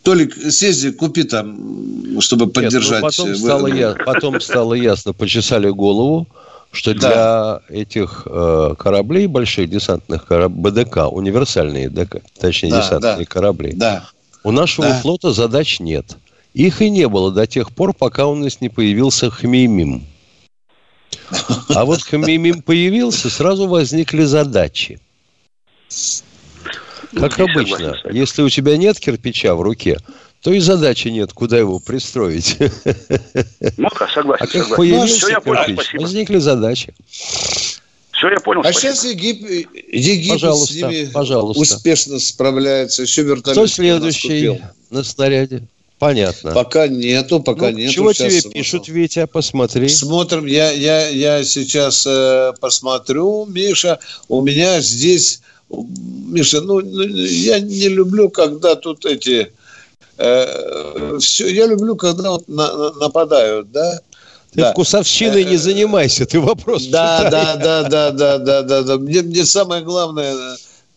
Толик, 0.02 0.34
съезди, 0.34 0.92
купи 0.92 1.24
там, 1.24 2.20
чтобы 2.20 2.48
поддержать. 2.48 3.02
Нет, 3.02 3.18
ну 3.18 3.24
потом, 3.26 3.36
стало 3.36 3.66
я, 3.66 3.92
потом 3.92 4.40
стало 4.40 4.74
ясно, 4.74 5.12
почесали 5.12 5.68
голову, 5.68 6.26
что 6.72 6.94
да. 6.94 7.60
для 7.68 7.80
этих 7.80 8.22
э, 8.26 8.74
кораблей, 8.78 9.26
больших 9.26 9.68
десантных 9.68 10.24
кораблей, 10.26 10.60
БДК, 10.62 11.08
универсальные, 11.10 11.90
точнее, 12.38 12.70
да, 12.70 12.80
десантные 12.80 13.16
да, 13.18 13.24
корабли, 13.24 13.72
да, 13.72 14.04
у 14.44 14.52
нашего 14.52 14.88
да. 14.88 15.00
флота 15.00 15.32
задач 15.32 15.80
нет. 15.80 16.16
Их 16.54 16.82
и 16.82 16.90
не 16.90 17.08
было 17.08 17.30
до 17.30 17.46
тех 17.46 17.72
пор, 17.72 17.92
пока 17.92 18.26
у 18.26 18.34
нас 18.34 18.60
не 18.60 18.68
появился 18.68 19.30
Хмеймим. 19.30 20.04
А 21.68 21.84
вот 21.84 22.02
Хмеймим 22.02 22.62
появился, 22.62 23.30
сразу 23.30 23.68
возникли 23.68 24.24
задачи. 24.24 25.00
Как 27.14 27.38
обычно, 27.40 27.96
если 28.10 28.42
у 28.42 28.48
тебя 28.48 28.76
нет 28.76 28.98
кирпича 28.98 29.54
в 29.54 29.60
руке, 29.62 29.98
то 30.42 30.52
и 30.52 30.60
задачи 30.60 31.08
нет, 31.08 31.32
куда 31.32 31.58
его 31.58 31.78
пристроить. 31.78 32.56
Ну, 33.76 33.88
согласен. 33.90 34.44
А 34.44 34.46
как 34.46 34.50
согласен. 34.50 34.76
появился 34.76 35.12
ну, 35.12 35.18
все, 35.18 35.28
я 35.28 35.40
понял, 35.40 35.74
спасибо. 35.74 36.02
возникли 36.02 36.38
задачи. 36.38 36.94
Все, 38.12 38.28
я 38.28 38.40
понял. 38.40 38.60
А 38.60 38.72
спасибо. 38.72 38.94
сейчас 38.94 39.04
Егип... 39.04 39.42
Египет 39.92 40.30
пожалуйста, 40.30 40.72
с 40.72 40.76
ними 40.76 41.10
пожалуйста. 41.12 41.60
успешно 41.60 42.18
справляется. 42.18 43.02
Еще 43.02 43.22
вертолет 43.22 43.56
Кто 43.56 43.66
следующий 43.66 44.60
на 44.90 45.04
снаряде? 45.04 45.62
Понятно. 45.98 46.52
Пока 46.52 46.88
нету, 46.88 47.40
пока 47.40 47.70
ну, 47.70 47.76
нету. 47.76 47.92
Чего 47.92 48.12
сейчас 48.14 48.42
тебе 48.42 48.52
пишут, 48.52 48.88
Витя? 48.88 49.26
Посмотри. 49.26 49.88
Смотрим. 49.88 50.46
Я, 50.46 50.70
я, 50.70 51.08
я 51.08 51.44
сейчас 51.44 52.06
э, 52.06 52.54
посмотрю, 52.58 53.44
Миша. 53.44 53.98
У 54.28 54.40
меня 54.40 54.80
здесь... 54.80 55.42
Миша, 55.68 56.62
ну, 56.62 56.80
ну 56.80 57.02
я 57.02 57.60
не 57.60 57.88
люблю, 57.88 58.30
когда 58.30 58.76
тут 58.76 59.04
эти 59.04 59.52
Э, 60.20 61.18
все, 61.18 61.48
я 61.48 61.66
люблю, 61.66 61.96
когда 61.96 62.32
вот 62.32 62.46
на, 62.46 62.76
на, 62.76 62.92
нападают, 62.92 63.72
да. 63.72 64.00
Ты 64.52 64.60
да. 64.60 64.72
вкусовщиной 64.72 65.44
не 65.44 65.54
э, 65.54 65.58
занимайся, 65.58 66.26
ты 66.26 66.40
вопрос 66.40 66.86
да, 66.86 67.30
да, 67.30 67.56
да, 67.56 67.82
да, 67.84 68.10
да, 68.10 68.38
да, 68.38 68.62
да, 68.62 68.82
да. 68.82 68.98
Мне, 68.98 69.22
мне 69.22 69.46
самое 69.46 69.82
главное, 69.82 70.34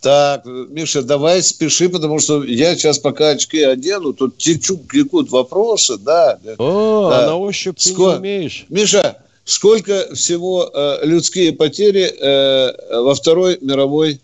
так, 0.01 0.45
Миша, 0.45 1.03
давай 1.03 1.41
спеши, 1.41 1.87
потому 1.87 2.19
что 2.19 2.43
я 2.43 2.75
сейчас 2.75 2.99
пока 2.99 3.29
очки 3.29 3.61
одену, 3.61 4.11
тут 4.11 4.37
течу, 4.37 4.77
текут 4.91 5.31
вопросы, 5.31 5.97
да. 5.97 6.37
О, 6.57 7.09
да. 7.09 7.19
а 7.19 7.25
на 7.27 7.37
ощупь 7.37 7.77
ты 7.79 7.93
не 7.93 8.05
умеешь. 8.05 8.65
Миша, 8.67 9.17
сколько 9.45 10.13
всего 10.13 10.69
э, 10.73 11.05
людские 11.05 11.53
потери 11.53 12.13
э, 12.19 13.01
во 13.01 13.15
Второй 13.15 13.57
мировой 13.61 14.19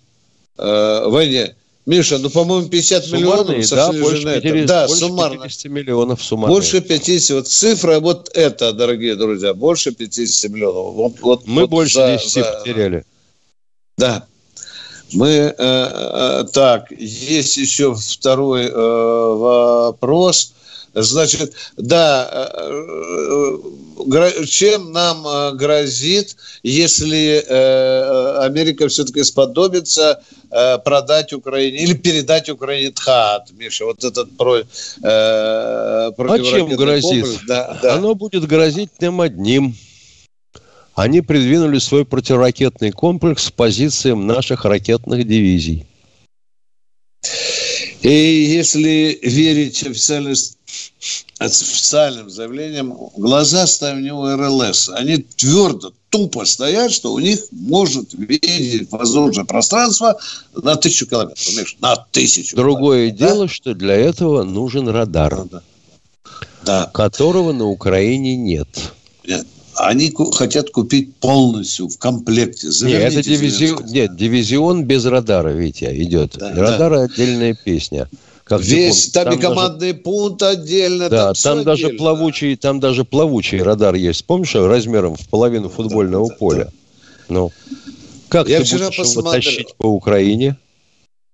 э, 0.58 1.04
войне? 1.06 1.56
Миша, 1.90 2.20
ну, 2.20 2.30
по-моему, 2.30 2.70
50 2.70 3.04
суммарные, 3.04 3.58
миллионов 3.58 3.70
да, 3.72 3.92
больше, 3.92 4.42
50, 4.42 4.68
да, 4.68 4.88
больше 4.88 5.00
суммарно. 5.00 5.44
50 5.44 5.72
миллионов 5.72 6.24
суммарно. 6.24 6.54
Больше 6.54 6.82
50. 6.82 7.36
Вот 7.36 7.48
цифра 7.48 8.00
вот 8.00 8.30
это, 8.36 8.74
дорогие 8.74 9.16
друзья, 9.16 9.56
больше 9.56 9.92
50 9.92 10.52
миллионов. 10.52 10.94
Вот, 10.94 11.20
вот, 11.22 11.48
Мы 11.48 11.62
вот 11.62 11.72
больше 11.72 11.96
за, 11.96 12.12
10 12.12 12.32
за... 12.32 12.44
потеряли. 12.44 13.06
Да. 13.98 14.28
Мы, 15.14 15.30
э, 15.30 15.54
э, 15.58 16.44
так, 16.54 16.92
есть 16.92 17.58
еще 17.58 17.96
второй 17.96 18.66
э, 18.66 18.72
вопрос. 18.72 20.54
Значит, 20.94 21.54
да, 21.78 22.28
э, 22.32 23.58
э, 24.12 24.46
чем 24.46 24.92
нам 24.92 25.26
э, 25.28 25.54
грозит, 25.54 26.36
если 26.64 27.44
Америка 28.40 28.88
все-таки 28.88 29.24
сподобится 29.24 30.22
продать 30.84 31.32
Украине 31.34 31.84
или 31.84 31.94
передать 31.94 32.50
Украине 32.50 32.92
ТХАТ, 32.92 33.52
Миша, 33.52 33.86
вот 33.86 34.04
этот 34.04 34.36
про, 34.36 34.60
э, 34.60 34.64
А 35.04 36.40
чем 36.44 36.70
грозит? 36.76 37.26
Да, 37.48 37.78
да. 37.82 37.96
Оно 37.96 38.16
будет 38.16 38.48
грозить 38.48 38.90
тем 39.00 39.22
одним. 39.22 39.76
Они 40.96 41.22
придвинули 41.22 41.78
свой 41.80 42.04
противоракетный 42.04 42.92
комплекс 42.92 43.50
к 43.50 43.54
позициям 43.54 44.28
наших 44.28 44.66
ракетных 44.66 45.26
дивизий. 45.26 45.86
И 48.02 48.10
если 48.10 49.20
верить 49.22 49.84
официальным, 49.84 50.34
официальным 51.38 52.30
заявлениям, 52.30 52.96
глаза 53.18 53.68
ставим 53.68 54.04
него 54.04 54.36
РЛС. 54.36 54.90
Они 54.90 55.18
твердо, 55.18 55.92
тупо 56.10 56.46
стоят, 56.46 56.92
что 56.92 57.12
у 57.12 57.20
них 57.20 57.40
может 57.52 58.14
видеть 58.14 58.90
воздушное 58.92 59.44
пространство 59.44 60.18
на 60.56 60.76
тысячу 60.76 61.08
километров. 61.08 61.46
На 61.82 61.98
тысячу 61.98 62.56
Другое 62.56 63.08
километров. 63.12 63.28
дело, 63.28 63.48
да? 63.48 63.54
что 63.54 63.74
для 63.74 63.96
этого 63.96 64.44
нужен 64.44 64.88
радар, 64.88 65.46
да. 65.46 65.62
Да. 66.64 66.92
которого 66.94 67.52
на 67.52 67.66
Украине 67.66 68.36
нет. 68.36 68.68
Нет 69.26 69.46
они 69.80 70.14
хотят 70.34 70.72
купить 70.72 71.16
полностью 71.16 71.88
в 71.88 71.98
комплекте. 71.98 72.70
Заверните 72.70 73.16
Нет, 73.16 73.28
это 73.28 73.30
дивизион, 73.30 73.86
нет, 73.86 74.16
дивизион 74.16 74.84
без 74.84 75.06
радара, 75.06 75.50
Витя, 75.50 75.90
идет. 76.04 76.36
Да, 76.38 76.54
Радар 76.54 76.92
да. 76.92 77.04
отдельная 77.04 77.54
песня. 77.54 78.10
Как 78.44 78.62
Весь, 78.62 79.10
там, 79.10 79.26
там 79.26 79.34
и 79.36 79.38
командный 79.38 79.92
даже, 79.92 80.04
пункт 80.04 80.44
отдельно. 80.44 81.08
Да, 81.08 81.34
там, 81.34 81.58
там 81.58 81.64
даже 81.64 81.86
отдельно. 81.86 82.00
плавучий, 82.00 82.56
там 82.56 82.80
даже 82.80 83.06
плавучий 83.06 83.62
радар 83.62 83.96
есть. 83.96 84.26
Помнишь, 84.26 84.56
размером 84.56 85.16
в 85.16 85.30
половину 85.30 85.70
футбольного 85.70 86.28
да, 86.28 86.36
поля? 86.36 86.66
Да. 86.66 86.72
Ну, 87.30 87.52
как 88.28 88.50
Я 88.50 88.60
ты 88.60 88.66
вчера 88.66 88.88
будешь 88.88 88.98
посмотрел... 88.98 89.34
его 89.34 89.42
тащить 89.42 89.76
по 89.78 89.86
Украине? 89.88 90.58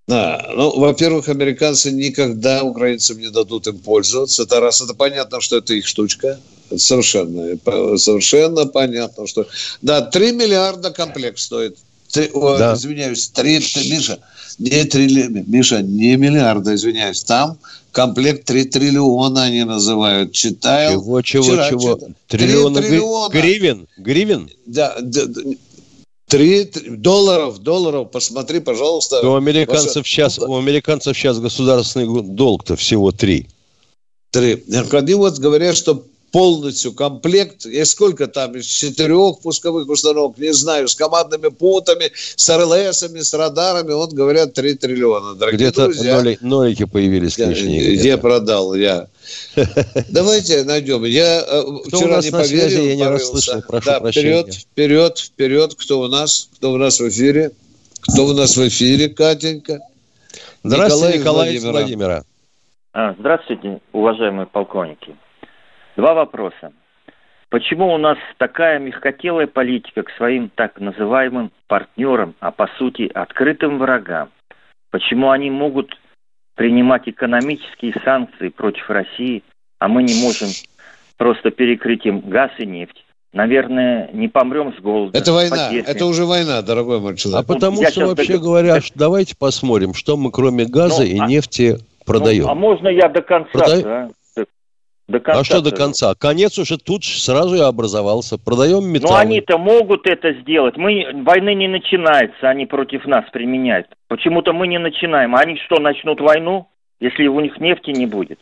Да, 0.07 0.45
ну, 0.53 0.77
во-первых, 0.77 1.29
американцы 1.29 1.91
никогда 1.91 2.63
украинцам 2.63 3.17
не 3.17 3.31
дадут 3.31 3.65
им 3.65 3.79
пользоваться. 3.79 4.43
Это 4.43 4.59
раз, 4.59 4.81
это 4.81 4.93
понятно, 4.93 5.41
что 5.41 5.57
это 5.57 5.73
их 5.73 5.87
штучка. 5.87 6.39
Совершенно, 6.75 7.57
совершенно 7.97 8.65
понятно, 8.65 9.27
что... 9.27 9.47
Да, 9.81 10.01
3 10.01 10.31
миллиарда 10.31 10.91
комплект 10.91 11.39
стоит. 11.39 11.77
3, 12.11 12.31
да. 12.33 12.71
о, 12.71 12.75
извиняюсь, 12.75 13.27
3, 13.29 13.59
3, 13.59 13.91
Миша, 13.91 14.19
не 14.59 14.83
3, 14.83 15.43
Миша, 15.47 15.81
не 15.81 16.15
миллиарда, 16.15 16.75
извиняюсь. 16.75 17.23
Там 17.23 17.57
комплект 17.91 18.45
3 18.45 18.65
триллиона 18.65 19.43
они 19.43 19.63
называют. 19.63 20.31
Читаю. 20.31 20.99
Чего, 21.01 21.21
чего, 21.21 21.43
вчера, 21.43 21.69
чего? 21.69 21.95
Читал. 21.95 22.09
Триллиона, 22.27 22.81
триллиона. 22.81 23.31
Гривен? 23.31 23.87
Гривен? 23.97 24.49
Да, 24.65 24.95
да, 25.01 25.23
Три 26.27 26.67
долларов, 26.87 27.59
долларов, 27.59 28.09
посмотри, 28.11 28.59
пожалуйста. 28.59 29.21
у 29.21 29.35
американцев 29.35 29.97
ваша... 29.97 30.09
сейчас, 30.09 30.39
у 30.39 30.57
американцев 30.57 31.15
сейчас 31.15 31.39
государственный 31.39 32.23
долг-то 32.23 32.75
всего 32.75 33.11
три. 33.11 33.47
Три. 34.31 34.63
Они 34.91 35.13
вот 35.13 35.37
говорят, 35.37 35.77
что 35.77 36.03
полностью 36.35 36.91
комплект. 36.91 37.65
И 37.65 37.85
сколько 37.85 38.27
там? 38.27 38.55
Из 38.55 38.65
четырех 38.65 39.39
пусковых 39.39 39.87
установок, 39.87 40.37
не 40.37 40.51
знаю, 40.51 40.89
с 40.89 40.93
командными 40.93 41.47
пунктами, 41.47 42.11
с 42.13 42.49
РЛСами, 42.49 43.21
с 43.21 43.33
радарами. 43.33 43.93
Вот 43.93 44.11
говорят 44.11 44.53
3 44.53 44.73
триллиона. 44.75 45.37
Где-то 45.53 45.87
ноли, 45.87 46.37
нолики 46.41 46.83
появились 46.83 47.37
лишние. 47.37 47.95
Где 47.95 48.17
продал 48.17 48.75
я. 48.75 49.07
Давайте 50.09 50.65
найдем. 50.65 51.05
Я 51.05 51.39
э, 51.39 51.63
кто 51.87 51.99
вчера 51.99 52.21
не 52.21 52.31
поверил. 52.31 52.69
Связи, 52.69 52.81
я 52.81 52.95
не 52.97 53.07
расслышал, 53.07 53.61
прошу 53.65 53.85
да, 53.85 53.99
прощения. 54.01 54.43
Вперед, 54.43 54.55
вперед, 54.55 55.19
вперед. 55.19 55.75
Кто 55.75 56.01
у 56.01 56.07
нас? 56.09 56.49
Кто 56.57 56.73
у 56.73 56.77
нас 56.77 56.99
в 56.99 57.07
эфире? 57.07 57.51
Кто 58.01 58.25
у 58.25 58.33
нас 58.33 58.57
в 58.57 58.67
эфире, 58.67 59.07
Катенька? 59.07 59.79
Здравствуйте, 60.65 61.19
Николай, 61.19 61.53
Николай 61.53 61.71
Владимира. 61.71 62.23
А, 62.91 63.15
здравствуйте, 63.17 63.79
уважаемые 63.93 64.47
полковники. 64.47 65.15
Два 65.95 66.13
вопроса. 66.13 66.71
Почему 67.49 67.93
у 67.93 67.97
нас 67.97 68.17
такая 68.37 68.79
мягкотелая 68.79 69.47
политика 69.47 70.03
к 70.03 70.09
своим 70.17 70.49
так 70.49 70.79
называемым 70.79 71.51
партнерам, 71.67 72.35
а 72.39 72.51
по 72.51 72.67
сути 72.77 73.09
открытым 73.13 73.77
врагам? 73.77 74.29
Почему 74.91 75.29
они 75.29 75.49
могут 75.51 75.97
принимать 76.55 77.07
экономические 77.07 77.93
санкции 78.03 78.49
против 78.49 78.89
России, 78.89 79.43
а 79.79 79.87
мы 79.87 80.03
не 80.03 80.21
можем 80.21 80.49
просто 81.17 81.51
перекрыть 81.51 82.05
им 82.05 82.21
газ 82.21 82.51
и 82.57 82.65
нефть? 82.65 83.05
Наверное, 83.31 84.09
не 84.13 84.29
помрем 84.29 84.73
с 84.77 84.81
голода. 84.81 85.17
Это 85.17 85.33
война, 85.33 85.69
это 85.71 86.05
уже 86.05 86.25
война, 86.25 86.61
дорогой 86.61 87.01
мой 87.01 87.17
человек. 87.17 87.43
А 87.43 87.53
потому 87.53 87.81
Я 87.81 87.91
что, 87.91 88.07
вообще 88.07 88.33
до... 88.33 88.39
говоря, 88.39 88.79
давайте 88.95 89.35
посмотрим, 89.37 89.93
что 89.93 90.15
мы 90.15 90.31
кроме 90.31 90.65
газа 90.65 91.03
ну, 91.03 91.07
и 91.07 91.19
а... 91.19 91.27
нефти 91.27 91.77
продаем. 92.05 92.45
Ну, 92.45 92.49
а 92.51 92.55
можно 92.55 92.87
я 92.87 93.09
до 93.09 93.21
конца? 93.21 93.49
Прода... 93.51 93.81
Да? 93.81 94.09
До 95.07 95.19
конца. 95.19 95.39
А 95.39 95.43
что 95.43 95.61
до 95.61 95.71
конца? 95.71 96.15
Конец 96.15 96.57
уже 96.57 96.77
тут 96.77 97.05
сразу 97.05 97.55
и 97.55 97.59
образовался. 97.59 98.37
Продаем 98.37 98.87
металл. 98.87 99.11
Ну, 99.11 99.17
они-то 99.17 99.57
могут 99.57 100.07
это 100.07 100.33
сделать. 100.41 100.77
Мы, 100.77 101.23
войны 101.23 101.53
не 101.53 101.67
начинается, 101.67 102.49
они 102.49 102.65
против 102.65 103.05
нас 103.05 103.23
применяют. 103.31 103.87
Почему-то 104.07 104.51
мы 104.51 104.67
не 104.67 104.79
начинаем. 104.79 105.35
Они 105.35 105.57
что, 105.65 105.79
начнут 105.79 106.19
войну, 106.21 106.67
если 106.99 107.27
у 107.27 107.39
них 107.39 107.59
нефти 107.59 107.91
не 107.91 108.07
будет? 108.07 108.39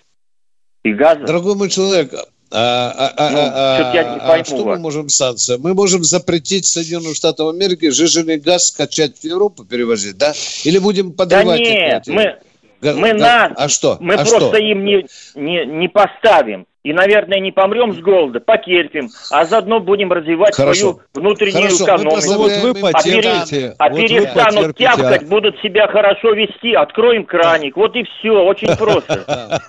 И 0.83 0.93
газа? 0.93 1.25
Дорогой 1.25 1.55
мой 1.55 1.69
человек, 1.69 2.13
а, 2.55 2.93
а, 2.95 3.13
а, 3.17 3.29
ну, 3.31 3.39
а, 3.39 3.91
я 3.93 4.13
не 4.13 4.19
пойму 4.19 4.41
а 4.41 4.45
что 4.45 4.63
вас. 4.63 4.77
мы 4.77 4.83
можем 4.83 5.09
санкции? 5.09 5.57
Мы 5.57 5.73
можем 5.73 6.03
запретить 6.03 6.65
Соединенным 6.65 7.15
Штатам 7.15 7.47
Америки 7.47 7.89
жиженый 7.89 8.37
газ 8.37 8.67
скачать 8.67 9.17
в 9.17 9.23
Европу, 9.23 9.65
перевозить, 9.65 10.17
да? 10.17 10.33
Или 10.63 10.77
будем 10.77 11.13
подрывать? 11.13 11.63
Да 11.63 11.69
нет, 11.69 12.07
мы, 12.07 12.37
мы 12.83 13.13
да, 13.13 13.49
на... 13.49 13.55
А 13.55 13.69
что? 13.69 13.97
Мы 13.99 14.15
а 14.15 14.17
просто 14.17 14.39
что? 14.39 14.57
им 14.57 14.83
не, 14.83 15.05
не, 15.35 15.65
не 15.65 15.87
поставим. 15.87 16.65
И, 16.83 16.91
наверное, 16.91 17.39
не 17.39 17.53
помрем 17.53 17.93
с 17.93 17.99
голода, 17.99 18.41
потерпим, 18.41 19.09
а 19.31 19.45
заодно 19.45 19.79
будем 19.79 20.11
развивать 20.11 20.53
Хорошо. 20.53 20.79
свою 20.79 20.99
внутреннюю 21.13 21.69
Хорошо. 21.69 21.85
экономику. 21.85 22.33
Вот 22.33 22.51
вы 22.61 22.73
потерпите. 22.73 23.75
А, 23.77 23.89
пере... 23.89 23.89
а 23.89 23.89
вот 23.89 23.99
перестанут 23.99 24.77
тявкать, 24.77 25.27
будут 25.29 25.57
себя 25.61 25.87
хорошо 25.87 26.33
вести, 26.33 26.73
откроем 26.73 27.23
краник. 27.23 27.77
Вот 27.77 27.95
и 27.95 28.03
все, 28.03 28.31
очень 28.31 28.67
просто. 28.77 29.61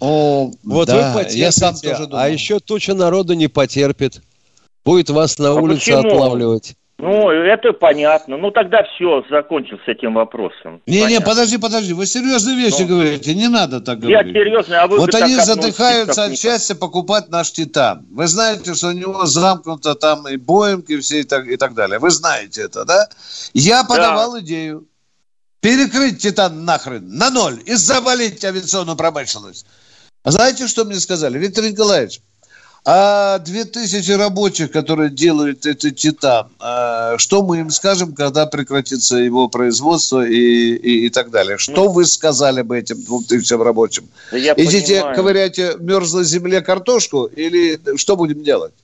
Вот 0.00 0.88
вы 0.88 1.02
потерпите, 1.14 2.06
а 2.12 2.28
еще 2.30 2.58
туча 2.58 2.94
народа 2.94 3.34
не 3.34 3.48
потерпит. 3.48 4.22
Будет 4.82 5.10
вас 5.10 5.38
на 5.38 5.50
а 5.50 5.54
улице 5.54 5.90
отлавливать. 5.90 6.74
Ну, 7.04 7.30
это 7.30 7.74
понятно. 7.74 8.38
Ну, 8.38 8.50
тогда 8.50 8.82
все, 8.94 9.22
закончил 9.28 9.76
с 9.84 9.88
этим 9.88 10.14
вопросом. 10.14 10.80
Не-не, 10.86 11.20
подожди, 11.20 11.58
подожди. 11.58 11.92
Вы 11.92 12.06
серьезные 12.06 12.56
вещи 12.56 12.80
ну, 12.80 12.88
говорите. 12.88 13.34
Не 13.34 13.48
надо 13.48 13.82
так 13.82 13.98
говорить. 13.98 14.26
Я 14.26 14.32
серьезно, 14.32 14.82
а 14.82 14.86
вы 14.86 14.98
Вот 14.98 15.14
они 15.14 15.36
задыхаются 15.36 16.24
от 16.24 16.38
счастья 16.38 16.74
покупать 16.74 17.28
наш 17.28 17.52
Титан. 17.52 18.06
Вы 18.10 18.26
знаете, 18.26 18.72
что 18.72 18.88
у 18.88 18.92
него 18.92 19.26
замкнуто 19.26 19.94
там 19.94 20.26
и 20.28 20.38
Боинг, 20.38 20.88
и 20.88 20.96
все 20.96 21.20
и 21.20 21.24
так, 21.24 21.46
и 21.46 21.58
так 21.58 21.74
далее. 21.74 21.98
Вы 21.98 22.10
знаете 22.10 22.62
это, 22.62 22.86
да? 22.86 23.06
Я 23.52 23.84
подавал 23.84 24.32
да. 24.32 24.40
идею. 24.40 24.86
Перекрыть 25.60 26.22
Титан 26.22 26.64
нахрен 26.64 27.06
на 27.06 27.28
ноль 27.28 27.60
и 27.66 27.74
завалить 27.74 28.42
авиационную 28.42 28.96
промышленность. 28.96 29.66
А 30.22 30.30
знаете, 30.30 30.68
что 30.68 30.86
мне 30.86 30.98
сказали? 30.98 31.38
Виктор 31.38 31.64
Николаевич, 31.64 32.22
а 32.86 33.38
2000 33.38 34.12
рабочих, 34.12 34.70
которые 34.70 35.10
делают 35.10 35.64
этот 35.64 35.96
титан, 35.96 36.48
а 36.60 37.16
что 37.18 37.42
мы 37.42 37.60
им 37.60 37.70
скажем, 37.70 38.14
когда 38.14 38.46
прекратится 38.46 39.16
его 39.16 39.48
производство 39.48 40.24
и, 40.24 40.74
и, 40.74 41.06
и 41.06 41.10
так 41.10 41.30
далее? 41.30 41.56
Что 41.56 41.84
ну, 41.84 41.92
вы 41.92 42.04
сказали 42.04 42.60
бы 42.62 42.78
этим 42.78 43.02
2000 43.02 43.54
рабочим? 43.62 44.04
Да 44.30 44.38
Идите 44.38 44.96
понимаю. 44.96 45.16
ковыряйте 45.16 45.76
в 45.76 45.82
мерзлой 45.82 46.24
земле 46.24 46.60
картошку 46.60 47.24
или 47.24 47.80
что 47.96 48.16
будем 48.16 48.42
делать? 48.42 48.74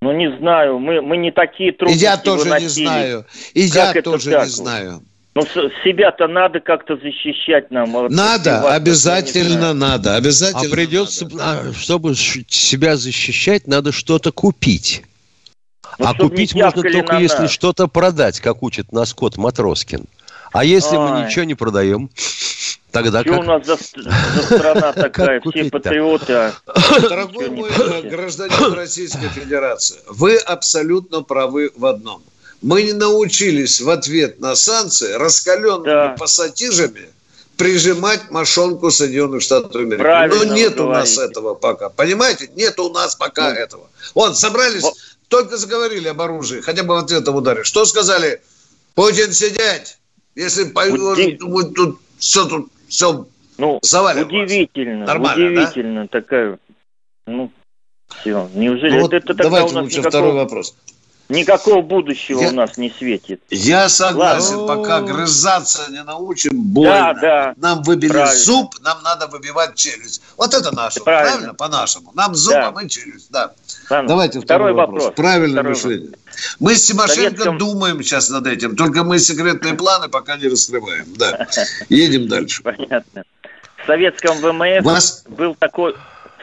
Ну, 0.00 0.12
не 0.12 0.34
знаю. 0.38 0.78
Мы, 0.78 1.02
мы 1.02 1.16
не 1.16 1.32
такие 1.32 1.72
трудности 1.72 2.02
И 2.02 2.06
я 2.06 2.16
тоже 2.16 2.44
выносили. 2.44 2.80
не 2.80 2.86
знаю. 2.86 3.26
И 3.54 3.70
как 3.70 3.94
я 3.96 4.02
тоже 4.02 4.30
так? 4.30 4.44
не 4.44 4.50
знаю. 4.50 5.02
Ну, 5.36 5.42
себя-то 5.84 6.28
надо 6.28 6.60
как-то 6.60 6.96
защищать 6.96 7.70
нам. 7.70 7.92
Надо, 8.08 8.72
обязательно 8.72 9.74
надо, 9.74 10.16
обязательно. 10.16 10.66
А 10.66 10.70
придется, 10.70 11.28
надо. 11.28 11.74
чтобы 11.74 12.14
себя 12.14 12.96
защищать, 12.96 13.66
надо 13.66 13.92
что-то 13.92 14.32
купить. 14.32 15.02
Ну, 15.98 16.06
а 16.06 16.14
купить 16.14 16.54
можно 16.54 16.80
только 16.80 17.16
если 17.16 17.48
что-то 17.48 17.86
продать, 17.86 18.40
как 18.40 18.62
учит 18.62 18.92
нас 18.92 19.12
кот 19.12 19.36
Матроскин. 19.36 20.06
А 20.54 20.64
если 20.64 20.96
Ой. 20.96 21.10
мы 21.10 21.26
ничего 21.26 21.44
не 21.44 21.54
продаем, 21.54 22.08
тогда 22.90 23.20
Что 23.20 23.32
как? 23.32 23.40
у 23.40 23.42
нас 23.42 23.66
за, 23.66 23.76
за 23.76 24.42
страна 24.42 24.92
такая, 24.94 25.42
все 25.42 25.70
патриоты? 25.70 26.32
А 26.32 26.52
Дорогой 27.02 27.50
мой 27.50 27.70
гражданин 28.08 28.72
Российской 28.72 29.28
Федерации, 29.28 29.98
вы 30.08 30.38
абсолютно 30.38 31.20
правы 31.20 31.72
в 31.76 31.84
одном– 31.84 32.22
мы 32.62 32.82
не 32.82 32.92
научились 32.92 33.80
в 33.80 33.90
ответ 33.90 34.40
на 34.40 34.54
санкции 34.54 35.12
раскаленными 35.12 35.84
да. 35.84 36.16
пассатижами 36.18 37.08
прижимать 37.56 38.30
мошонку 38.30 38.90
Соединенных 38.90 39.42
Штатов 39.42 39.74
Америки. 39.74 39.98
Правильно 39.98 40.44
Но 40.44 40.54
нет 40.54 40.80
у 40.80 40.88
нас 40.88 41.18
этого 41.18 41.54
пока. 41.54 41.88
Понимаете? 41.88 42.50
Нет 42.54 42.78
у 42.78 42.90
нас 42.92 43.16
пока 43.16 43.50
ну, 43.50 43.56
этого. 43.56 43.90
Вот, 44.14 44.38
собрались, 44.38 44.82
вот. 44.82 44.94
только 45.28 45.56
заговорили 45.56 46.08
об 46.08 46.20
оружии, 46.20 46.60
хотя 46.60 46.82
бы 46.82 46.94
в 46.94 46.98
ответом 46.98 47.36
ударе. 47.36 47.64
Что 47.64 47.84
сказали? 47.84 48.40
Путин 48.94 49.32
сидеть. 49.32 49.98
Если 50.34 50.64
Уди... 50.64 51.38
будет 51.42 51.74
тут 51.74 51.98
все 52.18 52.44
тут 52.44 52.70
все 52.88 53.26
ну, 53.58 53.80
удивительно, 53.82 55.06
Нормально, 55.06 55.46
удивительно 55.46 56.02
да? 56.02 56.08
такая, 56.20 56.58
ну, 57.26 57.50
все. 58.20 58.50
Неужели 58.54 58.96
ну, 58.96 59.00
вот 59.02 59.14
это, 59.14 59.32
это 59.32 59.42
давайте 59.42 59.74
лучше 59.74 59.98
никакого... 59.98 60.10
второй 60.10 60.32
вопрос. 60.34 60.74
Никакого 61.28 61.82
будущего 61.82 62.40
я, 62.40 62.48
у 62.48 62.52
нас 62.52 62.76
не 62.76 62.90
светит. 62.90 63.40
Я 63.50 63.88
согласен, 63.88 64.58
Ладно. 64.58 64.82
пока 64.82 65.00
грызаться 65.00 65.90
не 65.90 66.02
научим, 66.04 66.62
больно. 66.62 67.14
Да, 67.14 67.14
да. 67.14 67.54
Нам 67.56 67.82
выбили 67.82 68.12
правильно. 68.12 68.36
зуб, 68.36 68.74
нам 68.80 69.02
надо 69.02 69.26
выбивать 69.26 69.74
челюсть. 69.74 70.22
Вот 70.36 70.54
это 70.54 70.74
наше, 70.74 71.00
правильно, 71.00 71.32
правильно 71.32 71.54
по-нашему. 71.54 72.12
Нам 72.14 72.34
зуб, 72.36 72.54
да. 72.54 72.68
а 72.68 72.70
мы 72.70 72.88
челюсть, 72.88 73.30
да. 73.30 73.52
Ладно. 73.90 74.08
Давайте 74.08 74.40
второй, 74.40 74.72
второй 74.72 74.72
вопрос. 74.74 75.04
вопрос. 75.04 75.16
Правильное 75.16 75.62
второй 75.62 75.70
мышление. 75.70 76.06
Вопрос. 76.06 76.56
Мы 76.60 76.74
с 76.76 76.86
Тимошенко 76.86 77.14
Советском... 77.14 77.58
думаем 77.58 78.02
сейчас 78.02 78.30
над 78.30 78.46
этим, 78.46 78.76
только 78.76 79.02
мы 79.02 79.18
секретные 79.18 79.74
планы 79.74 80.08
пока 80.08 80.36
не 80.36 80.46
раскрываем. 80.46 81.06
Да. 81.16 81.48
Едем 81.88 82.28
дальше. 82.28 82.62
Понятно. 82.62 83.24
В 83.82 83.86
советском 83.86 84.38
ВМФ 84.38 84.84
Вас... 84.84 85.24
был 85.28 85.56
такой 85.56 85.96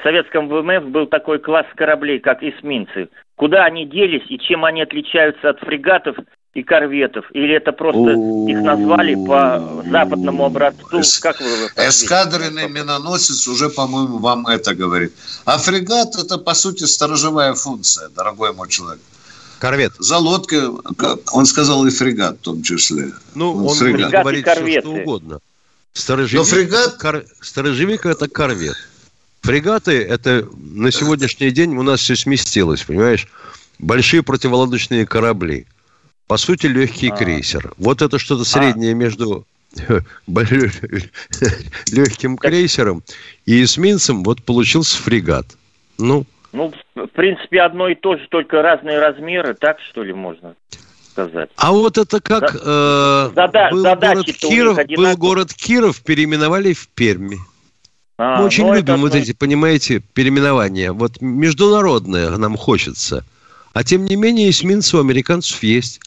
в 0.04 0.06
советском 0.06 0.50
ВМФ 0.50 0.92
был 0.92 1.08
такой 1.08 1.40
класс 1.40 1.66
кораблей, 1.76 2.20
как 2.20 2.44
эсминцы. 2.44 3.08
Куда 3.38 3.64
они 3.64 3.86
делись 3.86 4.26
и 4.28 4.38
чем 4.38 4.66
они 4.66 4.82
отличаются 4.82 5.50
от 5.52 5.60
фрегатов 5.60 6.18
и 6.54 6.62
корветов? 6.62 7.26
Или 7.32 7.56
это 7.56 7.72
просто 7.72 8.12
их 8.12 8.62
назвали 8.62 9.16
по 9.16 9.82
западному 9.90 10.46
образцу? 10.46 11.02
Как 11.22 11.40
вы 11.40 11.48
Эскадренный 11.88 12.70
миноносец 12.70 13.48
уже, 13.48 13.70
по-моему, 13.70 14.18
вам 14.18 14.46
это 14.48 14.76
говорит. 14.76 15.14
А 15.46 15.58
фрегат– 15.58 16.16
это, 16.22 16.38
по 16.38 16.54
сути, 16.54 16.84
сторожевая 16.84 17.54
функция, 17.54 18.10
дорогой 18.10 18.54
мой 18.54 18.68
человек. 18.68 19.02
Корвет. 19.60 19.94
За 20.00 20.18
лодкой, 20.18 20.64
он 21.32 21.46
сказал 21.46 21.86
и 21.86 21.90
фрегат 21.90 22.40
в 22.40 22.42
том 22.42 22.62
числе. 22.62 23.14
Ну, 23.36 23.66
он 23.66 23.74
фрегат. 23.74 24.12
говорит 24.12 24.46
все, 24.46 24.82
что 24.82 24.90
угодно. 24.90 25.40
Сторожевик, 25.94 26.40
Но 26.40 26.44
фрегат... 26.44 26.94
Кор... 26.96 27.24
Сторожевик– 27.40 28.06
это 28.08 28.28
корвет. 28.28 28.76
Фрегаты, 29.44 30.02
это 30.02 30.48
на 30.56 30.90
сегодняшний 30.90 31.52
день 31.52 31.76
у 31.76 31.84
нас 31.84 32.00
все 32.00 32.16
сместилось, 32.16 32.84
понимаешь? 32.84 33.28
Большие 33.78 34.24
противолодочные 34.24 35.06
корабли. 35.06 35.68
По 36.28 36.38
сути, 36.38 36.68
легкий 36.68 37.10
а. 37.10 37.16
крейсер. 37.16 37.74
Вот 37.78 38.02
это 38.02 38.20
что-то 38.20 38.46
среднее 38.46 38.94
а. 38.94 38.96
между 38.96 39.46
легким 41.92 42.38
крейсером 42.38 43.04
и 43.46 43.64
эсминцем. 43.66 44.24
Вот 44.24 44.42
получился 44.44 45.02
фрегат. 45.02 45.46
Ну, 45.98 46.26
ну, 46.54 46.72
в 46.96 47.08
принципе, 47.08 47.62
одно 47.62 47.90
и 47.90 47.96
то 47.96 48.16
же, 48.16 48.26
только 48.30 48.62
разные 48.62 49.00
размеры, 49.00 49.56
так 49.56 49.80
что 49.82 50.04
ли 50.04 50.14
можно 50.14 50.56
сказать? 51.12 51.50
А 51.58 51.74
вот 51.74 51.98
это 51.98 52.22
как 52.22 52.56
э, 52.56 53.30
Зада- 53.36 53.70
был, 53.72 53.84
город 53.84 54.26
Киров, 54.26 54.80
был 54.88 55.18
город 55.18 55.54
Киров, 55.54 56.02
переименовали 56.02 56.72
в 56.74 56.88
Перми. 56.90 57.40
А, 58.18 58.40
Мы 58.40 58.46
очень 58.46 58.66
ну, 58.66 58.74
любим 58.76 59.02
вот 59.02 59.16
эти, 59.16 59.34
понимаете, 59.34 60.00
переименования. 60.14 60.94
Вот 60.94 61.20
международное 61.22 62.30
нам 62.38 62.58
хочется. 62.58 63.26
А 63.74 63.84
тем 63.84 64.06
не 64.06 64.16
менее, 64.16 64.50
эсминцы 64.50 64.98
у 64.98 65.00
американцев 65.00 65.64
есть. 65.64 66.00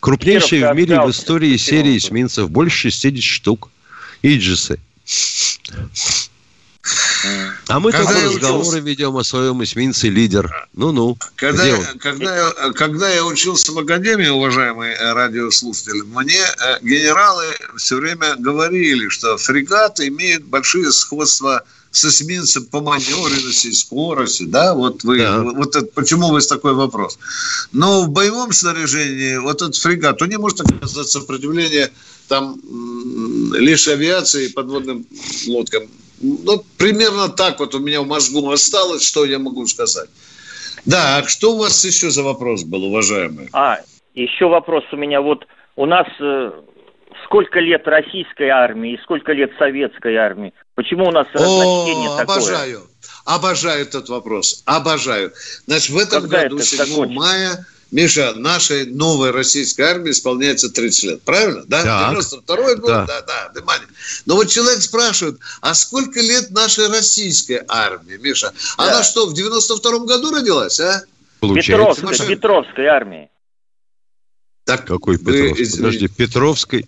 Крупнейшие 0.00 0.70
в 0.70 0.76
мире 0.76 1.00
в 1.00 1.10
истории 1.10 1.56
серии 1.56 1.96
эсминцев. 1.96 2.50
Больше 2.50 2.90
60 2.90 3.22
штук. 3.22 3.70
Иджисы. 4.22 4.78
А 7.66 7.80
мы 7.80 7.92
когда 7.92 8.12
только 8.12 8.26
разговоры 8.26 8.60
учился... 8.60 8.78
ведем 8.80 9.16
о 9.16 9.24
своем 9.24 9.62
эсминце 9.62 10.08
лидер. 10.08 10.68
Ну-ну. 10.74 11.16
Когда, 11.36 11.64
я, 11.64 11.78
когда, 12.00 12.36
я, 12.36 12.72
когда 12.72 13.08
я 13.10 13.24
учился 13.24 13.72
в 13.72 13.78
академии, 13.78 14.28
уважаемые 14.28 14.96
радиослушатели, 15.12 16.02
мне 16.02 16.40
э, 16.40 16.78
генералы 16.82 17.44
все 17.76 17.96
время 17.96 18.36
говорили, 18.36 19.08
что 19.08 19.36
фрегат 19.36 20.00
имеет 20.00 20.44
большие 20.44 20.92
сходства 20.92 21.64
с 21.90 22.04
эсминцем 22.04 22.66
по 22.66 22.80
маневренности, 22.80 23.72
скорости, 23.72 24.44
да, 24.44 24.74
вот 24.74 25.04
вы, 25.04 25.18
да. 25.18 25.42
вот 25.42 25.74
это, 25.74 25.86
почему 25.86 26.28
вы 26.28 26.40
с 26.40 26.46
такой 26.46 26.74
вопрос. 26.74 27.18
Но 27.72 28.02
в 28.02 28.10
боевом 28.10 28.52
снаряжении 28.52 29.36
вот 29.38 29.62
этот 29.62 29.76
фрегат, 29.76 30.20
он 30.22 30.28
не 30.28 30.36
может 30.36 30.60
оказать 30.60 31.08
сопротивление 31.08 31.90
там 32.28 32.60
лишь 33.54 33.88
авиации 33.88 34.46
и 34.46 34.52
подводным 34.52 35.06
лодкам 35.46 35.88
ну, 36.20 36.64
примерно 36.76 37.28
так 37.28 37.60
вот 37.60 37.74
у 37.74 37.78
меня 37.78 38.02
в 38.02 38.06
мозгу 38.06 38.50
осталось, 38.50 39.02
что 39.02 39.24
я 39.24 39.38
могу 39.38 39.66
сказать. 39.66 40.08
Да, 40.84 41.18
а 41.18 41.28
что 41.28 41.54
у 41.54 41.58
вас 41.58 41.84
еще 41.84 42.10
за 42.10 42.22
вопрос 42.22 42.64
был, 42.64 42.84
уважаемый? 42.84 43.48
А, 43.52 43.78
еще 44.14 44.46
вопрос 44.48 44.84
у 44.92 44.96
меня. 44.96 45.20
Вот 45.20 45.46
у 45.76 45.86
нас 45.86 46.06
э, 46.20 46.52
сколько 47.24 47.60
лет 47.60 47.86
российской 47.86 48.48
армии 48.48 48.94
и 48.94 49.02
сколько 49.02 49.32
лет 49.32 49.50
советской 49.58 50.16
армии? 50.16 50.52
Почему 50.74 51.06
у 51.06 51.10
нас 51.10 51.26
разночтение 51.32 52.08
такое? 52.16 52.36
Обожаю, 52.36 52.80
обожаю 53.24 53.82
этот 53.82 54.08
вопрос, 54.08 54.62
обожаю. 54.66 55.32
Значит, 55.66 55.90
в 55.90 55.98
этом 55.98 56.22
Когда 56.22 56.44
году, 56.44 56.58
7 56.60 57.12
мая, 57.12 57.66
Миша, 57.90 58.34
нашей 58.34 58.86
новой 58.86 59.30
российской 59.30 59.82
армии 59.82 60.10
исполняется 60.10 60.68
30 60.70 61.04
лет. 61.04 61.22
Правильно? 61.22 61.64
Да? 61.66 61.82
Так. 61.82 62.10
92 62.10 62.56
год? 62.76 62.86
Да, 62.86 63.06
да, 63.06 63.22
да. 63.22 63.50
Внимание. 63.54 63.88
Но 64.26 64.34
вот 64.36 64.48
человек 64.48 64.82
спрашивает, 64.82 65.38
а 65.62 65.74
сколько 65.74 66.20
лет 66.20 66.50
нашей 66.50 66.88
российской 66.88 67.62
армии, 67.66 68.16
Миша? 68.16 68.52
Да. 68.76 68.84
Она 68.84 69.02
что, 69.02 69.26
в 69.26 69.34
92 69.34 69.98
году 70.00 70.34
родилась, 70.34 70.78
а? 70.80 71.02
Получается. 71.40 72.02
Петровской, 72.02 72.26
Петровской 72.26 72.86
армии. 72.86 73.30
Так, 74.64 74.84
Какой 74.84 75.16
Петровской? 75.16 75.70
Подожди, 75.76 76.08
Петровской? 76.08 76.86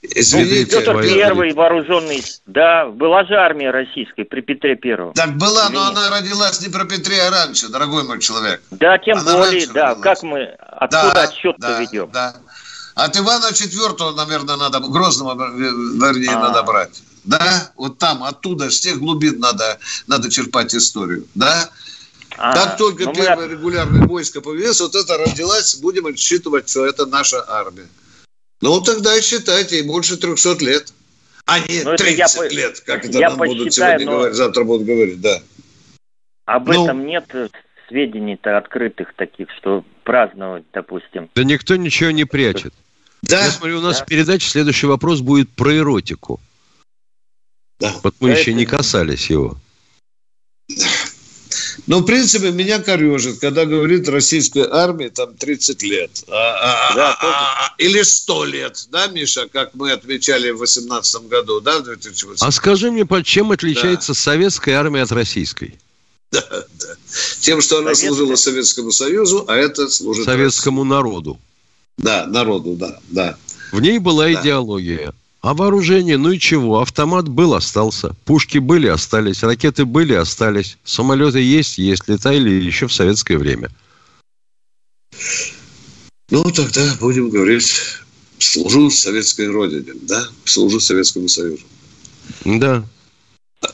Извините, 0.00 0.76
ну, 0.76 0.80
Петр 0.80 1.02
Первый 1.02 1.52
вооруженный. 1.52 2.24
Да, 2.46 2.86
была 2.86 3.24
же 3.24 3.34
армия 3.34 3.70
российская 3.70 4.24
при 4.24 4.42
Петре 4.42 4.76
Первом. 4.76 5.12
Так 5.12 5.36
была, 5.36 5.68
но 5.70 5.88
она 5.88 6.08
родилась 6.08 6.60
не 6.60 6.68
про 6.68 6.84
Петре, 6.84 7.20
а 7.22 7.30
раньше, 7.30 7.68
дорогой 7.68 8.04
мой 8.04 8.20
человек. 8.20 8.62
Да, 8.70 8.96
тем 8.98 9.18
она 9.18 9.38
более, 9.38 9.66
да. 9.66 9.88
Родилась. 9.88 10.02
Как 10.02 10.22
мы 10.22 10.44
откуда 10.44 11.14
да, 11.14 11.22
отсчет-то 11.22 11.68
да, 11.68 11.80
ведем? 11.80 12.10
Да. 12.12 12.36
От 12.94 13.16
Ивана 13.16 13.52
Четвертого, 13.52 14.12
наверное, 14.12 14.56
надо, 14.56 14.80
Грозного, 14.80 15.34
вернее, 15.52 16.30
а. 16.30 16.40
надо 16.40 16.62
брать. 16.62 17.02
Да, 17.24 17.72
вот 17.76 17.98
там, 17.98 18.22
оттуда, 18.22 18.70
с 18.70 18.80
тех 18.80 18.98
глубин 18.98 19.40
надо, 19.40 19.78
надо 20.06 20.30
черпать 20.30 20.74
историю. 20.74 21.26
Да, 21.34 21.70
а, 22.36 22.54
как 22.54 22.76
только 22.76 23.04
ну, 23.04 23.14
первое 23.14 23.48
мы... 23.48 23.52
регулярное 23.52 24.06
войско 24.06 24.40
появилось, 24.40 24.80
вот 24.80 24.94
это 24.94 25.18
родилась, 25.18 25.74
будем 25.76 26.06
отсчитывать, 26.06 26.70
что 26.70 26.86
это 26.86 27.04
наша 27.04 27.44
армия. 27.48 27.88
Ну, 28.60 28.80
тогда 28.80 29.20
считайте, 29.20 29.82
больше 29.84 30.16
300 30.16 30.64
лет. 30.64 30.92
А 31.46 31.60
не 31.60 31.82
ну, 31.82 31.96
30 31.96 32.18
я, 32.18 32.48
лет, 32.48 32.80
как 32.80 33.04
это 33.04 33.20
нам 33.20 33.38
посчитаю, 33.38 33.58
будут 33.58 33.74
сегодня 33.74 34.06
но... 34.06 34.12
говорить, 34.12 34.36
завтра 34.36 34.64
будут 34.64 34.86
говорить, 34.86 35.20
да. 35.20 35.42
Об 36.44 36.68
ну, 36.68 36.84
этом 36.84 37.06
нет 37.06 37.24
сведений-то 37.88 38.58
открытых 38.58 39.14
таких, 39.14 39.48
что 39.58 39.84
праздновать, 40.04 40.64
допустим. 40.72 41.30
Да 41.34 41.44
никто 41.44 41.76
ничего 41.76 42.10
не 42.10 42.24
прячет. 42.24 42.74
Да. 43.22 43.44
Я 43.44 43.50
смотрю, 43.50 43.78
у 43.78 43.82
нас 43.82 44.00
да. 44.00 44.04
передача, 44.04 44.48
следующий 44.48 44.86
вопрос 44.86 45.20
будет 45.20 45.50
про 45.50 45.76
эротику. 45.76 46.40
Да. 47.80 47.92
Вот 48.02 48.14
мы 48.20 48.30
да 48.30 48.38
еще 48.38 48.54
не 48.54 48.66
касались 48.66 49.30
его. 49.30 49.56
Но, 51.88 52.00
в 52.00 52.04
принципе, 52.04 52.50
меня 52.50 52.80
корежит, 52.80 53.38
когда 53.38 53.64
говорит 53.64 54.10
российской 54.10 54.62
армии 54.70 55.08
там 55.08 55.34
30 55.34 55.82
лет. 55.84 56.10
А, 56.28 56.90
а, 56.90 56.94
да, 56.94 57.16
а, 57.18 57.26
а, 57.66 57.74
или 57.78 58.02
100 58.02 58.44
лет, 58.44 58.86
да, 58.90 59.06
Миша, 59.06 59.48
как 59.50 59.70
мы 59.72 59.92
отмечали 59.92 60.50
в 60.50 60.58
18 60.58 61.28
году, 61.28 61.62
да, 61.62 61.78
в 61.78 61.84
2008? 61.84 62.46
А 62.46 62.52
скажи 62.52 62.90
мне, 62.90 63.06
чем 63.24 63.52
отличается 63.52 64.12
да. 64.12 64.18
советская 64.18 64.78
армия 64.78 65.00
от 65.00 65.12
российской? 65.12 65.78
Да, 66.30 66.44
да. 66.50 66.94
Тем, 67.40 67.62
что 67.62 67.78
она 67.78 67.94
Советская. 67.94 68.08
служила 68.08 68.36
Советскому 68.36 68.92
Союзу, 68.92 69.46
а 69.48 69.56
это 69.56 69.88
служит... 69.88 70.26
Советскому 70.26 70.82
России. 70.82 70.90
народу. 70.90 71.40
Да, 71.96 72.26
народу, 72.26 72.74
да, 72.74 73.00
да. 73.08 73.38
В 73.72 73.80
ней 73.80 73.98
была 73.98 74.24
да. 74.24 74.34
идеология. 74.34 75.14
А 75.48 75.54
вооружение, 75.54 76.18
ну 76.18 76.32
и 76.32 76.38
чего? 76.38 76.82
Автомат 76.82 77.26
был, 77.26 77.54
остался. 77.54 78.14
Пушки 78.26 78.58
были, 78.58 78.86
остались. 78.86 79.42
Ракеты 79.42 79.86
были, 79.86 80.12
остались. 80.12 80.76
Самолеты 80.84 81.40
есть, 81.40 81.78
есть. 81.78 82.06
Летали 82.06 82.50
еще 82.50 82.86
в 82.86 82.92
советское 82.92 83.38
время. 83.38 83.70
Ну, 86.28 86.44
тогда 86.50 86.94
будем 87.00 87.30
говорить, 87.30 87.72
служу 88.38 88.90
советской 88.90 89.48
родине, 89.48 89.94
да? 90.02 90.28
Служу 90.44 90.80
Советскому 90.80 91.28
Союзу. 91.28 91.62
Да. 92.44 92.84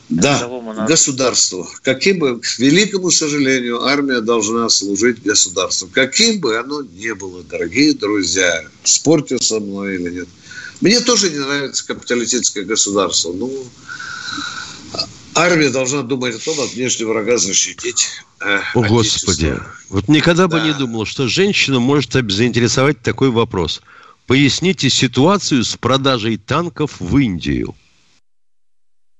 Да, 0.08 0.48
государству. 0.86 1.68
Каким 1.82 2.20
бы, 2.20 2.38
к 2.38 2.56
великому 2.60 3.10
сожалению, 3.10 3.82
армия 3.82 4.20
должна 4.20 4.68
служить 4.68 5.24
государству. 5.24 5.88
Каким 5.92 6.38
бы 6.38 6.56
оно 6.56 6.82
ни 6.82 7.10
было, 7.10 7.42
дорогие 7.42 7.94
друзья, 7.94 8.64
спорьте 8.84 9.38
со 9.38 9.58
мной 9.58 9.96
или 9.96 10.10
нет– 10.10 10.28
Мне 10.80 11.00
тоже 11.00 11.30
не 11.30 11.38
нравится 11.38 11.86
капиталистическое 11.86 12.64
государство. 12.64 13.32
Ну, 13.32 13.50
армия 15.34 15.70
должна 15.70 16.02
думать 16.02 16.36
о 16.36 16.38
том, 16.38 16.60
от 16.60 16.72
внешнего 16.72 17.12
врага 17.12 17.38
защитить. 17.38 18.08
Э, 18.40 18.60
о, 18.74 18.82
Господи. 18.82 19.58
Вот 19.88 20.08
никогда 20.08 20.46
да. 20.46 20.58
бы 20.58 20.66
не 20.66 20.74
думал, 20.74 21.06
что 21.06 21.28
женщину 21.28 21.80
может 21.80 22.12
заинтересовать 22.12 23.00
такой 23.02 23.30
вопрос. 23.30 23.80
Поясните 24.26 24.90
ситуацию 24.90 25.64
с 25.64 25.76
продажей 25.76 26.38
танков 26.38 26.96
в 26.98 27.16
Индию. 27.18 27.74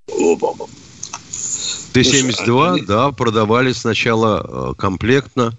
Т-72, 0.07 2.85
да, 2.87 3.13
продавали 3.13 3.73
сначала 3.73 4.73
э, 4.73 4.75
комплектно. 4.77 5.57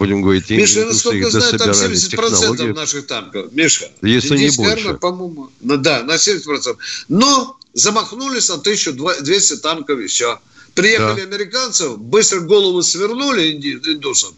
Будем 0.00 0.22
говорить, 0.22 0.48
Миша, 0.48 0.86
насколько 0.86 1.28
знаю, 1.28 1.58
там 1.58 1.70
70% 1.72 2.72
наших 2.72 3.06
танков. 3.06 3.52
Миша, 3.52 3.90
если 4.00 4.38
не 4.38 4.50
больше. 4.56 4.94
по-моему, 4.94 5.50
ну, 5.60 5.76
да, 5.76 6.02
на 6.04 6.12
70%. 6.14 6.74
Но 7.08 7.58
замахнулись 7.74 8.48
на 8.48 8.54
1200 8.54 9.56
танков 9.58 10.00
и 10.00 10.06
все. 10.06 10.40
Приехали 10.74 11.20
да. 11.20 11.26
американцев, 11.26 11.98
быстро 11.98 12.40
голову 12.40 12.80
свернули 12.80 13.52
индусам. 13.52 14.32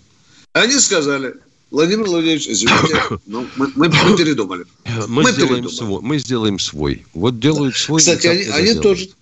Они 0.53 0.81
сказали, 0.81 1.37
Владимир 1.71 2.07
Владимирович, 2.07 2.49
извините, 2.49 3.01
ну, 3.27 3.47
мы, 3.55 3.71
мы, 3.77 3.89
мы 3.89 4.17
передумали. 4.17 4.65
Мы, 5.07 5.23
мы 5.23 5.31
сделаем 5.31 5.63
передумали. 5.63 5.77
свой. 5.77 6.03
Мы 6.03 6.19
сделаем 6.19 6.59
свой. 6.59 7.07
Вот 7.15 7.39
делают 7.39 7.77
свой. 7.77 8.01
Кстати, 8.01 8.27
они, 8.27 8.43
они 8.47 8.75
тоже. 8.75 9.11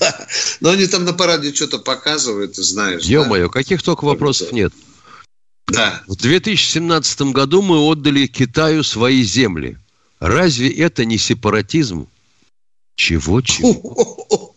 Да. 0.00 0.26
Но 0.60 0.70
они 0.70 0.86
там 0.86 1.04
на 1.04 1.12
параде 1.12 1.54
что-то 1.54 1.78
показывают, 1.78 2.54
ты 2.54 2.62
знаешь. 2.62 3.04
Ё-моё, 3.04 3.46
да? 3.46 3.52
каких 3.52 3.82
только 3.82 4.04
вопросов 4.04 4.52
нет. 4.52 4.72
Да. 5.70 6.02
В 6.06 6.16
2017 6.16 7.22
году 7.32 7.62
мы 7.62 7.78
отдали 7.78 8.26
Китаю 8.26 8.82
свои 8.82 9.22
земли. 9.22 9.78
Разве 10.18 10.70
это 10.70 11.04
не 11.04 11.18
сепаратизм? 11.18 12.06
Чего-чего? 12.94 14.54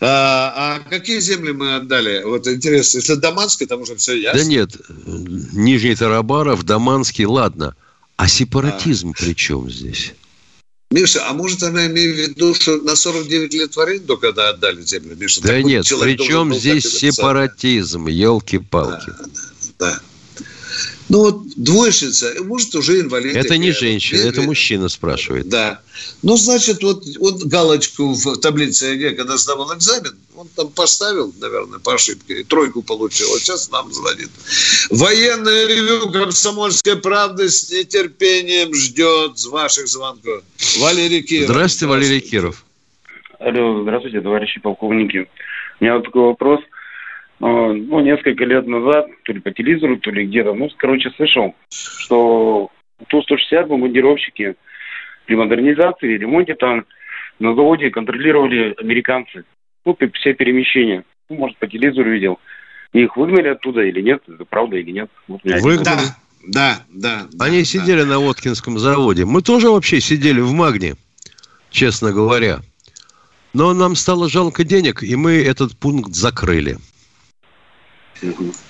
А, 0.00 0.54
а 0.56 0.88
какие 0.88 1.20
земли 1.20 1.52
мы 1.52 1.74
отдали? 1.74 2.22
Вот 2.24 2.46
интересно, 2.48 2.98
если 2.98 3.14
Даманский, 3.16 3.66
там 3.66 3.82
уже 3.82 3.96
все 3.96 4.14
ясно. 4.14 4.40
Да 4.40 4.48
нет, 4.48 4.70
Нижний 5.52 5.94
Тарабаров, 5.94 6.62
Даманский, 6.62 7.26
ладно. 7.26 7.76
А 8.16 8.28
сепаратизм 8.28 9.10
а. 9.10 9.12
при 9.12 9.34
чем 9.34 9.70
здесь? 9.70 10.14
Миша, 10.92 11.26
а 11.28 11.32
может 11.32 11.62
она 11.62 11.86
имеет 11.86 12.14
в 12.14 12.18
виду, 12.18 12.54
что 12.54 12.76
на 12.76 12.94
49 12.94 13.54
лет 13.54 13.74
в 13.74 13.80
аренду, 13.80 14.18
когда 14.18 14.50
отдали 14.50 14.82
землю? 14.82 15.16
Миша, 15.16 15.40
да 15.42 15.62
нет, 15.62 15.86
при 15.88 16.16
чем 16.16 16.54
здесь 16.54 16.84
сепаратизм, 16.84 18.06
елки-палки? 18.06 19.06
Да, 19.06 19.24
да, 19.24 19.50
да. 19.78 20.00
Ну 21.08 21.18
вот 21.18 21.42
двоечница, 21.56 22.32
может, 22.42 22.74
уже 22.74 23.00
инвалид. 23.00 23.36
Это 23.36 23.58
не 23.58 23.70
женщина, 23.72 24.20
это 24.20 24.42
мужчина 24.42 24.88
спрашивает. 24.88 25.48
Да. 25.48 25.80
Ну, 26.22 26.36
значит, 26.36 26.82
вот, 26.82 27.04
вот 27.18 27.42
галочку 27.44 28.14
в 28.14 28.36
таблице 28.38 28.86
ЕГЭ, 28.86 29.10
когда 29.16 29.36
сдавал 29.36 29.74
экзамен, 29.76 30.16
он 30.34 30.48
там 30.56 30.68
поставил, 30.68 31.32
наверное, 31.38 31.80
по 31.80 31.94
ошибке, 31.94 32.40
и 32.40 32.44
тройку 32.44 32.82
получил. 32.82 33.28
Вот 33.28 33.40
сейчас 33.40 33.70
нам 33.70 33.92
звонит. 33.92 34.30
Военное 34.90 35.66
ревю 35.66 36.10
«Комсомольской 36.10 36.96
правды» 36.96 37.50
с 37.50 37.70
нетерпением 37.70 38.74
ждет 38.74 39.44
ваших 39.50 39.88
звонков. 39.88 40.42
Валерий 40.78 41.22
Киров. 41.22 41.50
Здравствуйте, 41.50 41.86
Валерий 41.86 42.20
Киров. 42.20 42.64
Алло, 43.38 43.82
здравствуйте, 43.82 44.20
товарищи 44.20 44.60
полковники. 44.60 45.28
У 45.80 45.84
меня 45.84 45.96
вот 45.96 46.04
такой 46.04 46.22
вопрос– 46.22 46.60
ну, 47.48 48.00
несколько 48.00 48.44
лет 48.44 48.66
назад, 48.66 49.08
то 49.24 49.32
ли 49.32 49.40
по 49.40 49.50
телевизору, 49.50 49.96
то 49.96 50.10
ли 50.10 50.26
где-то, 50.26 50.54
ну, 50.54 50.68
короче, 50.76 51.10
слышал, 51.16 51.54
что 51.70 52.70
Ту-160 53.08 53.66
бомбардировщики 53.66 54.54
при 55.26 55.34
модернизации 55.34 56.18
ремонте 56.18 56.54
там 56.54 56.84
на 57.40 57.54
заводе 57.54 57.90
контролировали 57.90 58.74
американцы. 58.78 59.44
Ну, 59.84 59.96
все 60.14 60.34
перемещения. 60.34 61.04
Ну, 61.28 61.36
может, 61.36 61.56
по 61.58 61.66
телевизору 61.66 62.10
видел. 62.10 62.38
Их 62.92 63.16
выгнали 63.16 63.48
оттуда 63.48 63.82
или 63.82 64.00
нет, 64.02 64.22
это 64.28 64.44
правда 64.44 64.76
или 64.76 64.90
нет. 64.92 65.10
Вот 65.26 65.40
выгнали? 65.42 65.84
Да, 66.46 66.82
да, 66.90 67.26
да. 67.32 67.44
Они 67.44 67.60
да, 67.60 67.64
сидели 67.64 68.02
да. 68.02 68.06
на 68.06 68.18
Воткинском 68.20 68.78
заводе. 68.78 69.24
Мы 69.24 69.42
тоже 69.42 69.70
вообще 69.70 70.00
сидели 70.00 70.40
в 70.40 70.52
Магне, 70.52 70.94
честно 71.70 72.12
говоря. 72.12 72.60
Но 73.54 73.72
нам 73.74 73.96
стало 73.96 74.28
жалко 74.28 74.64
денег, 74.64 75.02
и 75.02 75.16
мы 75.16 75.42
этот 75.42 75.76
пункт 75.76 76.14
закрыли. 76.14 76.76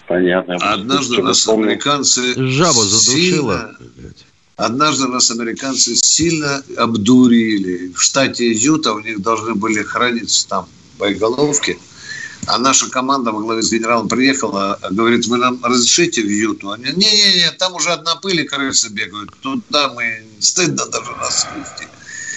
Понятно. 0.07 0.57
Однажды 0.57 1.22
нас 1.22 1.48
американцы 1.48 2.34
Жаба 2.34 2.84
задушила. 2.84 3.74
Сильно, 3.78 4.14
однажды 4.57 5.09
нас 5.09 5.30
американцы 5.30 5.94
сильно 5.94 6.62
обдурили. 6.76 7.92
В 7.92 8.00
штате 8.00 8.50
Юта 8.50 8.92
у 8.92 9.00
них 9.00 9.20
должны 9.22 9.55
были 9.55 9.82
храниться 9.82 10.48
там 10.48 10.68
боеголовки. 10.98 11.78
А 12.46 12.59
наша 12.59 12.90
команда 12.90 13.30
во 13.30 13.40
главе 13.40 13.62
с 13.62 13.70
генералом 13.70 14.09
приехала, 14.09 14.78
говорит, 14.90 15.26
вы 15.26 15.38
нам 15.38 15.64
разрешите 15.64 16.22
в 16.22 16.28
Юту? 16.28 16.72
Они, 16.72 16.86
не-не-не, 16.86 17.53
там 17.53 17.74
уже 17.74 17.90
одна 17.90 18.16
пыль 18.16 18.40
и 18.40 18.44
крысы 18.44 18.88
бегают. 18.88 19.30
Туда 19.40 19.92
мы 19.92 20.24
стыдно 20.40 20.86
даже 20.86 21.12
нас 21.12 21.46
вести. 21.57 21.86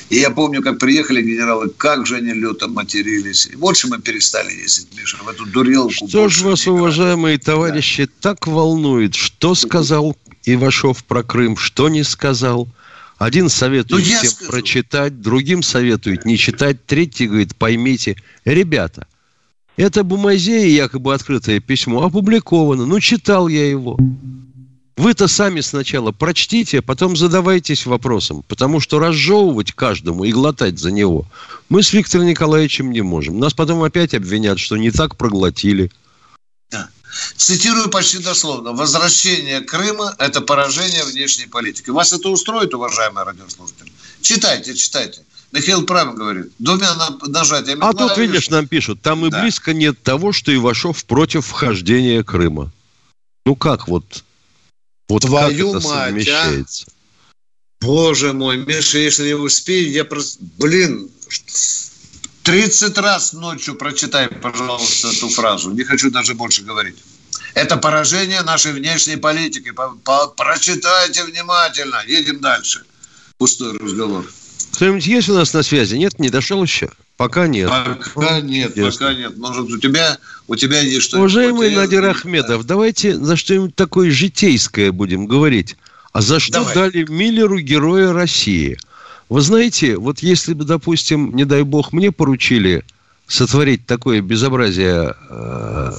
И 0.10 0.18
я 0.18 0.30
помню, 0.30 0.62
как 0.62 0.78
приехали 0.78 1.22
генералы, 1.22 1.70
как 1.70 2.06
же 2.06 2.18
они 2.18 2.32
люто 2.34 2.68
матерились. 2.68 3.48
И 3.52 3.56
больше 3.56 3.88
мы 3.88 4.00
перестали 4.00 4.54
ездить, 4.54 4.88
Миша, 4.96 5.18
в 5.18 5.28
эту 5.28 5.46
дурелку. 5.46 6.08
Что 6.08 6.30
же 6.30 6.46
вас, 6.46 6.68
уважаемые 6.68 7.40
товарищи, 7.40 8.06
да. 8.06 8.12
так 8.22 8.46
волнует? 8.46 9.16
Что 9.16 9.56
сказал 9.56 10.16
Ивашов 10.44 11.04
про 11.06 11.24
Крым, 11.24 11.58
что 11.58 11.90
не 11.90 12.04
сказал? 12.04 12.68
Один 13.18 13.50
советует 13.50 14.06
ну, 14.06 14.18
всем 14.18 14.32
скажу. 14.32 14.52
прочитать, 14.52 15.22
другим 15.22 15.64
советует 15.64 16.26
не 16.26 16.38
читать, 16.38 16.86
третий 16.86 17.28
говорит, 17.28 17.56
поймите. 17.56 18.18
Ребята, 18.44 19.08
это 19.78 20.04
Бумазея, 20.04 20.68
якобы 20.68 21.14
открытое 21.14 21.62
письмо, 21.62 22.04
опубликовано. 22.04 22.86
Ну, 22.86 23.00
читал 23.00 23.48
я 23.48 23.68
его. 23.70 23.98
Вы-то 24.98 25.28
сами 25.28 25.60
сначала 25.60 26.12
прочтите, 26.12 26.80
а 26.80 26.82
потом 26.82 27.18
задавайтесь 27.18 27.86
вопросом, 27.86 28.44
потому 28.48 28.80
что 28.80 29.00
разжевывать 29.00 29.74
каждому 29.74 30.24
и 30.24 30.32
глотать 30.32 30.80
за 30.80 30.92
него 30.92 31.28
мы 31.70 31.84
с 31.84 31.94
Виктором 31.94 32.28
Николаевичем 32.28 32.92
не 32.92 33.02
можем. 33.02 33.40
Нас 33.40 33.54
потом 33.54 33.84
опять 33.84 34.14
обвинят, 34.14 34.60
что 34.60 34.78
не 34.78 34.92
так 34.92 35.18
проглотили. 35.18 35.92
Да. 36.70 36.90
Цитирую 37.38 37.90
почти 37.90 38.20
дословно. 38.20 38.74
Возвращение 38.74 39.62
Крыма– 39.62 40.16
это 40.20 40.42
поражение 40.42 41.04
внешней 41.06 41.48
политики. 41.48 41.90
Вас 41.90 42.14
это 42.14 42.30
устроит, 42.30 42.74
уважаемые 42.74 43.26
радиослушатели? 43.26 43.92
Читайте, 44.22 44.76
читайте. 44.76 45.22
Михаил 45.52 45.86
правильно 45.86 46.14
говорит. 46.14 46.52
Двумя 46.60 46.94
нажатиями. 47.28 47.80
А 47.82 47.94
тут, 47.94 48.18
видишь, 48.18 48.50
нам 48.50 48.68
пишут, 48.68 49.02
там 49.02 49.26
и 49.26 49.30
да. 49.30 49.42
близко 49.42 49.74
нет 49.74 50.02
того, 50.04 50.34
что 50.34 50.54
Ивашов 50.54 51.06
против 51.06 51.46
вхождения 51.46 52.24
Крыма. 52.24 52.72
Ну 53.46 53.56
как 53.56 53.88
вот 53.88 54.25
вот 55.08 55.22
Твою 55.22 55.74
как 55.74 55.82
это 55.82 55.88
мать, 55.88 55.98
а? 55.98 56.06
совмещается? 56.08 56.86
Боже 57.82 58.34
мой, 58.34 58.58
Миша, 58.58 58.98
если 58.98 59.28
я 59.28 59.38
успею, 59.38 59.92
я 59.92 60.06
просто... 60.06 60.40
Блин, 60.58 61.10
30 62.44 62.98
раз 62.98 63.34
ночью 63.34 63.76
прочитай, 63.76 64.28
пожалуйста, 64.28 65.10
эту 65.10 65.30
фразу. 65.30 65.72
Не 65.72 65.84
хочу 65.84 66.10
даже 66.10 66.34
больше 66.34 66.64
говорить. 66.64 66.98
Это 67.54 67.78
поражение 67.78 68.42
нашей 68.42 68.74
внешней 68.74 69.18
политики. 69.18 69.74
Прочитайте 70.36 71.24
внимательно. 71.24 72.02
Едем 72.08 72.42
дальше. 72.42 72.84
Пустой 73.38 73.78
разговор. 73.78 74.26
Кто-нибудь 74.74 75.06
есть 75.06 75.30
у 75.30 75.34
нас 75.34 75.54
на 75.54 75.64
связи? 75.64 75.96
Нет, 75.96 76.20
не 76.20 76.30
дошел 76.30 76.62
еще? 76.64 76.90
Пока 77.18 77.48
нет. 77.48 77.70
Пока 78.14 78.42
нет, 78.42 78.76
Ясно. 78.76 79.08
пока 79.08 79.14
нет. 79.14 79.38
Может, 79.38 79.70
у 79.70 79.78
тебя, 79.78 80.18
у 80.48 80.56
тебя 80.56 80.82
есть 80.82 81.04
что-нибудь? 81.04 81.32
Уважаемый 81.32 81.74
Надир 81.74 82.04
Ахмедов, 82.06 82.64
да. 82.64 82.68
давайте 82.68 83.16
за 83.16 83.38
что-нибудь 83.38 83.76
такое 83.76 84.12
житейское 84.12 84.92
будем 84.92 85.26
говорить. 85.26 85.78
А 86.12 86.22
за 86.22 86.40
что 86.40 86.60
Давай. 86.60 86.76
дали 86.76 87.06
Миллеру 87.10 87.60
Героя 87.60 88.12
России? 88.12 88.78
Вы 89.30 89.42
знаете, 89.42 89.98
вот 89.98 90.20
если 90.20 90.54
бы, 90.54 90.66
допустим, 90.66 91.36
не 91.36 91.46
дай 91.46 91.64
бог, 91.64 91.94
мне 91.94 92.12
поручили 92.12 92.84
сотворить 93.28 93.86
такое 93.86 94.22
безобразие 94.22 95.16
э, 95.30 95.92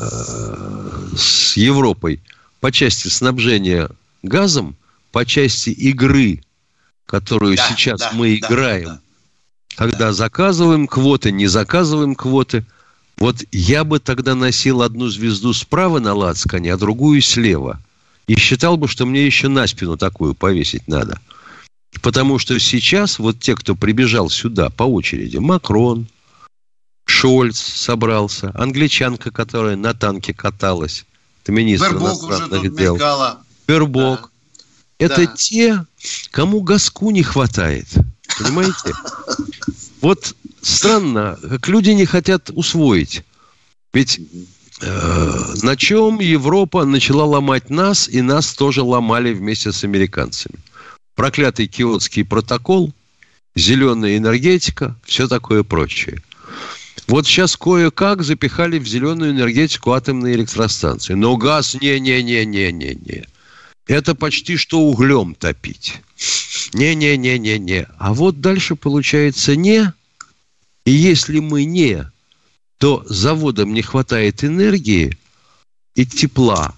с 1.16 1.56
Европой 1.56 2.20
по 2.60 2.70
части 2.70 3.08
снабжения 3.08 3.90
газом, 4.22 4.76
по 5.12 5.24
части 5.24 5.70
игры, 5.70 6.42
которую 7.06 7.56
да, 7.56 7.68
сейчас 7.68 8.00
да, 8.00 8.10
мы 8.12 8.38
да, 8.38 8.46
играем, 8.46 8.86
да 8.86 9.00
когда 9.76 10.12
заказываем 10.12 10.86
квоты, 10.88 11.30
не 11.30 11.46
заказываем 11.46 12.14
квоты. 12.14 12.64
Вот 13.18 13.44
я 13.52 13.84
бы 13.84 13.98
тогда 13.98 14.34
носил 14.34 14.82
одну 14.82 15.08
звезду 15.08 15.52
справа 15.52 16.00
на 16.00 16.14
лацкане, 16.14 16.72
а 16.72 16.78
другую 16.78 17.20
слева. 17.22 17.80
И 18.26 18.36
считал 18.36 18.76
бы, 18.76 18.88
что 18.88 19.06
мне 19.06 19.24
еще 19.24 19.48
на 19.48 19.66
спину 19.66 19.96
такую 19.96 20.34
повесить 20.34 20.88
надо. 20.88 21.20
Потому 22.02 22.38
что 22.38 22.58
сейчас 22.58 23.18
вот 23.18 23.38
те, 23.38 23.54
кто 23.54 23.74
прибежал 23.74 24.28
сюда 24.28 24.70
по 24.70 24.82
очереди, 24.82 25.36
Макрон, 25.36 26.06
Шольц 27.06 27.58
собрался, 27.58 28.50
англичанка, 28.54 29.30
которая 29.30 29.76
на 29.76 29.94
танке 29.94 30.34
каталась, 30.34 31.04
это 31.42 31.52
министр 31.52 31.92
Бербок 31.92 32.24
иностранных 32.24 32.74
дел. 32.74 32.98
Бербок. 33.68 34.32
Да. 34.98 35.06
Это 35.06 35.26
да. 35.26 35.32
те, 35.36 35.86
кому 36.30 36.62
газку 36.62 37.10
не 37.10 37.22
хватает. 37.22 37.86
Понимаете? 38.38 38.92
Вот 40.00 40.34
странно, 40.62 41.38
как 41.42 41.68
люди 41.68 41.90
не 41.90 42.04
хотят 42.04 42.50
усвоить. 42.54 43.22
Ведь 43.92 44.20
э, 44.80 45.54
на 45.62 45.76
чем 45.76 46.20
Европа 46.20 46.84
начала 46.84 47.24
ломать 47.24 47.70
нас, 47.70 48.08
и 48.08 48.20
нас 48.20 48.54
тоже 48.54 48.82
ломали 48.82 49.32
вместе 49.32 49.72
с 49.72 49.84
американцами. 49.84 50.56
Проклятый 51.14 51.66
Киотский 51.66 52.24
протокол, 52.24 52.92
зеленая 53.54 54.18
энергетика, 54.18 54.96
все 55.04 55.28
такое 55.28 55.62
прочее. 55.62 56.20
Вот 57.08 57.26
сейчас 57.26 57.56
кое-как 57.56 58.22
запихали 58.22 58.78
в 58.78 58.86
зеленую 58.86 59.30
энергетику 59.30 59.92
атомные 59.92 60.34
электростанции. 60.34 61.14
Но 61.14 61.36
газ 61.36 61.74
не-не-не-не-не-не. 61.80 63.26
Это 63.86 64.14
почти 64.14 64.56
что 64.56 64.80
углем 64.80 65.34
топить. 65.34 66.00
Не-не-не-не-не. 66.72 67.86
А 67.98 68.14
вот 68.14 68.40
дальше 68.40 68.74
получается 68.76 69.56
не. 69.56 69.92
И 70.84 70.90
если 70.90 71.40
мы 71.40 71.64
не, 71.64 72.10
то 72.78 73.04
заводам 73.08 73.72
не 73.72 73.82
хватает 73.82 74.44
энергии 74.44 75.16
и 75.94 76.04
тепла. 76.04 76.74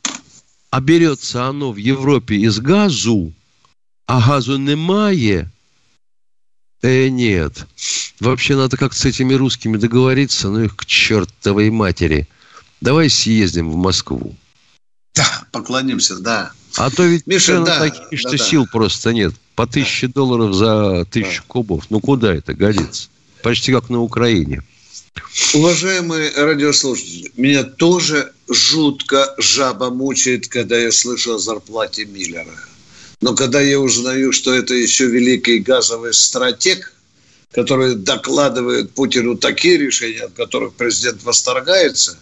А 0.70 0.80
берется 0.80 1.46
оно 1.46 1.72
в 1.72 1.76
Европе 1.76 2.36
из 2.36 2.59
газу, 2.61 3.32
а 4.06 4.20
газу 4.20 4.59
немає, 4.59 5.50
Э, 6.82 7.09
нет. 7.09 7.66
Вообще 8.20 8.56
надо 8.56 8.76
как 8.76 8.94
с 8.94 9.04
этими 9.04 9.34
русскими 9.34 9.76
договориться, 9.76 10.48
ну 10.48 10.64
их 10.64 10.76
к 10.76 10.86
чертовой 10.86 11.70
матери. 11.70 12.28
Давай 12.80 13.11
съездим 13.11 13.70
в 13.70 13.76
Москву. 13.76 14.36
Да, 15.14 15.44
поклонимся, 15.50 16.18
да. 16.18 16.52
А 16.77 16.91
то 16.91 17.05
ведь 17.05 17.27
Миша, 17.27 17.61
да, 17.64 17.79
такие, 17.79 18.19
что 18.19 18.33
да, 18.33 18.39
сил 18.39 18.66
просто 18.71 19.12
нет. 19.12 19.35
По 19.55 19.66
тысяче 19.66 20.07
да. 20.07 20.14
долларов 20.14 20.55
за 20.55 21.05
тысячу 21.11 21.43
да. 21.43 21.49
кубов. 21.49 21.85
Ну, 21.91 22.01
куда 22.01 22.35
это 22.35 22.55
годится? 22.55 23.09
Почти 23.43 23.73
как 23.73 23.89
на 23.89 24.01
Украине. 24.01 24.62
Уважаемые 25.55 26.31
радиослушатели, 26.37 27.33
меня 27.37 27.64
тоже 27.64 28.33
жутко 28.49 29.35
жаба 29.39 29.91
мучает, 29.91 30.49
когда 30.49 30.79
я 30.79 30.93
слышу 30.93 31.35
о 31.35 31.39
зарплате 31.39 32.05
Миллера. 32.05 32.55
Но 33.21 33.35
когда 33.35 33.61
я 33.61 33.81
узнаю, 33.81 34.33
что 34.33 34.53
это 34.55 34.75
еще 34.75 35.07
великий 35.07 35.59
газовый 35.59 36.14
стратег, 36.14 36.95
который 37.53 37.97
докладывает 37.97 38.93
Путину 38.93 39.37
такие 39.37 39.77
решения, 39.77 40.25
от 40.25 40.33
которых 40.35 40.75
президент 40.75 41.23
восторгается, 41.25 42.19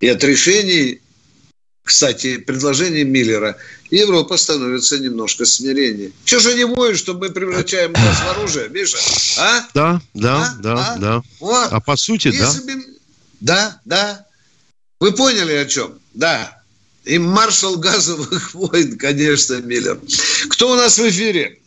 и 0.00 0.08
от 0.08 0.22
решений, 0.24 1.00
кстати, 1.86 2.38
предложений 2.38 3.04
Миллера, 3.04 3.56
Европа 3.92 4.36
становится 4.36 4.98
немножко 4.98 5.44
смиреннее. 5.44 6.10
Чего 6.24 6.40
же 6.40 6.54
не 6.54 6.64
воют, 6.64 6.98
что 6.98 7.14
мы 7.14 7.30
превращаем 7.30 7.92
газ 7.92 8.16
в 8.16 8.28
оружие, 8.30 8.68
Миша? 8.70 8.98
А? 9.38 9.68
Да, 9.72 10.02
да, 10.12 10.42
а? 10.42 10.54
да, 10.58 10.74
а? 10.74 10.98
да. 10.98 11.22
Вот. 11.38 11.68
А 11.70 11.78
по 11.78 11.96
сути, 11.96 12.26
Если 12.26 12.58
да. 12.66 12.74
Бы... 12.74 12.84
Да, 13.40 13.80
да. 13.84 14.26
Вы 14.98 15.12
поняли 15.12 15.52
о 15.52 15.64
чем? 15.64 15.96
Да. 16.12 16.60
И 17.04 17.18
маршал 17.18 17.76
газовых 17.76 18.52
войн, 18.54 18.98
конечно, 18.98 19.54
Миллер. 19.60 20.00
Кто 20.48 20.72
у 20.72 20.74
нас 20.74 20.98
в 20.98 21.08
эфире? 21.08 21.60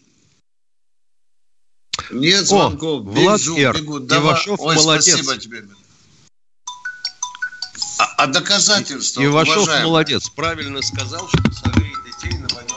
Нет 2.11 2.45
звонков. 2.45 3.07
О, 3.07 3.09
Влад 3.09 3.41
Р. 3.57 3.77
Ивашов 3.77 4.59
Ой, 4.59 4.75
молодец. 4.75 5.15
Спасибо 5.15 5.37
тебе. 5.37 5.59
А, 5.59 5.88
а 8.19 8.27
доказательства, 8.27 9.23
Ивашов 9.23 9.57
уважаемые. 9.57 9.85
молодец. 9.85 10.29
Правильно 10.29 10.81
сказал, 10.81 11.27
что 11.27 11.51
согреть 11.51 11.95
детей 12.05 12.37
на 12.37 12.47
войну. 12.53 12.75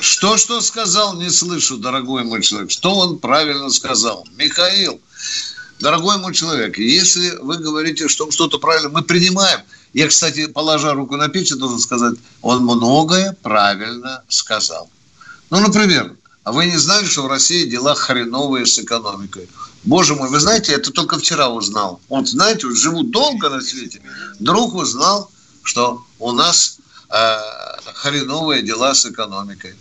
Что, 0.00 0.36
что 0.36 0.60
сказал, 0.60 1.14
не 1.14 1.30
слышу, 1.30 1.76
дорогой 1.76 2.24
мой 2.24 2.42
человек. 2.42 2.70
Что 2.70 2.94
он 2.94 3.18
правильно 3.18 3.70
сказал? 3.70 4.26
Михаил, 4.36 5.00
дорогой 5.80 6.18
мой 6.18 6.34
человек, 6.34 6.78
если 6.78 7.30
вы 7.42 7.58
говорите, 7.58 8.08
что 8.08 8.30
что-то 8.30 8.58
правильно, 8.58 8.90
мы 8.90 9.02
принимаем– 9.02 9.60
я, 9.92 10.08
кстати, 10.08 10.46
положа 10.46 10.94
руку 10.94 11.16
на 11.16 11.28
печь, 11.28 11.50
должен 11.50 11.78
сказать, 11.78 12.14
он 12.40 12.64
многое 12.64 13.36
правильно 13.42 14.22
сказал. 14.28 14.88
Ну, 15.50 15.60
например, 15.60 16.16
а 16.44 16.52
вы 16.52 16.66
не 16.66 16.78
знали, 16.78 17.04
что 17.04 17.22
в 17.22 17.26
России 17.26 17.68
дела 17.68 17.94
хреновые 17.94 18.64
с 18.64 18.78
экономикой? 18.78 19.48
Боже 19.84 20.14
мой, 20.14 20.28
вы 20.28 20.38
знаете, 20.38 20.72
это 20.72 20.92
только 20.92 21.18
вчера 21.18 21.48
узнал. 21.48 22.00
Вот 22.08 22.28
знаете, 22.28 22.66
вот 22.66 22.76
живу 22.76 23.02
долго 23.02 23.48
на 23.48 23.60
свете. 23.60 24.00
Друг 24.38 24.74
узнал, 24.74 25.30
что 25.64 26.04
у 26.18 26.32
нас 26.32 26.78
э, 27.10 27.36
хреновые 27.94 28.62
дела 28.62 28.94
с 28.94 29.06
экономикой. 29.06 29.74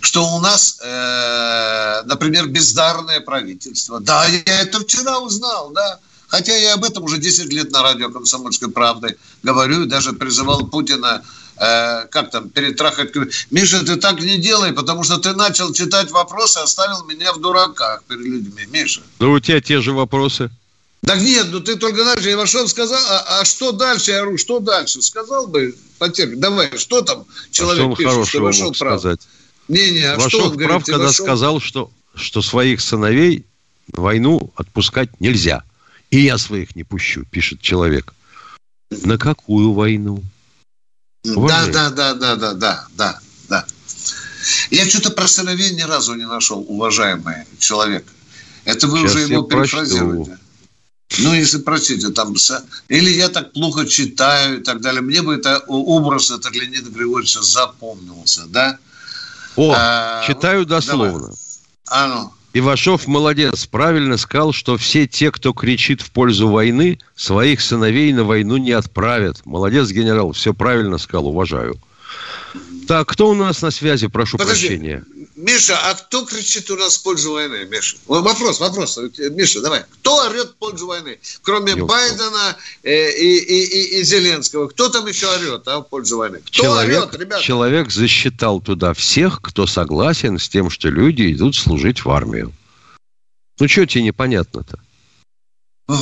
Что 0.00 0.24
у 0.34 0.40
нас, 0.40 0.78
э, 0.82 2.02
например, 2.04 2.46
бездарное 2.46 3.20
правительство. 3.20 4.00
Да, 4.00 4.24
я 4.26 4.60
это 4.60 4.80
вчера 4.80 5.18
узнал, 5.18 5.70
да. 5.70 5.98
Хотя 6.28 6.56
я 6.56 6.74
об 6.74 6.84
этом 6.84 7.02
уже 7.04 7.18
10 7.18 7.52
лет 7.52 7.72
на 7.72 7.82
радио 7.82 8.08
«Комсомольской 8.08 8.70
правды» 8.70 9.16
говорю, 9.42 9.86
даже 9.86 10.12
призывал 10.12 10.64
Путина 10.64 11.24
э, 11.60 12.06
как 12.10 12.30
там, 12.30 12.48
перетрахать. 12.48 13.14
Миша, 13.50 13.84
ты 13.84 13.96
так 13.96 14.20
не 14.20 14.38
делай, 14.38 14.72
потому 14.72 15.04
что 15.04 15.18
ты 15.18 15.34
начал 15.34 15.72
читать 15.72 16.10
вопросы, 16.10 16.58
оставил 16.58 17.04
меня 17.04 17.32
в 17.32 17.40
дураках 17.40 18.02
перед 18.08 18.24
людьми. 18.24 18.66
Миша. 18.70 19.02
Ну, 19.18 19.32
у 19.32 19.40
тебя 19.40 19.60
те 19.60 19.80
же 19.80 19.92
вопросы. 19.92 20.50
Так 21.06 21.20
нет, 21.20 21.46
ну 21.50 21.60
ты 21.60 21.76
только 21.76 22.04
дальше. 22.04 22.32
Ивашов 22.32 22.68
сказал, 22.68 23.00
а, 23.08 23.40
а 23.40 23.44
что 23.44 23.72
дальше? 23.72 24.10
Я 24.10 24.22
говорю, 24.22 24.38
что 24.38 24.58
дальше? 24.58 25.00
Сказал 25.00 25.46
бы, 25.46 25.74
потерпи. 25.98 26.36
Давай, 26.36 26.76
что 26.76 27.00
там 27.02 27.24
человек 27.50 27.86
а 27.86 27.94
что 27.94 27.96
пишет, 27.96 28.28
что 28.28 28.38
Ивашов 28.38 28.78
прав? 28.78 29.00
Сказать? 29.00 29.20
Не, 29.68 29.90
не, 29.92 30.00
а 30.00 30.14
Ивашов 30.16 30.28
что 30.30 30.44
он 30.44 30.56
прав, 30.56 30.66
говорит, 30.66 30.86
когда 30.86 31.04
Ивашов... 31.04 31.26
сказал, 31.26 31.60
что, 31.60 31.90
что 32.14 32.42
своих 32.42 32.80
сыновей 32.82 33.46
войну 33.92 34.52
отпускать 34.56 35.08
нельзя. 35.20 35.62
И 36.10 36.20
я 36.20 36.36
своих 36.38 36.76
не 36.76 36.84
пущу, 36.84 37.24
пишет 37.30 37.60
человек. 37.62 38.12
На 38.90 39.16
какую 39.16 39.72
войну? 39.72 40.22
Да, 41.24 41.66
да, 41.66 41.90
да, 41.90 42.14
да, 42.14 42.36
да, 42.36 42.54
да, 42.54 42.86
да, 42.96 43.20
да. 43.48 43.66
Я 44.70 44.88
что-то 44.88 45.10
про 45.10 45.28
сыновей 45.28 45.72
ни 45.74 45.82
разу 45.82 46.14
не 46.14 46.26
нашел, 46.26 46.64
уважаемый 46.66 47.46
человек. 47.58 48.06
Это 48.64 48.86
вы 48.86 49.00
Сейчас 49.00 49.14
уже 49.14 49.20
его 49.26 49.42
перефразируете. 49.42 50.38
Ну, 51.18 51.34
если 51.34 51.58
простите, 51.58 52.10
там... 52.10 52.34
Или 52.88 53.10
я 53.10 53.28
так 53.28 53.52
плохо 53.52 53.86
читаю 53.86 54.60
и 54.60 54.62
так 54.62 54.80
далее. 54.80 55.02
Мне 55.02 55.22
бы 55.22 55.34
это 55.34 55.58
образ 55.66 56.30
это 56.30 56.50
Леонида 56.50 56.88
Григорьевича 56.90 57.42
запомнился, 57.42 58.46
да? 58.46 58.78
О, 59.56 59.74
а, 59.76 60.24
читаю 60.26 60.64
дословно. 60.64 61.20
Давай. 61.20 61.36
А 61.88 62.06
ну. 62.06 62.32
Ивашов 62.52 63.06
молодец, 63.06 63.64
правильно 63.66 64.16
сказал, 64.16 64.52
что 64.52 64.76
все 64.76 65.06
те, 65.06 65.30
кто 65.30 65.52
кричит 65.52 66.00
в 66.00 66.10
пользу 66.10 66.48
войны, 66.48 66.98
своих 67.14 67.60
сыновей 67.60 68.12
на 68.12 68.24
войну 68.24 68.56
не 68.56 68.72
отправят. 68.72 69.42
Молодец, 69.44 69.90
генерал, 69.90 70.32
все 70.32 70.52
правильно 70.52 70.98
сказал, 70.98 71.28
уважаю. 71.28 71.76
Так, 72.86 73.08
кто 73.08 73.28
у 73.28 73.34
нас 73.34 73.62
на 73.62 73.70
связи, 73.70 74.08
прошу 74.08 74.36
Подожди, 74.36 74.68
прощения? 74.68 75.04
Миша, 75.36 75.78
а 75.78 75.94
кто 75.94 76.24
кричит 76.24 76.70
у 76.70 76.76
нас 76.76 76.96
в 76.96 77.02
пользу 77.02 77.32
войны, 77.32 77.64
Миша? 77.70 77.96
Вопрос, 78.06 78.60
вопрос. 78.60 78.98
Миша, 79.30 79.60
давай. 79.60 79.84
Кто 80.00 80.26
орет 80.26 80.50
в 80.50 80.54
пользу 80.56 80.86
войны? 80.86 81.18
Кроме 81.42 81.72
Ёлка. 81.72 81.86
Байдена 81.86 82.56
э, 82.82 83.12
и, 83.12 83.38
и, 83.38 83.64
и, 83.64 84.00
и 84.00 84.02
Зеленского. 84.02 84.68
Кто 84.68 84.88
там 84.88 85.06
еще 85.06 85.28
орет 85.28 85.66
а, 85.68 85.80
в 85.80 85.84
пользу 85.84 86.18
войны? 86.18 86.40
Кто 86.40 86.50
человек, 86.50 87.02
орет, 87.04 87.14
ребята? 87.14 87.42
Человек 87.42 87.90
засчитал 87.90 88.60
туда 88.60 88.92
всех, 88.92 89.40
кто 89.40 89.66
согласен 89.66 90.38
с 90.38 90.48
тем, 90.48 90.68
что 90.68 90.88
люди 90.88 91.32
идут 91.32 91.56
служить 91.56 92.04
в 92.04 92.10
армию. 92.10 92.52
Ну, 93.60 93.68
что 93.68 93.86
тебе 93.86 94.04
непонятно-то? 94.04 94.78
Ой. 95.88 95.98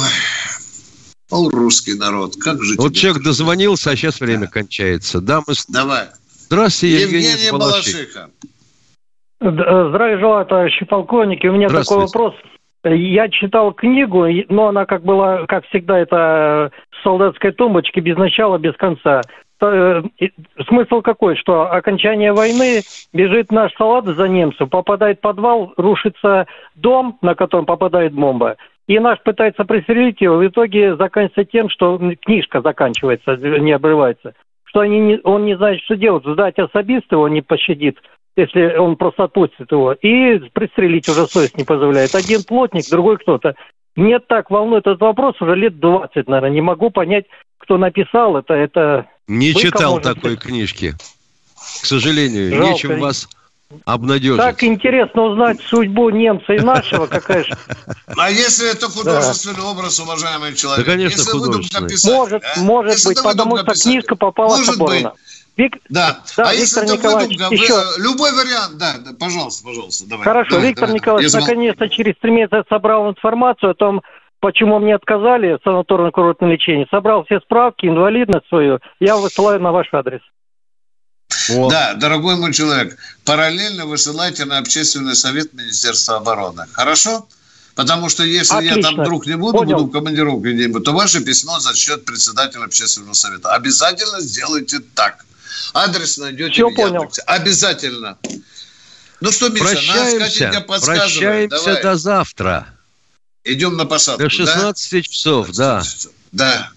О, 1.30 1.50
русский 1.50 1.94
народ, 1.94 2.36
как 2.36 2.62
же 2.62 2.76
Вот 2.78 2.94
человек 2.94 3.22
дозвонился, 3.22 3.90
а 3.90 3.96
сейчас 3.96 4.20
время 4.20 4.46
да. 4.46 4.52
кончается. 4.52 5.20
Да, 5.20 5.42
мы... 5.46 5.54
Давай. 5.68 6.08
Здравствуйте, 6.50 7.02
Евгений, 7.02 7.26
Евгений 7.26 7.58
Балашиха. 7.58 8.30
Здравия 9.40 10.18
желаю, 10.18 10.46
товарищи 10.46 10.84
полковники. 10.86 11.46
У 11.46 11.52
меня 11.52 11.68
такой 11.68 11.98
вопрос. 11.98 12.34
Я 12.84 13.28
читал 13.28 13.72
книгу, 13.72 14.26
но 14.48 14.68
она 14.68 14.86
как 14.86 15.02
была, 15.02 15.46
как 15.46 15.66
всегда, 15.66 15.98
это 15.98 16.70
солдатской 17.02 17.52
тумбочки 17.52 18.00
без 18.00 18.16
начала, 18.16 18.56
без 18.56 18.74
конца. 18.76 19.20
Э, 19.60 20.02
смысл 20.68 21.02
какой, 21.02 21.36
что 21.36 21.70
окончание 21.70 22.32
войны 22.32 22.80
бежит 23.12 23.52
наш 23.52 23.74
салат 23.74 24.06
за 24.06 24.28
немцев, 24.28 24.70
попадает 24.70 25.18
в 25.18 25.22
подвал, 25.22 25.74
рушится 25.76 26.46
дом, 26.76 27.18
на 27.20 27.34
котором 27.34 27.66
попадает 27.66 28.14
бомба, 28.14 28.56
и 28.86 28.98
наш 29.00 29.20
пытается 29.22 29.64
пристрелить 29.64 30.20
его, 30.20 30.36
в 30.36 30.46
итоге 30.46 30.94
заканчивается 30.94 31.44
тем, 31.44 31.68
что 31.68 32.00
книжка 32.24 32.62
заканчивается, 32.62 33.36
не 33.36 33.72
обрывается 33.72 34.32
что 34.68 34.80
они 34.80 34.98
не, 35.00 35.20
он 35.24 35.44
не 35.44 35.56
знает, 35.56 35.80
что 35.82 35.96
делать. 35.96 36.24
Сдать 36.24 36.58
особист 36.58 37.10
его 37.10 37.28
не 37.28 37.40
пощадит, 37.40 37.98
если 38.36 38.76
он 38.76 38.96
просто 38.96 39.24
отпустит 39.24 39.70
его. 39.72 39.92
И 39.92 40.38
пристрелить 40.52 41.08
уже 41.08 41.26
совесть 41.26 41.56
не 41.56 41.64
позволяет. 41.64 42.14
Один 42.14 42.42
плотник, 42.42 42.88
другой 42.90 43.16
кто-то. 43.16 43.54
Нет, 43.96 44.26
так 44.28 44.50
волнует 44.50 44.86
этот 44.86 45.00
вопрос 45.00 45.40
уже 45.40 45.56
лет 45.56 45.80
20, 45.80 46.28
наверное. 46.28 46.50
Не 46.50 46.60
могу 46.60 46.90
понять, 46.90 47.24
кто 47.58 47.78
написал 47.78 48.36
это. 48.36 48.54
это 48.54 49.06
не 49.26 49.54
читал 49.54 50.00
такой 50.00 50.36
книжки. 50.36 50.92
К 51.56 51.86
сожалению, 51.86 52.54
Жалко. 52.54 52.72
нечем 52.72 53.00
вас 53.00 53.28
обнадежить. 53.84 54.38
Так 54.38 54.62
интересно 54.64 55.22
узнать 55.22 55.60
судьбу 55.60 56.10
немца 56.10 56.54
и 56.54 56.60
нашего, 56.60 57.06
какая 57.06 57.44
же. 57.44 57.56
А 58.16 58.30
если 58.30 58.70
это 58.70 58.88
художественный 58.88 59.62
образ, 59.62 60.00
уважаемый 60.00 60.54
человек? 60.54 60.86
Да, 60.86 60.92
конечно, 60.92 61.18
если 61.18 61.30
художественный. 61.30 61.82
Написать, 61.82 62.12
может, 62.12 62.42
а? 62.44 62.60
может 62.60 62.92
если 62.92 63.08
быть, 63.08 63.22
потому 63.22 63.56
что 63.56 63.66
написать, 63.66 63.82
книжка 63.84 64.16
попала 64.16 64.56
может 64.56 64.66
с 64.66 64.76
оборона. 64.76 65.10
Быть. 65.10 65.20
Вик... 65.56 65.76
Да. 65.88 66.20
да, 66.36 66.50
а 66.50 66.54
Виктор 66.54 66.84
если 66.84 66.96
Николаевич, 66.96 67.36
выдумка, 67.36 67.54
еще... 67.54 67.74
любой 67.98 68.32
вариант, 68.32 68.78
да, 68.78 68.94
да, 69.04 69.10
пожалуйста, 69.18 69.64
пожалуйста, 69.64 70.08
давай. 70.08 70.24
Хорошо, 70.24 70.50
давай, 70.52 70.68
Виктор 70.68 70.86
давай, 70.86 71.00
Николаевич, 71.00 71.32
наконец-то 71.32 71.88
через 71.88 72.14
три 72.20 72.30
месяца 72.30 72.64
собрал 72.68 73.10
информацию 73.10 73.72
о 73.72 73.74
том, 73.74 74.02
почему 74.38 74.78
мне 74.78 74.94
отказали 74.94 75.58
в 75.58 75.66
санаторно-курортном 75.66 76.48
лечении. 76.48 76.86
Собрал 76.90 77.24
все 77.24 77.40
справки, 77.40 77.86
инвалидность 77.86 78.46
свою, 78.46 78.78
я 79.00 79.16
высылаю 79.16 79.60
на 79.60 79.72
ваш 79.72 79.88
адрес. 79.92 80.20
О. 81.50 81.70
Да, 81.70 81.94
дорогой 81.94 82.36
мой 82.36 82.52
человек, 82.52 82.96
параллельно 83.24 83.86
высылайте 83.86 84.44
на 84.44 84.58
общественный 84.58 85.16
совет 85.16 85.52
Министерства 85.52 86.16
обороны. 86.16 86.66
Хорошо? 86.72 87.26
Потому 87.74 88.08
что 88.08 88.24
если 88.24 88.54
Отлично. 88.56 88.76
я 88.76 88.82
там 88.82 89.00
вдруг 89.00 89.26
не 89.26 89.36
буду, 89.36 89.58
Понял. 89.58 89.76
буду 89.76 89.86
в 89.88 89.92
командировке 89.92 90.52
где-нибудь, 90.52 90.82
то 90.84 90.92
ваше 90.92 91.20
письмо 91.20 91.60
зачтет 91.60 92.04
председателя 92.04 92.64
общественного 92.64 93.14
совета. 93.14 93.54
Обязательно 93.54 94.20
сделайте 94.20 94.80
так. 94.80 95.24
Адрес 95.74 96.18
найдете 96.18 96.52
Все 96.52 96.68
в 96.68 96.74
понял. 96.74 97.10
Обязательно. 97.26 98.18
Ну 99.20 99.32
что, 99.32 99.48
Миша, 99.48 99.64
прощаемся, 99.64 100.60
прощаемся 100.60 101.48
Давай. 101.64 101.82
до 101.82 101.96
завтра. 101.96 102.66
Идем 103.44 103.76
на 103.76 103.84
посадку, 103.86 104.24
До 104.24 104.30
16 104.30 104.92
да? 104.92 105.02
часов, 105.02 105.46
16 105.46 105.56
да. 105.56 105.82
Часов. 105.82 106.12
Да. 106.32 106.70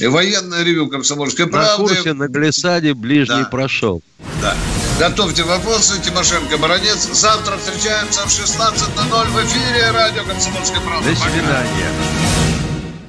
Военное 0.00 0.62
ревю 0.62 0.88
комсомольской 0.88 1.46
правды. 1.46 1.82
На 1.82 1.88
курсе 1.88 2.12
на 2.12 2.28
глиссаде 2.28 2.94
ближний 2.94 3.42
да. 3.42 3.48
прошел. 3.48 4.02
Да. 4.40 4.56
Готовьте 4.98 5.42
вопросы, 5.42 6.00
Тимошенко, 6.00 6.58
Баранец. 6.58 7.08
Завтра 7.12 7.56
встречаемся 7.56 8.20
в 8.20 8.28
16.00 8.28 9.26
в 9.28 9.46
эфире 9.46 9.90
радио 9.90 10.22
«Комсомольская 10.24 10.80
правда». 10.80 11.08
До 11.08 11.16
свидания. 11.16 11.42
Пока. 11.42 12.31